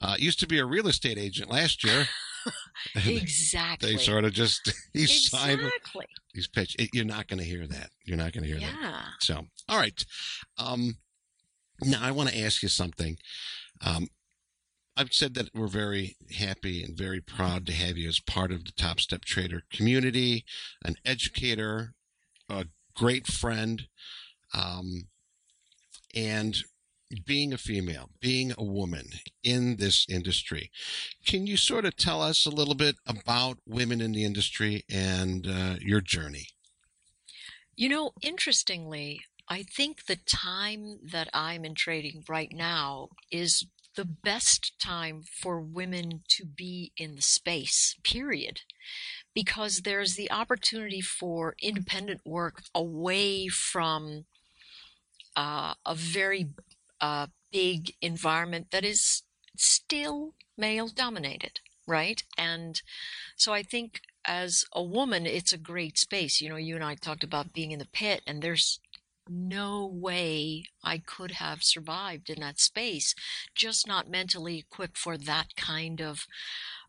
Uh, 0.02 0.16
used 0.20 0.40
to 0.42 0.48
be 0.48 0.60
a 0.60 0.66
real 0.66 0.88
estate 0.88 1.18
agent 1.18 1.50
last 1.50 1.84
year. 1.84 2.08
Exactly. 2.96 3.92
they 3.94 3.98
sort 3.98 4.26
of 4.26 4.34
just 4.34 4.72
he 4.94 5.06
signed 5.06 5.62
exactly. 5.62 6.06
these 6.34 6.48
pitch. 6.48 6.76
It, 6.80 6.90
you're 6.94 7.06
not 7.06 7.28
going 7.28 7.40
to 7.40 7.46
hear 7.46 7.66
that. 7.68 7.90
You're 8.06 8.18
not 8.18 8.34
going 8.34 8.44
to 8.44 8.50
hear 8.50 8.60
that. 8.60 8.78
Yeah. 8.82 9.02
So, 9.20 9.46
all 9.70 9.78
right. 9.80 10.06
Um, 10.58 10.98
now 11.82 12.00
I 12.02 12.12
want 12.12 12.30
to 12.30 12.40
ask 12.40 12.62
you 12.64 12.70
something. 12.70 13.18
Um, 13.82 14.08
I've 14.96 15.14
said 15.14 15.34
that 15.36 15.50
we're 15.56 15.68
very 15.68 16.16
happy 16.38 16.84
and 16.84 16.96
very 16.96 17.20
proud 17.20 17.66
to 17.66 17.74
have 17.74 17.98
you 17.98 18.08
as 18.08 18.20
part 18.20 18.52
of 18.52 18.66
the 18.66 18.72
Topstep 18.72 19.26
Trader 19.26 19.64
community, 19.72 20.46
an 20.86 20.96
educator, 21.04 21.94
a 22.50 22.66
great 22.96 23.26
friend. 23.28 23.88
Um, 24.54 25.08
And 26.16 26.56
being 27.20 27.54
a 27.54 27.58
female, 27.58 28.10
being 28.20 28.54
a 28.58 28.64
woman 28.64 29.10
in 29.44 29.78
this 29.78 30.06
industry, 30.10 30.72
can 31.26 31.48
you 31.48 31.58
sort 31.58 31.86
of 31.86 31.96
tell 31.96 32.22
us 32.22 32.46
a 32.46 32.52
little 32.52 32.76
bit 32.76 32.96
about 33.06 33.58
women 33.66 34.02
in 34.02 34.12
the 34.12 34.26
industry 34.26 34.84
and 34.90 35.48
uh, 35.48 35.76
your 35.80 36.02
journey? 36.02 36.48
You 37.76 37.90
know, 37.90 38.12
interestingly, 38.22 39.22
I 39.50 39.64
think 39.64 40.06
the 40.06 40.16
time 40.16 41.00
that 41.12 41.30
I'm 41.34 41.66
in 41.66 41.76
trading 41.76 42.24
right 42.30 42.52
now 42.52 43.10
is 43.32 43.66
the 43.96 44.06
best 44.06 44.74
time 44.80 45.24
for 45.42 45.60
women 45.60 46.22
to 46.28 46.46
be 46.46 46.92
in 46.98 47.16
the 47.16 47.22
space, 47.22 47.96
period. 48.04 48.62
Because 49.34 49.82
there's 49.82 50.16
the 50.16 50.32
opportunity 50.32 51.02
for 51.02 51.56
independent 51.62 52.22
work 52.26 52.64
away 52.74 53.48
from 53.48 54.26
uh, 55.36 55.74
a 55.86 55.96
very 55.96 56.50
uh, 57.04 57.28
big 57.52 57.94
environment 58.02 58.68
that 58.72 58.86
is 58.86 59.24
still 59.58 60.34
male 60.58 60.88
dominated, 60.88 61.60
right? 61.86 62.24
And 62.38 62.82
so 63.36 63.52
I 63.52 63.62
think 63.62 64.00
as 64.26 64.64
a 64.72 64.82
woman, 64.82 65.26
it's 65.26 65.52
a 65.52 65.58
great 65.58 65.98
space. 65.98 66.40
You 66.40 66.48
know, 66.48 66.56
you 66.56 66.76
and 66.76 66.84
I 66.84 66.96
talked 66.96 67.26
about 67.26 67.52
being 67.52 67.72
in 67.72 67.80
the 67.80 67.90
pit, 67.92 68.22
and 68.26 68.42
there's 68.42 68.80
no 69.28 69.86
way 69.86 70.64
I 70.82 70.98
could 70.98 71.32
have 71.32 71.62
survived 71.62 72.30
in 72.30 72.40
that 72.40 72.62
space, 72.62 73.16
just 73.54 73.86
not 73.86 74.10
mentally 74.10 74.60
equipped 74.60 74.98
for 74.98 75.18
that 75.18 75.58
kind 75.58 76.02
of 76.02 76.26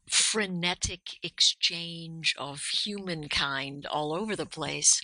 frenetic 0.09 1.19
exchange 1.25 2.37
of 2.39 2.61
humankind 2.85 3.85
all 3.87 4.13
over 4.13 4.37
the 4.37 4.47
place. 4.47 5.01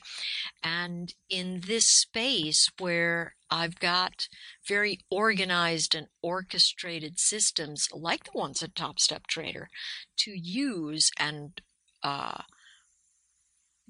And 0.62 1.12
in 1.28 1.62
this 1.66 1.86
space 1.86 2.70
where 2.78 3.34
I've 3.50 3.78
got 3.78 4.28
very 4.66 5.00
organized 5.10 5.94
and 5.94 6.06
orchestrated 6.22 7.18
systems 7.18 7.88
like 7.92 8.24
the 8.24 8.38
ones 8.38 8.62
at 8.62 8.74
Topstep 8.74 9.26
Trader 9.26 9.68
to 10.18 10.30
use 10.30 11.10
and 11.18 11.60
uh, 12.02 12.42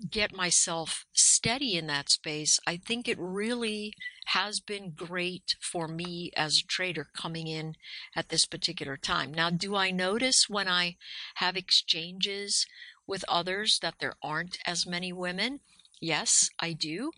get 0.09 0.35
myself 0.35 1.05
steady 1.13 1.77
in 1.77 1.87
that 1.89 2.09
space, 2.09 2.59
I 2.67 2.77
think 2.77 3.09
it 3.09 3.19
really 3.19 3.93
has 4.27 4.61
been 4.61 4.93
great 4.93 5.57
for 5.61 5.89
me 5.89 6.31
as 6.37 6.59
a 6.59 6.67
trader 6.67 7.09
coming 7.15 7.47
in 7.47 7.75
at 8.15 8.29
this 8.29 8.47
particular 8.47 8.97
time. 8.97 9.33
Now, 9.33 9.51
do 9.51 9.77
I 9.77 9.91
notice 9.91 10.49
when 10.49 10.69
I 10.69 10.97
have 11.37 11.57
exchanges 11.57 12.67
with 13.07 13.25
others 13.29 13.79
that 13.83 13.97
there 14.01 14.15
aren't 14.23 14.59
as 14.65 14.87
many 14.87 15.13
women? 15.13 15.61
Yes, 16.01 16.49
I 16.59 16.73
do. 16.73 17.11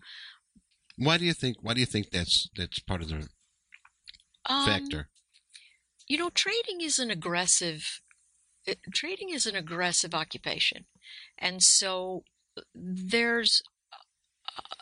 Why 0.97 1.17
do 1.17 1.25
you 1.25 1.33
think? 1.33 1.57
Why 1.61 1.73
do 1.73 1.79
you 1.79 1.85
think 1.85 2.11
that's 2.11 2.49
that's 2.55 2.79
part 2.79 3.01
of 3.01 3.09
the 3.09 3.27
um, 4.45 4.65
factor? 4.65 5.09
You 6.07 6.17
know, 6.17 6.29
trading 6.29 6.81
is 6.81 6.99
an 6.99 7.09
aggressive. 7.09 8.01
Uh, 8.67 8.75
trading 8.93 9.29
is 9.29 9.45
an 9.45 9.55
aggressive 9.55 10.13
occupation, 10.13 10.85
and 11.37 11.61
so 11.61 12.23
there's 12.75 13.61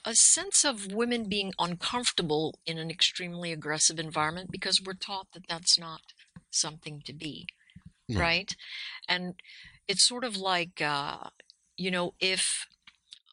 a 0.05 0.15
sense 0.15 0.65
of 0.65 0.91
women 0.91 1.29
being 1.29 1.53
uncomfortable 1.59 2.59
in 2.65 2.77
an 2.77 2.89
extremely 2.89 3.51
aggressive 3.51 3.99
environment 3.99 4.51
because 4.51 4.81
we're 4.81 4.93
taught 4.93 5.27
that 5.33 5.47
that's 5.47 5.79
not 5.79 6.01
something 6.49 7.01
to 7.05 7.13
be, 7.13 7.47
right? 8.19 8.55
And 9.07 9.35
it's 9.87 10.07
sort 10.07 10.23
of 10.23 10.37
like, 10.37 10.81
uh, 10.81 11.29
you 11.77 11.91
know, 11.91 12.13
if 12.19 12.67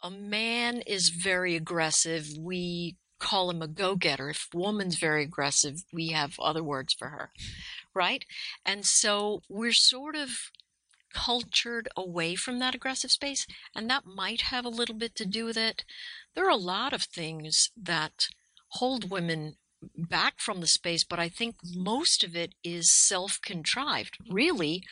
a 0.03 0.11
man 0.11 0.83
is 0.87 1.09
very 1.11 1.57
aggressive, 1.57 2.29
we 2.39 2.97
call 3.19 3.51
him 3.51 3.63
a 3.63 3.69
go 3.69 3.97
getter. 3.97 4.31
If 4.31 4.49
a 4.55 4.59
woman's 4.59 4.97
very 4.97 5.23
aggressive, 5.23 5.85
we 5.93 6.09
have 6.09 6.39
other 6.39 6.63
words 6.63 6.95
for 6.95 7.09
her, 7.09 7.31
right? 7.95 8.25
And 8.65 8.85
so 8.87 9.43
we're 9.49 9.73
sort 9.73 10.15
of 10.15 10.31
cultured 11.13 11.89
away 11.97 12.35
from 12.35 12.59
that 12.59 12.75
aggressive 12.75 13.11
space, 13.11 13.47
and 13.75 13.89
that 13.91 14.05
might 14.07 14.43
have 14.43 14.65
a 14.65 14.71
little 14.71 14.95
bit 14.95 15.15
to 15.17 15.27
do 15.27 15.45
with 15.45 15.57
it. 15.57 15.85
There 16.35 16.47
are 16.47 16.51
a 16.51 16.57
lot 16.57 16.93
of 16.93 17.03
things 17.03 17.71
that 17.77 18.29
hold 18.73 19.11
women 19.11 19.57
back 19.97 20.35
from 20.39 20.61
the 20.61 20.67
space, 20.67 21.05
but 21.05 21.19
I 21.19 21.29
think 21.29 21.57
most 21.65 22.23
of 22.25 22.37
it 22.37 22.55
is 22.63 22.93
self 22.93 23.41
contrived, 23.43 24.19
really, 24.31 24.83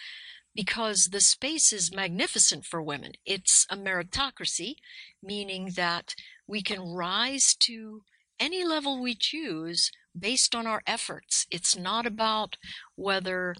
because 0.56 1.08
the 1.08 1.20
space 1.20 1.72
is 1.72 1.94
magnificent 1.94 2.64
for 2.64 2.82
women. 2.82 3.12
It's 3.26 3.66
a 3.70 3.76
meritocracy, 3.76 4.76
meaning 5.22 5.72
that 5.76 6.14
we 6.46 6.62
can 6.62 6.80
rise 6.80 7.54
to 7.60 8.02
any 8.40 8.64
level 8.64 9.00
we 9.00 9.14
choose 9.14 9.92
based 10.18 10.54
on 10.54 10.66
our 10.66 10.82
efforts. 10.86 11.46
It's 11.50 11.76
not 11.76 12.06
about 12.06 12.56
whether 12.94 13.54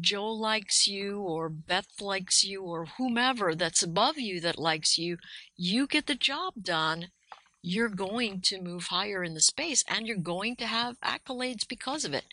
Joe 0.00 0.32
likes 0.32 0.88
you 0.88 1.20
or 1.20 1.50
Beth 1.50 2.00
likes 2.00 2.44
you 2.44 2.62
or 2.62 2.86
whomever 2.96 3.54
that's 3.54 3.82
above 3.82 4.18
you 4.18 4.40
that 4.40 4.58
likes 4.58 4.96
you, 4.96 5.18
you 5.56 5.86
get 5.86 6.06
the 6.06 6.14
job 6.14 6.54
done, 6.62 7.08
you're 7.60 7.88
going 7.88 8.40
to 8.42 8.62
move 8.62 8.84
higher 8.84 9.22
in 9.22 9.34
the 9.34 9.40
space 9.40 9.84
and 9.86 10.06
you're 10.06 10.16
going 10.16 10.56
to 10.56 10.66
have 10.66 11.00
accolades 11.00 11.68
because 11.68 12.04
of 12.04 12.14
it. 12.14 12.24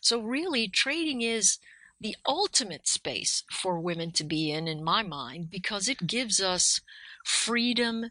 So, 0.00 0.20
really, 0.20 0.68
trading 0.68 1.22
is 1.22 1.58
the 2.04 2.14
ultimate 2.26 2.86
space 2.86 3.44
for 3.50 3.80
women 3.80 4.12
to 4.12 4.22
be 4.22 4.52
in, 4.52 4.68
in 4.68 4.84
my 4.84 5.02
mind, 5.02 5.48
because 5.50 5.88
it 5.88 6.06
gives 6.06 6.38
us 6.38 6.82
freedom 7.24 8.10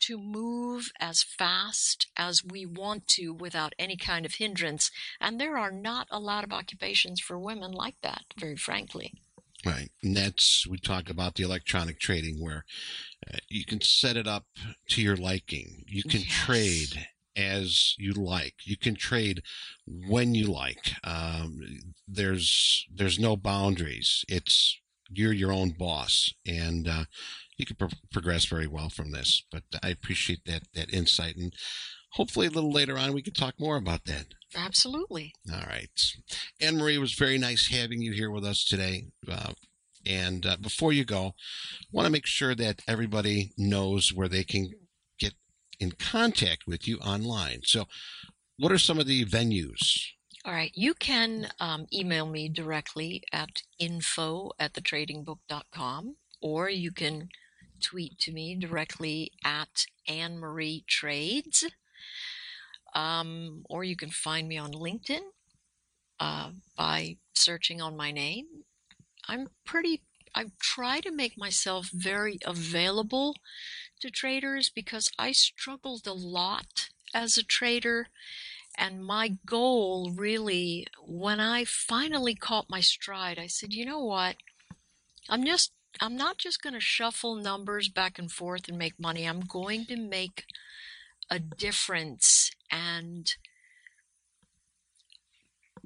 to 0.00 0.16
move 0.16 0.90
as 0.98 1.22
fast 1.22 2.06
as 2.16 2.42
we 2.42 2.64
want 2.64 3.06
to 3.06 3.34
without 3.34 3.74
any 3.78 3.98
kind 3.98 4.24
of 4.24 4.36
hindrance. 4.36 4.90
And 5.20 5.38
there 5.38 5.58
are 5.58 5.70
not 5.70 6.08
a 6.10 6.18
lot 6.18 6.42
of 6.42 6.52
occupations 6.52 7.20
for 7.20 7.38
women 7.38 7.70
like 7.70 7.96
that, 8.02 8.22
very 8.38 8.56
frankly. 8.56 9.12
Right. 9.66 9.90
And 10.02 10.16
that's, 10.16 10.66
we 10.66 10.78
talk 10.78 11.10
about 11.10 11.34
the 11.34 11.42
electronic 11.42 11.98
trading 11.98 12.42
where 12.42 12.64
uh, 13.30 13.38
you 13.50 13.66
can 13.66 13.82
set 13.82 14.16
it 14.16 14.26
up 14.26 14.46
to 14.88 15.02
your 15.02 15.16
liking. 15.16 15.84
You 15.86 16.02
can 16.02 16.20
yes. 16.20 16.30
trade 16.30 17.06
as 17.38 17.94
you 17.98 18.12
like. 18.12 18.54
You 18.64 18.76
can 18.76 18.96
trade 18.96 19.42
when 19.86 20.34
you 20.34 20.48
like. 20.48 20.92
Um, 21.04 21.60
there's, 22.06 22.86
there's 22.92 23.18
no 23.18 23.36
boundaries. 23.36 24.24
It's, 24.28 24.78
you're 25.08 25.32
your 25.32 25.52
own 25.52 25.70
boss. 25.70 26.34
And, 26.46 26.88
uh, 26.88 27.04
you 27.58 27.66
can 27.66 27.76
pro- 27.76 27.88
progress 28.10 28.46
very 28.46 28.66
well 28.66 28.88
from 28.88 29.10
this. 29.10 29.44
But 29.50 29.64
I 29.82 29.88
appreciate 29.88 30.44
that 30.46 30.62
that 30.74 30.92
insight, 30.94 31.36
and 31.36 31.52
hopefully 32.12 32.46
a 32.46 32.50
little 32.50 32.72
later 32.72 32.96
on 32.96 33.12
we 33.12 33.22
can 33.22 33.34
talk 33.34 33.54
more 33.58 33.76
about 33.76 34.04
that. 34.04 34.26
Absolutely. 34.56 35.32
All 35.52 35.66
right, 35.66 35.90
Anne 36.60 36.78
Marie, 36.78 36.98
was 36.98 37.12
very 37.14 37.36
nice 37.36 37.68
having 37.68 38.00
you 38.00 38.12
here 38.12 38.30
with 38.30 38.44
us 38.44 38.64
today. 38.64 39.08
Uh, 39.30 39.52
and 40.06 40.46
uh, 40.46 40.56
before 40.60 40.92
you 40.92 41.04
go, 41.04 41.26
I 41.26 41.86
want 41.92 42.06
to 42.06 42.12
make 42.12 42.26
sure 42.26 42.54
that 42.54 42.80
everybody 42.88 43.52
knows 43.58 44.12
where 44.14 44.28
they 44.28 44.44
can 44.44 44.70
in 45.80 45.92
contact 45.92 46.66
with 46.66 46.86
you 46.86 46.98
online. 46.98 47.60
So, 47.64 47.86
what 48.58 48.72
are 48.72 48.78
some 48.78 48.98
of 48.98 49.06
the 49.06 49.24
venues? 49.24 50.08
All 50.44 50.52
right. 50.52 50.72
You 50.74 50.94
can 50.94 51.48
um, 51.60 51.86
email 51.92 52.26
me 52.26 52.48
directly 52.48 53.22
at 53.32 53.62
info 53.78 54.52
at 54.58 54.72
thetradingbook.com, 54.72 56.16
or 56.40 56.70
you 56.70 56.90
can 56.90 57.28
tweet 57.82 58.18
to 58.20 58.32
me 58.32 58.56
directly 58.56 59.32
at 59.44 59.84
Anne 60.06 60.38
Marie 60.38 60.84
Trades. 60.88 61.64
Um, 62.94 63.64
or 63.68 63.84
you 63.84 63.96
can 63.96 64.10
find 64.10 64.48
me 64.48 64.56
on 64.56 64.72
LinkedIn 64.72 65.20
uh, 66.18 66.50
by 66.76 67.16
searching 67.34 67.80
on 67.80 67.96
my 67.96 68.10
name. 68.10 68.46
I'm 69.28 69.48
pretty, 69.64 70.02
I 70.34 70.46
try 70.60 71.00
to 71.00 71.12
make 71.12 71.36
myself 71.36 71.90
very 71.92 72.38
available 72.46 73.34
to 74.00 74.10
traders 74.10 74.70
because 74.70 75.10
I 75.18 75.32
struggled 75.32 76.06
a 76.06 76.12
lot 76.12 76.90
as 77.14 77.36
a 77.36 77.42
trader. 77.42 78.08
And 78.76 79.04
my 79.04 79.36
goal 79.44 80.12
really, 80.14 80.86
when 81.04 81.40
I 81.40 81.64
finally 81.64 82.34
caught 82.34 82.70
my 82.70 82.80
stride, 82.80 83.38
I 83.38 83.48
said, 83.48 83.72
you 83.72 83.84
know 83.84 84.04
what? 84.04 84.36
I'm 85.28 85.44
just 85.44 85.72
I'm 86.00 86.16
not 86.16 86.38
just 86.38 86.62
going 86.62 86.74
to 86.74 86.80
shuffle 86.80 87.34
numbers 87.34 87.88
back 87.88 88.18
and 88.18 88.30
forth 88.30 88.68
and 88.68 88.78
make 88.78 89.00
money. 89.00 89.24
I'm 89.24 89.40
going 89.40 89.84
to 89.86 89.96
make 89.96 90.44
a 91.30 91.38
difference 91.38 92.52
and 92.70 93.34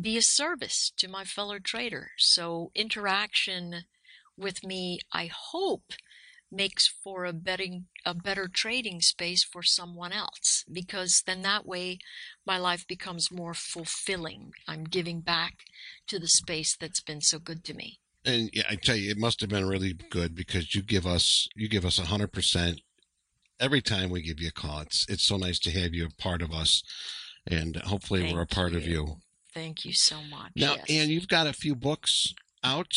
be 0.00 0.16
a 0.16 0.22
service 0.22 0.92
to 0.98 1.08
my 1.08 1.24
fellow 1.24 1.58
trader. 1.58 2.10
So 2.18 2.70
interaction 2.74 3.84
with 4.36 4.64
me, 4.64 4.98
I 5.12 5.30
hope, 5.32 5.92
makes 6.52 6.86
for 6.86 7.24
a 7.24 7.32
betting 7.32 7.86
a 8.04 8.14
better 8.14 8.48
trading 8.52 9.00
space 9.00 9.42
for 9.42 9.62
someone 9.62 10.12
else 10.12 10.64
because 10.70 11.22
then 11.26 11.42
that 11.42 11.66
way 11.66 11.98
my 12.46 12.58
life 12.58 12.86
becomes 12.86 13.32
more 13.32 13.54
fulfilling. 13.54 14.52
I'm 14.68 14.84
giving 14.84 15.20
back 15.20 15.54
to 16.08 16.18
the 16.18 16.28
space 16.28 16.76
that's 16.76 17.00
been 17.00 17.20
so 17.20 17.38
good 17.38 17.64
to 17.64 17.74
me 17.74 17.98
and 18.24 18.50
yeah, 18.52 18.64
I 18.70 18.76
tell 18.76 18.96
you, 18.96 19.10
it 19.10 19.18
must 19.18 19.40
have 19.40 19.50
been 19.50 19.66
really 19.66 19.94
good 20.10 20.34
because 20.34 20.74
you 20.74 20.82
give 20.82 21.06
us 21.06 21.48
you 21.56 21.68
give 21.68 21.84
us 21.84 21.98
a 21.98 22.04
hundred 22.04 22.32
percent 22.32 22.80
every 23.60 23.80
time 23.80 24.10
we 24.10 24.22
give 24.22 24.40
you 24.40 24.48
a 24.48 24.52
call. 24.52 24.80
It's 24.80 25.06
it's 25.08 25.26
so 25.26 25.36
nice 25.36 25.58
to 25.60 25.70
have 25.70 25.92
you 25.92 26.06
a 26.06 26.22
part 26.22 26.42
of 26.42 26.52
us, 26.52 26.82
and 27.46 27.76
hopefully 27.76 28.22
Thank 28.22 28.34
we're 28.34 28.42
a 28.42 28.46
part 28.46 28.74
of 28.74 28.86
you. 28.86 29.16
Thank 29.52 29.84
you 29.84 29.92
so 29.92 30.22
much. 30.22 30.52
Now, 30.56 30.76
yes. 30.76 30.84
and 30.88 31.10
you've 31.10 31.28
got 31.28 31.46
a 31.46 31.52
few 31.52 31.74
books 31.74 32.32
out, 32.64 32.94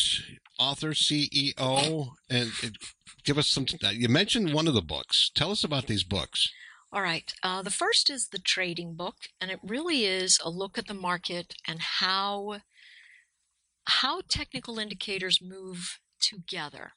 author, 0.58 0.92
CEO, 0.92 2.08
and 2.30 2.50
it, 2.62 2.76
give 3.26 3.36
us 3.36 3.48
some. 3.48 3.66
You 3.92 4.08
mentioned 4.08 4.54
one 4.54 4.68
of 4.68 4.74
the 4.74 4.80
books. 4.80 5.30
Tell 5.34 5.50
us 5.50 5.64
about 5.64 5.86
these 5.86 6.04
books. 6.04 6.50
All 6.92 7.02
right. 7.02 7.34
Uh, 7.42 7.60
the 7.62 7.70
first 7.70 8.08
is 8.08 8.28
the 8.28 8.38
trading 8.38 8.94
book, 8.94 9.16
and 9.40 9.50
it 9.50 9.58
really 9.62 10.04
is 10.06 10.38
a 10.42 10.48
look 10.48 10.78
at 10.78 10.86
the 10.86 10.94
market 10.94 11.54
and 11.66 11.80
how 11.80 12.60
how 13.88 14.20
technical 14.28 14.78
indicators 14.78 15.40
move 15.42 16.00
together. 16.20 16.92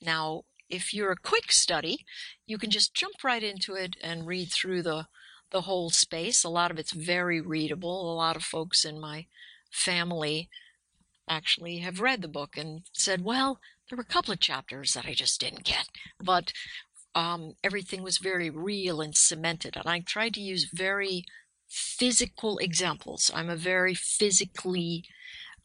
Now, 0.00 0.42
if 0.68 0.92
you're 0.92 1.12
a 1.12 1.16
quick 1.16 1.50
study, 1.50 2.04
you 2.46 2.58
can 2.58 2.70
just 2.70 2.94
jump 2.94 3.24
right 3.24 3.42
into 3.42 3.74
it 3.74 3.96
and 4.02 4.26
read 4.26 4.50
through 4.52 4.82
the 4.82 5.06
the 5.50 5.62
whole 5.62 5.90
space. 5.90 6.44
A 6.44 6.50
lot 6.50 6.70
of 6.70 6.78
it's 6.78 6.92
very 6.92 7.40
readable. 7.40 8.12
A 8.12 8.14
lot 8.14 8.36
of 8.36 8.42
folks 8.42 8.84
in 8.84 9.00
my 9.00 9.26
family 9.70 10.48
actually 11.28 11.78
have 11.78 12.00
read 12.00 12.22
the 12.22 12.28
book 12.28 12.56
and 12.56 12.82
said, 12.92 13.22
"Well, 13.24 13.60
there 13.88 13.96
were 13.96 14.02
a 14.02 14.14
couple 14.14 14.32
of 14.32 14.40
chapters 14.40 14.92
that 14.94 15.06
I 15.06 15.14
just 15.14 15.40
didn't 15.40 15.64
get, 15.64 15.88
but 16.18 16.52
um, 17.14 17.54
everything 17.64 18.02
was 18.02 18.18
very 18.18 18.50
real 18.50 19.00
and 19.00 19.16
cemented." 19.16 19.76
And 19.76 19.86
I 19.88 20.00
tried 20.00 20.34
to 20.34 20.40
use 20.40 20.70
very 20.72 21.24
physical 21.68 22.58
examples. 22.58 23.30
I'm 23.34 23.50
a 23.50 23.56
very 23.56 23.94
physically 23.94 25.04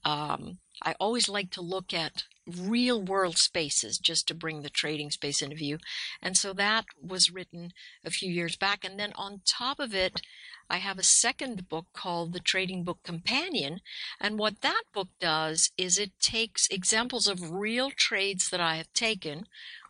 um, 0.05 0.59
I 0.81 0.95
always 0.99 1.29
like 1.29 1.51
to 1.51 1.61
look 1.61 1.93
at 1.93 2.23
real 2.47 3.01
world 3.01 3.37
spaces 3.37 3.97
just 3.97 4.27
to 4.27 4.33
bring 4.33 4.61
the 4.61 4.69
trading 4.69 5.11
space 5.11 5.41
into 5.41 5.55
view. 5.55 5.77
And 6.21 6.37
so 6.37 6.53
that 6.53 6.85
was 7.01 7.31
written 7.31 7.71
a 8.03 8.11
few 8.11 8.31
years 8.31 8.55
back. 8.55 8.83
And 8.83 8.99
then 8.99 9.13
on 9.15 9.41
top 9.45 9.79
of 9.79 9.93
it, 9.93 10.21
I 10.69 10.77
have 10.77 10.97
a 10.97 11.03
second 11.03 11.69
book 11.69 11.87
called 11.93 12.33
The 12.33 12.39
Trading 12.39 12.83
Book 12.83 12.99
Companion. 13.03 13.79
And 14.19 14.39
what 14.39 14.61
that 14.61 14.83
book 14.93 15.09
does 15.19 15.71
is 15.77 15.97
it 15.97 16.19
takes 16.19 16.67
examples 16.69 17.27
of 17.27 17.51
real 17.51 17.91
trades 17.91 18.49
that 18.49 18.61
I 18.61 18.75
have 18.75 18.91
taken 18.93 19.45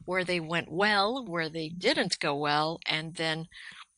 where 0.06 0.24
they 0.24 0.40
went 0.40 0.72
well, 0.72 1.26
where 1.26 1.50
they 1.50 1.70
didn't 1.70 2.20
go 2.20 2.36
well, 2.36 2.80
and 2.88 3.16
then 3.16 3.48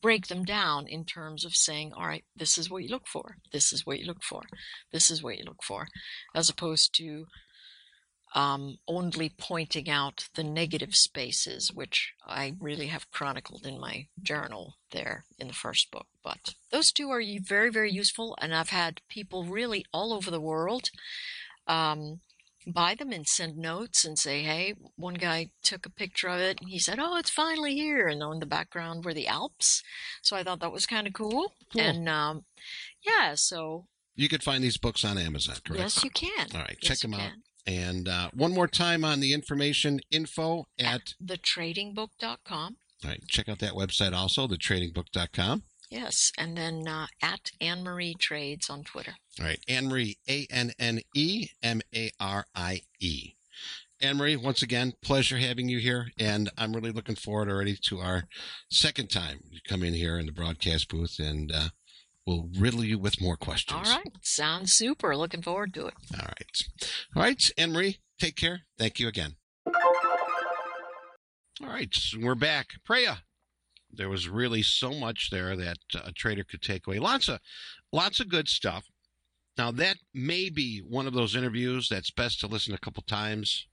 break 0.01 0.27
them 0.27 0.43
down 0.43 0.85
in 0.87 1.03
terms 1.03 1.43
of 1.43 1.55
saying, 1.55 1.91
all 1.93 2.05
right, 2.05 2.25
this 2.35 2.59
is 2.59 2.69
what 2.69 2.83
you 2.83 2.89
look 2.89 3.07
for, 3.07 3.37
this 3.51 3.73
is 3.73 3.85
what 3.87 3.97
you 3.97 4.05
look 4.05 4.21
for, 4.21 4.43
this 4.91 5.09
is 5.09 5.23
what 5.23 5.35
you 5.37 5.43
look 5.43 5.63
for, 5.63 5.87
as 6.35 6.47
opposed 6.47 6.93
to 6.93 7.25
um, 8.35 8.77
only 8.87 9.29
pointing 9.29 9.89
out 9.89 10.27
the 10.35 10.43
negative 10.43 10.93
spaces, 10.95 11.71
which 11.73 12.13
I 12.27 12.53
really 12.59 12.87
have 12.87 13.09
chronicled 13.09 13.65
in 13.65 13.79
my 13.79 14.07
journal 14.21 14.75
there 14.91 15.23
in 15.39 15.47
the 15.47 15.53
first 15.53 15.89
book. 15.89 16.05
But 16.23 16.53
those 16.69 16.91
two 16.91 17.09
are 17.09 17.23
very, 17.41 17.71
very 17.71 17.91
useful, 17.91 18.37
and 18.41 18.53
I've 18.53 18.69
had 18.69 19.01
people 19.09 19.45
really 19.45 19.85
all 19.93 20.13
over 20.13 20.29
the 20.29 20.41
world. 20.41 20.89
Um, 21.65 22.19
buy 22.67 22.95
them 22.95 23.11
and 23.11 23.27
send 23.27 23.57
notes 23.57 24.03
and 24.05 24.17
say, 24.19 24.41
hey, 24.41 24.73
one 24.95 25.13
guy 25.13 25.51
took 25.63 25.85
a 25.85 25.89
picture 25.89 26.27
of 26.27 26.39
it 26.39 26.59
and 26.59 26.69
he 26.69 26.79
said, 26.79 26.97
oh, 26.99 27.15
it's 27.17 27.29
finally 27.29 27.75
here. 27.75 28.07
And 28.07 28.21
in 28.21 28.39
the 28.39 28.45
background 28.45 29.05
were 29.05 29.13
the 29.13 29.27
Alps. 29.27 29.83
So 30.23 30.35
I 30.35 30.43
thought 30.43 30.59
that 30.61 30.71
was 30.71 30.85
kind 30.87 31.05
of 31.07 31.13
cool. 31.13 31.53
Cool. 31.71 31.81
And 31.81 32.09
um, 32.09 32.45
yeah, 33.05 33.35
so 33.35 33.85
You 34.15 34.27
could 34.27 34.41
find 34.43 34.63
these 34.63 34.77
books 34.77 35.05
on 35.05 35.17
Amazon, 35.19 35.57
correct? 35.65 35.79
yes, 35.83 36.03
you 36.03 36.09
can. 36.09 36.47
All 36.55 36.61
right, 36.61 36.77
Yes, 36.81 36.89
check 36.89 36.99
them 36.99 37.13
out. 37.13 37.19
can. 37.19 37.43
And 37.67 38.07
uh, 38.07 38.29
one 38.33 38.53
more 38.53 38.67
time 38.67 39.03
on 39.03 39.19
the 39.19 39.33
information 39.33 39.99
info 40.11 40.65
at, 40.79 41.15
Thetradingbook.com. 41.23 42.77
all 43.03 43.09
right, 43.09 43.21
check 43.27 43.49
out 43.49 43.59
that 43.59 43.73
website 43.73 44.13
also, 44.13 44.47
thetradingbook.com. 44.47 45.63
Yes, 45.89 46.31
and 46.37 46.57
then 46.57 46.87
uh, 46.87 47.07
at 47.21 47.51
Anne 47.61 47.83
Marie 47.83 48.15
Trades 48.15 48.69
on 48.69 48.83
Twitter. 48.83 49.15
All 49.39 49.45
right, 49.45 49.59
Anne 49.67 49.87
Marie, 49.87 50.17
A 50.27 50.47
N 50.49 50.71
N 50.79 51.01
E 51.15 51.49
M 51.61 51.81
A 51.95 52.11
R 52.19 52.45
I 52.55 52.81
E. 52.99 53.33
Anne 54.01 54.17
Marie, 54.17 54.35
once 54.35 54.61
again, 54.61 54.93
pleasure 55.01 55.37
having 55.37 55.69
you 55.69 55.79
here. 55.79 56.11
And 56.19 56.49
I'm 56.57 56.73
really 56.73 56.91
looking 56.91 57.15
forward 57.15 57.49
already 57.49 57.77
to 57.87 57.99
our 57.99 58.25
second 58.69 59.09
time 59.09 59.39
you 59.49 59.59
come 59.67 59.83
in 59.83 59.93
here 59.93 60.19
in 60.19 60.25
the 60.25 60.31
broadcast 60.31 60.89
booth 60.89 61.17
and 61.17 61.51
uh, 61.51 61.69
we'll 62.25 62.49
riddle 62.57 62.83
you 62.83 62.97
with 62.97 63.21
more 63.21 63.37
questions. 63.37 63.87
All 63.87 63.97
right, 63.97 64.11
sounds 64.21 64.73
super. 64.73 65.15
Looking 65.15 65.41
forward 65.41 65.73
to 65.75 65.87
it. 65.87 65.93
All 66.13 66.25
right. 66.25 66.61
All 67.15 67.23
right, 67.23 67.51
Anne 67.57 67.71
Marie, 67.71 67.99
take 68.19 68.35
care. 68.35 68.61
Thank 68.77 68.99
you 68.99 69.07
again. 69.07 69.35
All 71.61 71.67
right, 71.67 71.93
so 71.93 72.17
we're 72.21 72.35
back. 72.35 72.67
Preya, 72.87 73.19
there 73.91 74.09
was 74.09 74.27
really 74.27 74.61
so 74.61 74.91
much 74.91 75.29
there 75.29 75.55
that 75.55 75.77
uh, 75.95 76.01
a 76.05 76.11
trader 76.11 76.43
could 76.43 76.61
take 76.61 76.85
away. 76.85 76.99
Lots 76.99 77.29
of, 77.29 77.39
lots 77.93 78.19
of 78.19 78.29
good 78.29 78.49
stuff. 78.49 78.85
Now 79.57 79.71
that 79.71 79.97
may 80.13 80.49
be 80.49 80.79
one 80.79 81.07
of 81.07 81.13
those 81.13 81.35
interviews 81.35 81.87
that's 81.89 82.11
best 82.11 82.41
to 82.41 82.47
listen 82.47 82.73
a 82.73 82.77
couple 82.79 83.03
times. 83.03 83.67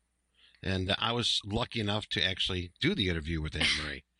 And 0.62 0.94
I 0.98 1.11
was 1.11 1.40
lucky 1.44 1.80
enough 1.80 2.07
to 2.11 2.24
actually 2.24 2.70
do 2.80 2.94
the 2.94 3.09
interview 3.09 3.40
with 3.40 3.57
Anne 3.57 3.66
Marie. 3.84 4.05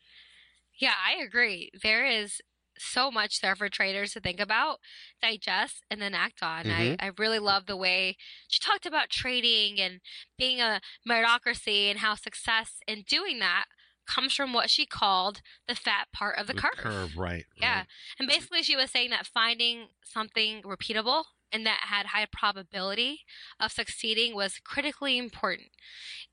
Yeah, 0.79 0.95
I 1.07 1.23
agree. 1.23 1.71
There 1.81 2.05
is 2.05 2.41
so 2.79 3.11
much 3.11 3.41
there 3.41 3.57
for 3.57 3.69
traders 3.69 4.13
to 4.13 4.21
think 4.21 4.41
about, 4.41 4.79
digest, 5.21 5.83
and 5.91 6.01
then 6.01 6.15
act 6.15 6.43
on. 6.43 6.65
Mhm. 6.65 6.97
I, 7.01 7.07
I 7.07 7.11
really 7.19 7.39
love 7.39 7.67
the 7.67 7.77
way 7.77 8.17
she 8.49 8.61
talked 8.61 8.87
about 8.87 9.11
trading 9.11 9.81
and 9.81 10.01
being 10.39 10.61
a 10.61 10.81
meritocracy 11.09 11.91
and 11.91 11.99
how 12.01 12.15
success 12.15 12.79
in 12.87 13.03
doing 13.03 13.39
that 13.41 13.67
comes 14.07 14.35
from 14.35 14.53
what 14.53 14.69
she 14.69 14.85
called 14.85 15.41
the 15.69 15.75
fat 15.75 16.09
part 16.13 16.37
of 16.39 16.47
the, 16.47 16.55
curve. 16.55 17.17
right? 17.17 17.45
Yeah. 17.61 17.79
right. 17.79 17.87
And 18.19 18.29
basically, 18.29 18.63
she 18.63 18.77
was 18.77 18.91
saying 18.91 19.11
that 19.11 19.27
finding 19.27 19.89
something 20.05 20.63
repeatable 20.63 21.25
and 21.53 21.67
that 21.67 21.81
had 21.89 22.07
high 22.07 22.27
probability 22.33 23.21
of 23.61 23.73
succeeding 23.73 24.35
was 24.35 24.59
critically 24.65 25.19
important. 25.19 25.69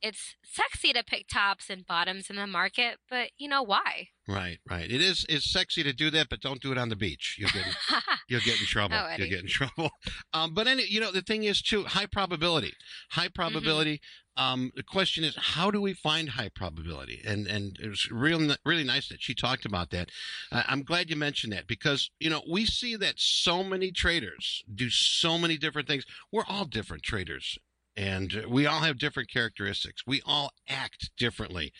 It's 0.01 0.35
sexy 0.43 0.93
to 0.93 1.03
pick 1.03 1.27
tops 1.27 1.69
and 1.69 1.85
bottoms 1.85 2.29
in 2.29 2.37
the 2.37 2.47
market, 2.47 2.97
but 3.09 3.31
you 3.37 3.49
know 3.49 3.61
why? 3.61 4.09
Right, 4.27 4.59
right. 4.69 4.89
It 4.89 5.01
is 5.01 5.25
it's 5.27 5.51
sexy 5.51 5.83
to 5.83 5.91
do 5.91 6.09
that, 6.11 6.29
but 6.29 6.39
don't 6.39 6.61
do 6.61 6.71
it 6.71 6.77
on 6.77 6.89
the 6.89 6.95
beach. 6.95 7.35
You'll 7.39 7.49
get 7.49 7.65
you'll 8.29 8.41
get 8.41 8.59
in 8.59 8.65
trouble. 8.65 8.95
Oh, 8.95 9.15
you'll 9.17 9.29
get 9.29 9.41
in 9.41 9.47
trouble. 9.47 9.89
Um, 10.31 10.53
but 10.53 10.67
any, 10.67 10.83
you 10.85 10.99
know, 10.99 11.11
the 11.11 11.23
thing 11.23 11.43
is 11.43 11.61
too 11.61 11.83
high 11.85 12.05
probability. 12.05 12.73
High 13.11 13.29
probability. 13.29 13.99
Um, 14.39 14.71
the 14.73 14.83
question 14.83 15.25
is, 15.25 15.35
how 15.35 15.69
do 15.69 15.81
we 15.81 15.93
find 15.93 16.29
high 16.29 16.47
probability? 16.47 17.21
And 17.27 17.45
and 17.45 17.77
it 17.77 17.89
was 17.89 18.09
real 18.09 18.55
really 18.65 18.85
nice 18.85 19.09
that 19.09 19.21
she 19.21 19.35
talked 19.35 19.65
about 19.65 19.89
that. 19.89 20.09
Uh, 20.49 20.63
I'm 20.65 20.83
glad 20.83 21.09
you 21.09 21.17
mentioned 21.17 21.51
that 21.51 21.67
because 21.67 22.09
you 22.21 22.29
know 22.29 22.41
we 22.49 22.65
see 22.65 22.95
that 22.95 23.15
so 23.17 23.65
many 23.65 23.91
traders 23.91 24.63
do 24.73 24.89
so 24.89 25.37
many 25.37 25.57
different 25.57 25.89
things. 25.89 26.05
We're 26.31 26.45
all 26.47 26.65
different 26.65 27.03
traders. 27.03 27.57
And 27.97 28.45
we 28.47 28.65
all 28.65 28.79
have 28.79 28.97
different 28.97 29.29
characteristics. 29.29 30.03
We 30.07 30.21
all 30.25 30.53
act 30.69 31.09
differently, 31.17 31.73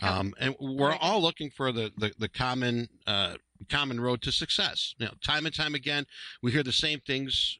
um, 0.00 0.32
and 0.38 0.54
we're 0.60 0.94
all 0.94 1.20
looking 1.20 1.50
for 1.50 1.72
the 1.72 1.90
the, 1.98 2.12
the 2.16 2.28
common 2.28 2.90
uh, 3.08 3.34
common 3.68 4.00
road 4.00 4.22
to 4.22 4.30
success. 4.30 4.94
Now, 5.00 5.14
time 5.20 5.46
and 5.46 5.54
time 5.54 5.74
again, 5.74 6.06
we 6.42 6.52
hear 6.52 6.62
the 6.62 6.70
same 6.70 7.00
things 7.00 7.58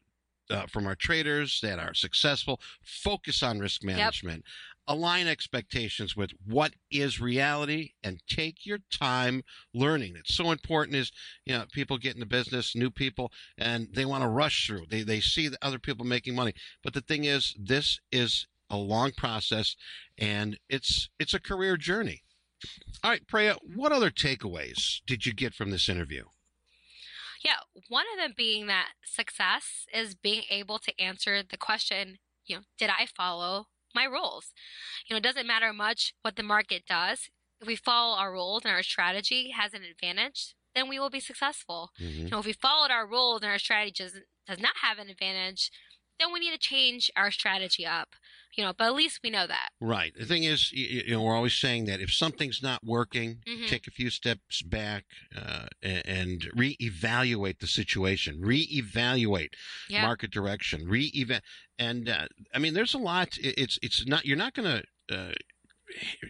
uh, 0.50 0.66
from 0.66 0.86
our 0.86 0.94
traders 0.94 1.60
that 1.62 1.78
are 1.78 1.94
successful. 1.94 2.60
Focus 2.82 3.42
on 3.42 3.58
risk 3.58 3.82
management. 3.84 4.44
Align 4.86 5.26
expectations 5.26 6.14
with 6.14 6.32
what 6.46 6.74
is 6.90 7.20
reality 7.20 7.92
and 8.02 8.20
take 8.28 8.66
your 8.66 8.78
time 8.90 9.42
learning. 9.72 10.14
It's 10.16 10.34
so 10.34 10.50
important 10.50 10.96
is, 10.96 11.10
you 11.46 11.54
know, 11.54 11.64
people 11.72 11.96
get 11.96 12.14
into 12.14 12.26
business, 12.26 12.76
new 12.76 12.90
people, 12.90 13.32
and 13.56 13.88
they 13.94 14.04
want 14.04 14.22
to 14.22 14.28
rush 14.28 14.66
through. 14.66 14.84
They, 14.90 15.02
they 15.02 15.20
see 15.20 15.48
the 15.48 15.58
other 15.62 15.78
people 15.78 16.04
making 16.04 16.34
money. 16.34 16.52
But 16.82 16.92
the 16.92 17.00
thing 17.00 17.24
is, 17.24 17.54
this 17.58 17.98
is 18.12 18.46
a 18.68 18.76
long 18.76 19.12
process 19.12 19.74
and 20.18 20.58
it's, 20.68 21.08
it's 21.18 21.34
a 21.34 21.40
career 21.40 21.78
journey. 21.78 22.22
All 23.02 23.10
right, 23.10 23.26
Preya, 23.26 23.56
what 23.74 23.92
other 23.92 24.10
takeaways 24.10 25.00
did 25.06 25.24
you 25.26 25.32
get 25.32 25.54
from 25.54 25.70
this 25.70 25.88
interview? 25.88 26.24
Yeah, 27.44 27.56
one 27.88 28.06
of 28.12 28.18
them 28.18 28.32
being 28.36 28.66
that 28.68 28.92
success 29.04 29.86
is 29.92 30.14
being 30.14 30.44
able 30.48 30.78
to 30.78 30.98
answer 30.98 31.42
the 31.42 31.58
question, 31.58 32.18
you 32.46 32.56
know, 32.56 32.62
did 32.78 32.88
I 32.88 33.06
follow 33.06 33.66
my 33.94 34.04
rules? 34.04 34.52
You 35.06 35.14
know, 35.14 35.18
it 35.18 35.22
doesn't 35.24 35.46
matter 35.46 35.72
much 35.72 36.14
what 36.22 36.36
the 36.36 36.42
market 36.42 36.84
does. 36.88 37.28
If 37.60 37.68
we 37.68 37.76
follow 37.76 38.16
our 38.16 38.32
rules 38.32 38.62
and 38.64 38.72
our 38.72 38.82
strategy 38.82 39.50
has 39.50 39.74
an 39.74 39.82
advantage, 39.84 40.54
then 40.74 40.88
we 40.88 40.98
will 40.98 41.10
be 41.10 41.20
successful. 41.20 41.92
Mhm. 42.00 42.16
You 42.16 42.28
know, 42.30 42.38
if 42.40 42.46
we 42.46 42.54
followed 42.54 42.90
our 42.90 43.06
rules 43.06 43.42
and 43.42 43.50
our 43.50 43.58
strategy 43.58 43.92
does 44.46 44.58
not 44.58 44.78
have 44.78 44.98
an 44.98 45.10
advantage, 45.10 45.70
then 46.18 46.32
we 46.32 46.40
need 46.40 46.52
to 46.52 46.58
change 46.58 47.10
our 47.16 47.30
strategy 47.30 47.86
up. 47.86 48.10
You 48.56 48.62
know, 48.62 48.72
but 48.78 48.84
at 48.84 48.94
least 48.94 49.18
we 49.24 49.30
know 49.30 49.48
that. 49.48 49.70
Right. 49.80 50.12
The 50.16 50.26
thing 50.26 50.44
is, 50.44 50.70
you, 50.70 51.02
you 51.06 51.10
know, 51.14 51.22
we're 51.22 51.34
always 51.34 51.54
saying 51.54 51.86
that 51.86 52.00
if 52.00 52.12
something's 52.14 52.62
not 52.62 52.84
working, 52.84 53.42
Mhm. 53.48 53.66
take 53.66 53.88
a 53.88 53.90
few 53.90 54.10
steps 54.10 54.62
back 54.62 55.06
uh, 55.34 55.66
and, 55.82 56.42
reevaluate 56.56 57.58
the 57.58 57.66
situation, 57.66 58.40
reevaluate 58.40 59.54
Yeah. 59.88 60.02
market 60.02 60.30
direction, 60.30 60.86
re-eva 60.86 61.42
And 61.80 62.08
uh, 62.08 62.28
I 62.54 62.60
mean, 62.60 62.74
there's 62.74 62.94
a 62.94 62.98
lot. 62.98 63.36
it- 63.38 63.58
It's 63.58 63.76
it's 63.82 64.06
not 64.06 64.24
you're 64.24 64.36
not 64.36 64.54
going 64.54 64.70
to 65.08 65.16
uh, 65.16 65.32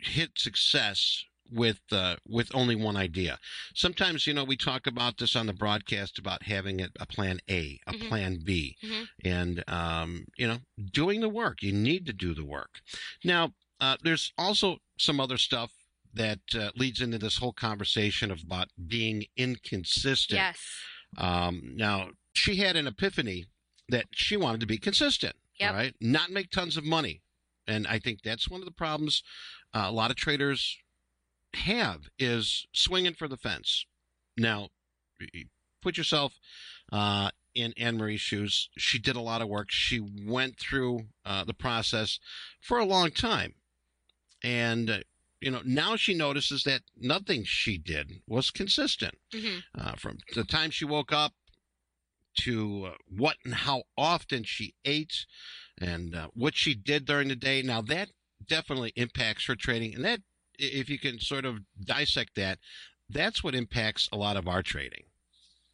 hit 0.03 0.39
success 0.39 1.25
with 1.51 1.81
uh, 1.93 2.17
with 2.27 2.51
only 2.55 2.75
one 2.75 2.97
idea. 2.97 3.39
Sometimes, 3.75 4.27
you 4.27 4.35
know, 4.35 4.45
we 4.45 4.57
talk 4.57 4.87
about 4.87 5.19
this 5.19 5.37
on 5.37 5.47
the 5.47 5.53
broadcast 5.53 6.19
about 6.19 6.43
having 6.45 6.81
a, 6.81 6.89
a 7.01 7.07
plan 7.07 7.41
A, 7.51 7.79
a 7.87 7.93
Mhm. 7.93 8.09
plan 8.09 8.39
B, 8.45 8.77
Mhm. 8.83 9.09
and 9.25 9.65
um, 9.69 10.25
you 10.37 10.47
know, 10.49 10.61
doing 10.93 11.21
the 11.21 11.29
work. 11.29 11.63
You 11.63 11.73
need 11.73 12.07
to 12.07 12.13
do 12.13 12.35
the 12.35 12.45
work. 12.45 12.81
Now, 13.23 13.55
uh, 13.81 13.97
there's 14.03 14.33
also 14.39 14.79
some 14.99 15.21
other 15.21 15.39
stuff 15.39 15.73
that 16.13 16.41
uh, 16.55 16.71
leads 16.77 17.01
into 17.01 17.19
this 17.19 17.39
whole 17.39 17.53
conversation 17.53 18.31
of 18.31 18.43
about 18.43 18.69
being 18.87 19.27
inconsistent. 19.37 20.39
Yes. 20.39 20.59
Um, 21.17 21.73
now, 21.77 22.11
she 22.35 22.57
had 22.57 22.77
an 22.77 22.87
epiphany 22.87 23.47
that 23.89 24.07
she 24.13 24.37
wanted 24.37 24.61
to 24.61 24.67
be 24.67 24.79
consistent, 24.79 25.37
Yep. 25.59 25.71
all 25.71 25.77
right? 25.77 25.95
Not 26.01 26.31
make 26.31 26.51
tons 26.51 26.77
of 26.77 26.85
money. 26.85 27.23
And 27.67 27.87
I 27.87 27.99
think 27.99 28.23
that's 28.23 28.49
one 28.49 28.61
of 28.61 28.67
the 28.67 28.73
problems 28.73 29.23
uh, 29.75 29.87
a 29.87 29.93
lot 29.93 30.11
of 30.13 30.17
traders 30.17 30.77
have 31.55 32.09
is 32.19 32.67
swinging 32.73 33.15
for 33.15 33.29
the 33.29 33.37
fence. 33.37 33.87
Now, 34.37 34.69
put 35.83 35.97
yourself 35.97 36.35
uh, 36.93 37.31
in 37.55 37.73
Anne 37.77 37.99
Marie's 37.99 38.21
shoes. 38.21 38.69
She 38.77 38.99
did 38.99 39.17
a 39.17 39.21
lot 39.21 39.43
of 39.43 39.49
work. 39.49 39.71
She 39.71 40.01
went 40.01 40.59
through 40.59 41.07
uh, 41.25 41.45
the 41.45 41.55
process 41.55 42.19
for 42.61 42.79
a 42.79 42.85
long 42.85 43.11
time. 43.11 43.55
And, 44.43 44.91
uh, 44.91 44.99
you 45.41 45.51
know, 45.51 45.63
now 45.65 45.97
she 45.97 46.15
notices 46.15 46.65
that 46.65 46.83
nothing 46.97 47.45
she 47.45 47.79
did 47.79 48.23
was 48.27 48.51
consistent 48.51 49.15
hmm 49.33 49.59
uh, 49.79 49.93
from 49.97 50.19
the 50.35 50.45
time 50.45 50.71
she 50.71 50.85
woke 50.85 51.13
up 51.13 51.33
to 52.37 52.87
uh, 52.89 52.95
what 53.09 53.37
and 53.45 53.55
how 53.55 53.85
often 53.97 54.43
she 54.45 54.75
ate 54.85 55.27
and 55.81 56.15
uh, 56.15 56.29
what 56.35 56.57
she 56.57 56.75
did 56.75 57.05
during 57.05 57.29
the 57.29 57.37
day. 57.37 57.63
Now 57.63 57.81
that 57.83 58.11
definitely 58.47 58.93
impacts 58.97 59.47
her 59.47 59.55
trading, 59.55 59.95
and 59.95 60.05
that 60.05 60.21
if 60.59 60.89
you 60.89 60.99
can 60.99 61.19
sort 61.19 61.45
of 61.45 61.61
dissect 61.83 62.35
that, 62.37 62.59
that's 63.09 63.43
what 63.45 63.55
impacts 63.55 64.09
a 64.13 64.17
lot 64.17 64.37
of 64.37 64.49
our 64.49 64.63
trading. 64.63 65.05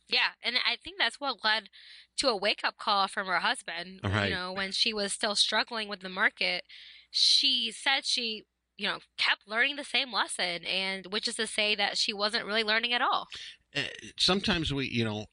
Yeah, 0.09 0.31
and 0.43 0.57
I 0.57 0.77
think 0.77 0.97
that's 0.99 1.21
what 1.21 1.45
led 1.45 1.69
to 2.17 2.29
a 2.29 2.37
wake 2.37 2.63
up 2.65 2.77
call 2.77 3.07
from 3.07 3.29
her 3.29 3.39
husband. 3.39 4.01
Right. 4.03 4.29
You 4.29 4.35
know, 4.35 4.53
when 4.53 4.73
she 4.73 4.93
was 4.93 5.13
still 5.13 5.37
struggling 5.37 5.89
with 5.89 6.01
the 6.01 6.09
market, 6.09 6.65
she 7.11 7.71
said 7.71 8.05
she, 8.05 8.45
you 8.77 8.89
know, 8.89 8.99
kept 9.17 9.47
learning 9.47 9.77
the 9.77 9.85
same 9.85 10.13
lesson, 10.13 10.65
and 10.65 11.07
which 11.07 11.29
is 11.29 11.37
to 11.37 11.47
say 11.47 11.75
that 11.77 11.97
she 11.97 12.13
wasn't 12.13 12.45
really 12.45 12.65
learning 12.65 12.93
at 12.93 13.01
all. 13.03 13.29
Uh, 13.75 13.83
sometimes 14.19 14.73
we, 14.73 14.89
you 14.89 15.05
know, 15.05 15.27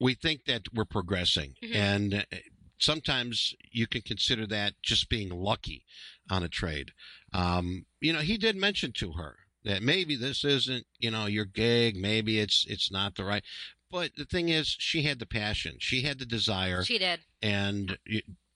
we 0.00 0.14
think 0.14 0.44
that 0.46 0.62
we're 0.74 0.84
progressing, 0.84 1.54
Mhm. 1.62 1.74
and 1.74 2.14
uh, 2.14 2.36
sometimes 2.78 3.54
you 3.70 3.86
can 3.86 4.00
consider 4.02 4.46
that 4.46 4.74
just 4.82 5.08
being 5.08 5.28
lucky 5.30 5.84
on 6.30 6.42
a 6.42 6.48
trade. 6.48 6.92
Um, 7.32 7.86
you 8.00 8.12
know, 8.12 8.20
he 8.20 8.36
did 8.38 8.56
mention 8.56 8.92
to 8.92 9.12
her 9.12 9.36
that 9.64 9.82
maybe 9.82 10.16
this 10.16 10.44
isn't, 10.44 10.86
you 10.98 11.10
know, 11.10 11.26
your 11.26 11.44
gig. 11.44 11.96
Maybe 11.96 12.38
it's 12.38 12.64
it's 12.68 12.90
not 12.90 13.14
the 13.16 13.24
right. 13.24 13.42
But 13.90 14.16
the 14.16 14.24
thing 14.26 14.48
is, 14.50 14.68
she 14.78 15.02
had 15.02 15.18
the 15.18 15.26
passion, 15.26 15.76
she 15.78 16.02
had 16.02 16.18
the 16.18 16.26
desire, 16.26 16.84
She 16.84 16.98
did. 16.98 17.20
and 17.40 17.96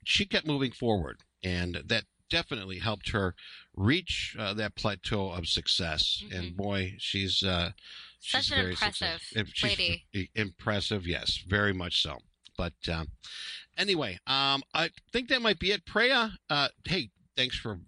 she 0.04 0.26
kept 0.26 0.46
moving 0.46 0.72
forward, 0.72 1.20
and 1.42 1.82
that 1.86 2.04
definitely 2.28 2.78
helped 2.80 3.10
her 3.10 3.34
reach 3.74 4.36
uh, 4.38 4.52
that 4.54 4.74
plateau 4.74 5.30
of 5.30 5.46
success. 5.48 6.22
And 6.30 6.52
Mhm. 6.52 6.56
boy, 6.56 6.94
she's 6.98 7.42
uh, 7.42 7.72
she's 8.20 8.46
Such 8.46 8.50
an 8.50 8.62
very 8.62 8.70
impressive 8.72 9.20
successful. 9.22 9.68
Lady. 9.68 10.04
v- 10.12 10.30
impressive, 10.34 11.06
yes, 11.06 11.38
very 11.46 11.72
much 11.72 12.02
so. 12.02 12.18
But 12.56 12.74
um, 12.88 13.08
anyway, 13.78 14.18
um, 14.26 14.62
I 14.74 14.90
think 15.12 15.28
that 15.30 15.40
might 15.40 15.58
be 15.58 15.72
it. 15.72 15.86
Preya, 15.86 16.32
uh, 16.50 16.68
hey, 16.84 17.10
thanks 17.36 17.56
for 17.56 17.80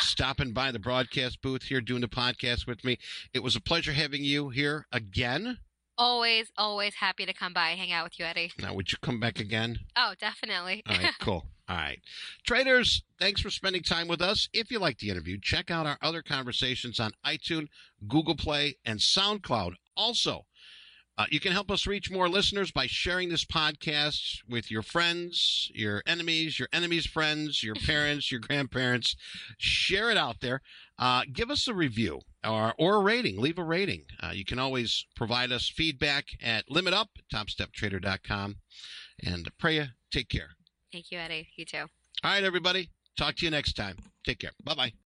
stopping 0.00 0.52
by 0.52 0.70
the 0.70 0.78
broadcast 0.78 1.40
booth 1.42 1.64
here, 1.64 1.80
doing 1.80 2.00
the 2.00 2.08
podcast 2.08 2.66
with 2.66 2.84
me. 2.84 2.98
It 3.32 3.42
was 3.42 3.56
a 3.56 3.60
pleasure 3.60 3.92
having 3.92 4.24
you 4.24 4.50
here 4.50 4.86
again. 4.92 5.58
Always, 5.96 6.52
always 6.56 6.94
happy 6.94 7.26
to 7.26 7.32
come 7.32 7.52
by 7.52 7.70
and 7.70 7.80
hang 7.80 7.90
out 7.90 8.04
with 8.04 8.18
you, 8.20 8.24
Eddie. 8.24 8.52
Now, 8.60 8.72
would 8.74 8.92
you 8.92 8.98
come 9.02 9.18
back 9.18 9.40
again? 9.40 9.80
Oh, 9.96 10.14
definitely. 10.20 10.82
All 10.88 10.96
right, 10.96 11.12
cool. 11.20 11.46
All 11.68 11.76
right. 11.76 12.00
Traders, 12.46 13.02
thanks 13.18 13.40
for 13.40 13.50
spending 13.50 13.82
time 13.82 14.06
with 14.06 14.22
us. 14.22 14.48
If 14.52 14.70
you 14.70 14.78
liked 14.78 15.00
the 15.00 15.10
interview, 15.10 15.38
check 15.42 15.70
out 15.70 15.86
our 15.86 15.98
other 16.00 16.22
conversations 16.22 17.00
on 17.00 17.12
iTunes, 17.26 17.68
Google 18.06 18.36
Play, 18.36 18.76
and 18.84 19.00
SoundCloud. 19.00 19.72
Also, 19.96 20.46
uh, 21.18 21.26
you 21.30 21.40
can 21.40 21.50
help 21.50 21.68
us 21.68 21.86
reach 21.86 22.12
more 22.12 22.28
listeners 22.28 22.70
by 22.70 22.86
sharing 22.86 23.28
this 23.28 23.44
podcast 23.44 24.38
with 24.48 24.70
your 24.70 24.82
friends, 24.82 25.68
your 25.74 26.00
enemies, 26.06 26.60
your 26.60 26.68
enemies' 26.72 27.06
friends, 27.06 27.62
your 27.62 27.74
parents, 27.86 28.30
your 28.30 28.40
grandparents. 28.40 29.16
Share 29.58 30.10
it 30.10 30.16
out 30.16 30.40
there. 30.40 30.62
Uh, 30.96 31.22
give 31.32 31.50
us 31.50 31.66
a 31.66 31.74
review 31.74 32.20
or, 32.46 32.72
or 32.78 32.94
a 32.96 33.00
rating. 33.00 33.40
Leave 33.40 33.58
a 33.58 33.64
rating. 33.64 34.04
Uh, 34.22 34.30
you 34.32 34.44
can 34.44 34.60
always 34.60 35.06
provide 35.16 35.50
us 35.50 35.68
feedback 35.68 36.26
at 36.40 36.68
limitup 36.68 37.08
at 37.18 37.28
topsteptrader.com. 37.34 38.56
And 39.24 39.50
Preya, 39.60 39.90
take 40.12 40.28
care. 40.28 40.50
Thank 40.92 41.10
you, 41.10 41.18
Eddie. 41.18 41.48
You 41.56 41.64
too. 41.64 41.86
All 42.22 42.30
right, 42.30 42.44
everybody. 42.44 42.90
Talk 43.16 43.34
to 43.36 43.44
you 43.44 43.50
next 43.50 43.72
time. 43.74 43.96
Take 44.24 44.38
care. 44.38 44.52
Bye 44.64 44.74
bye. 44.74 45.07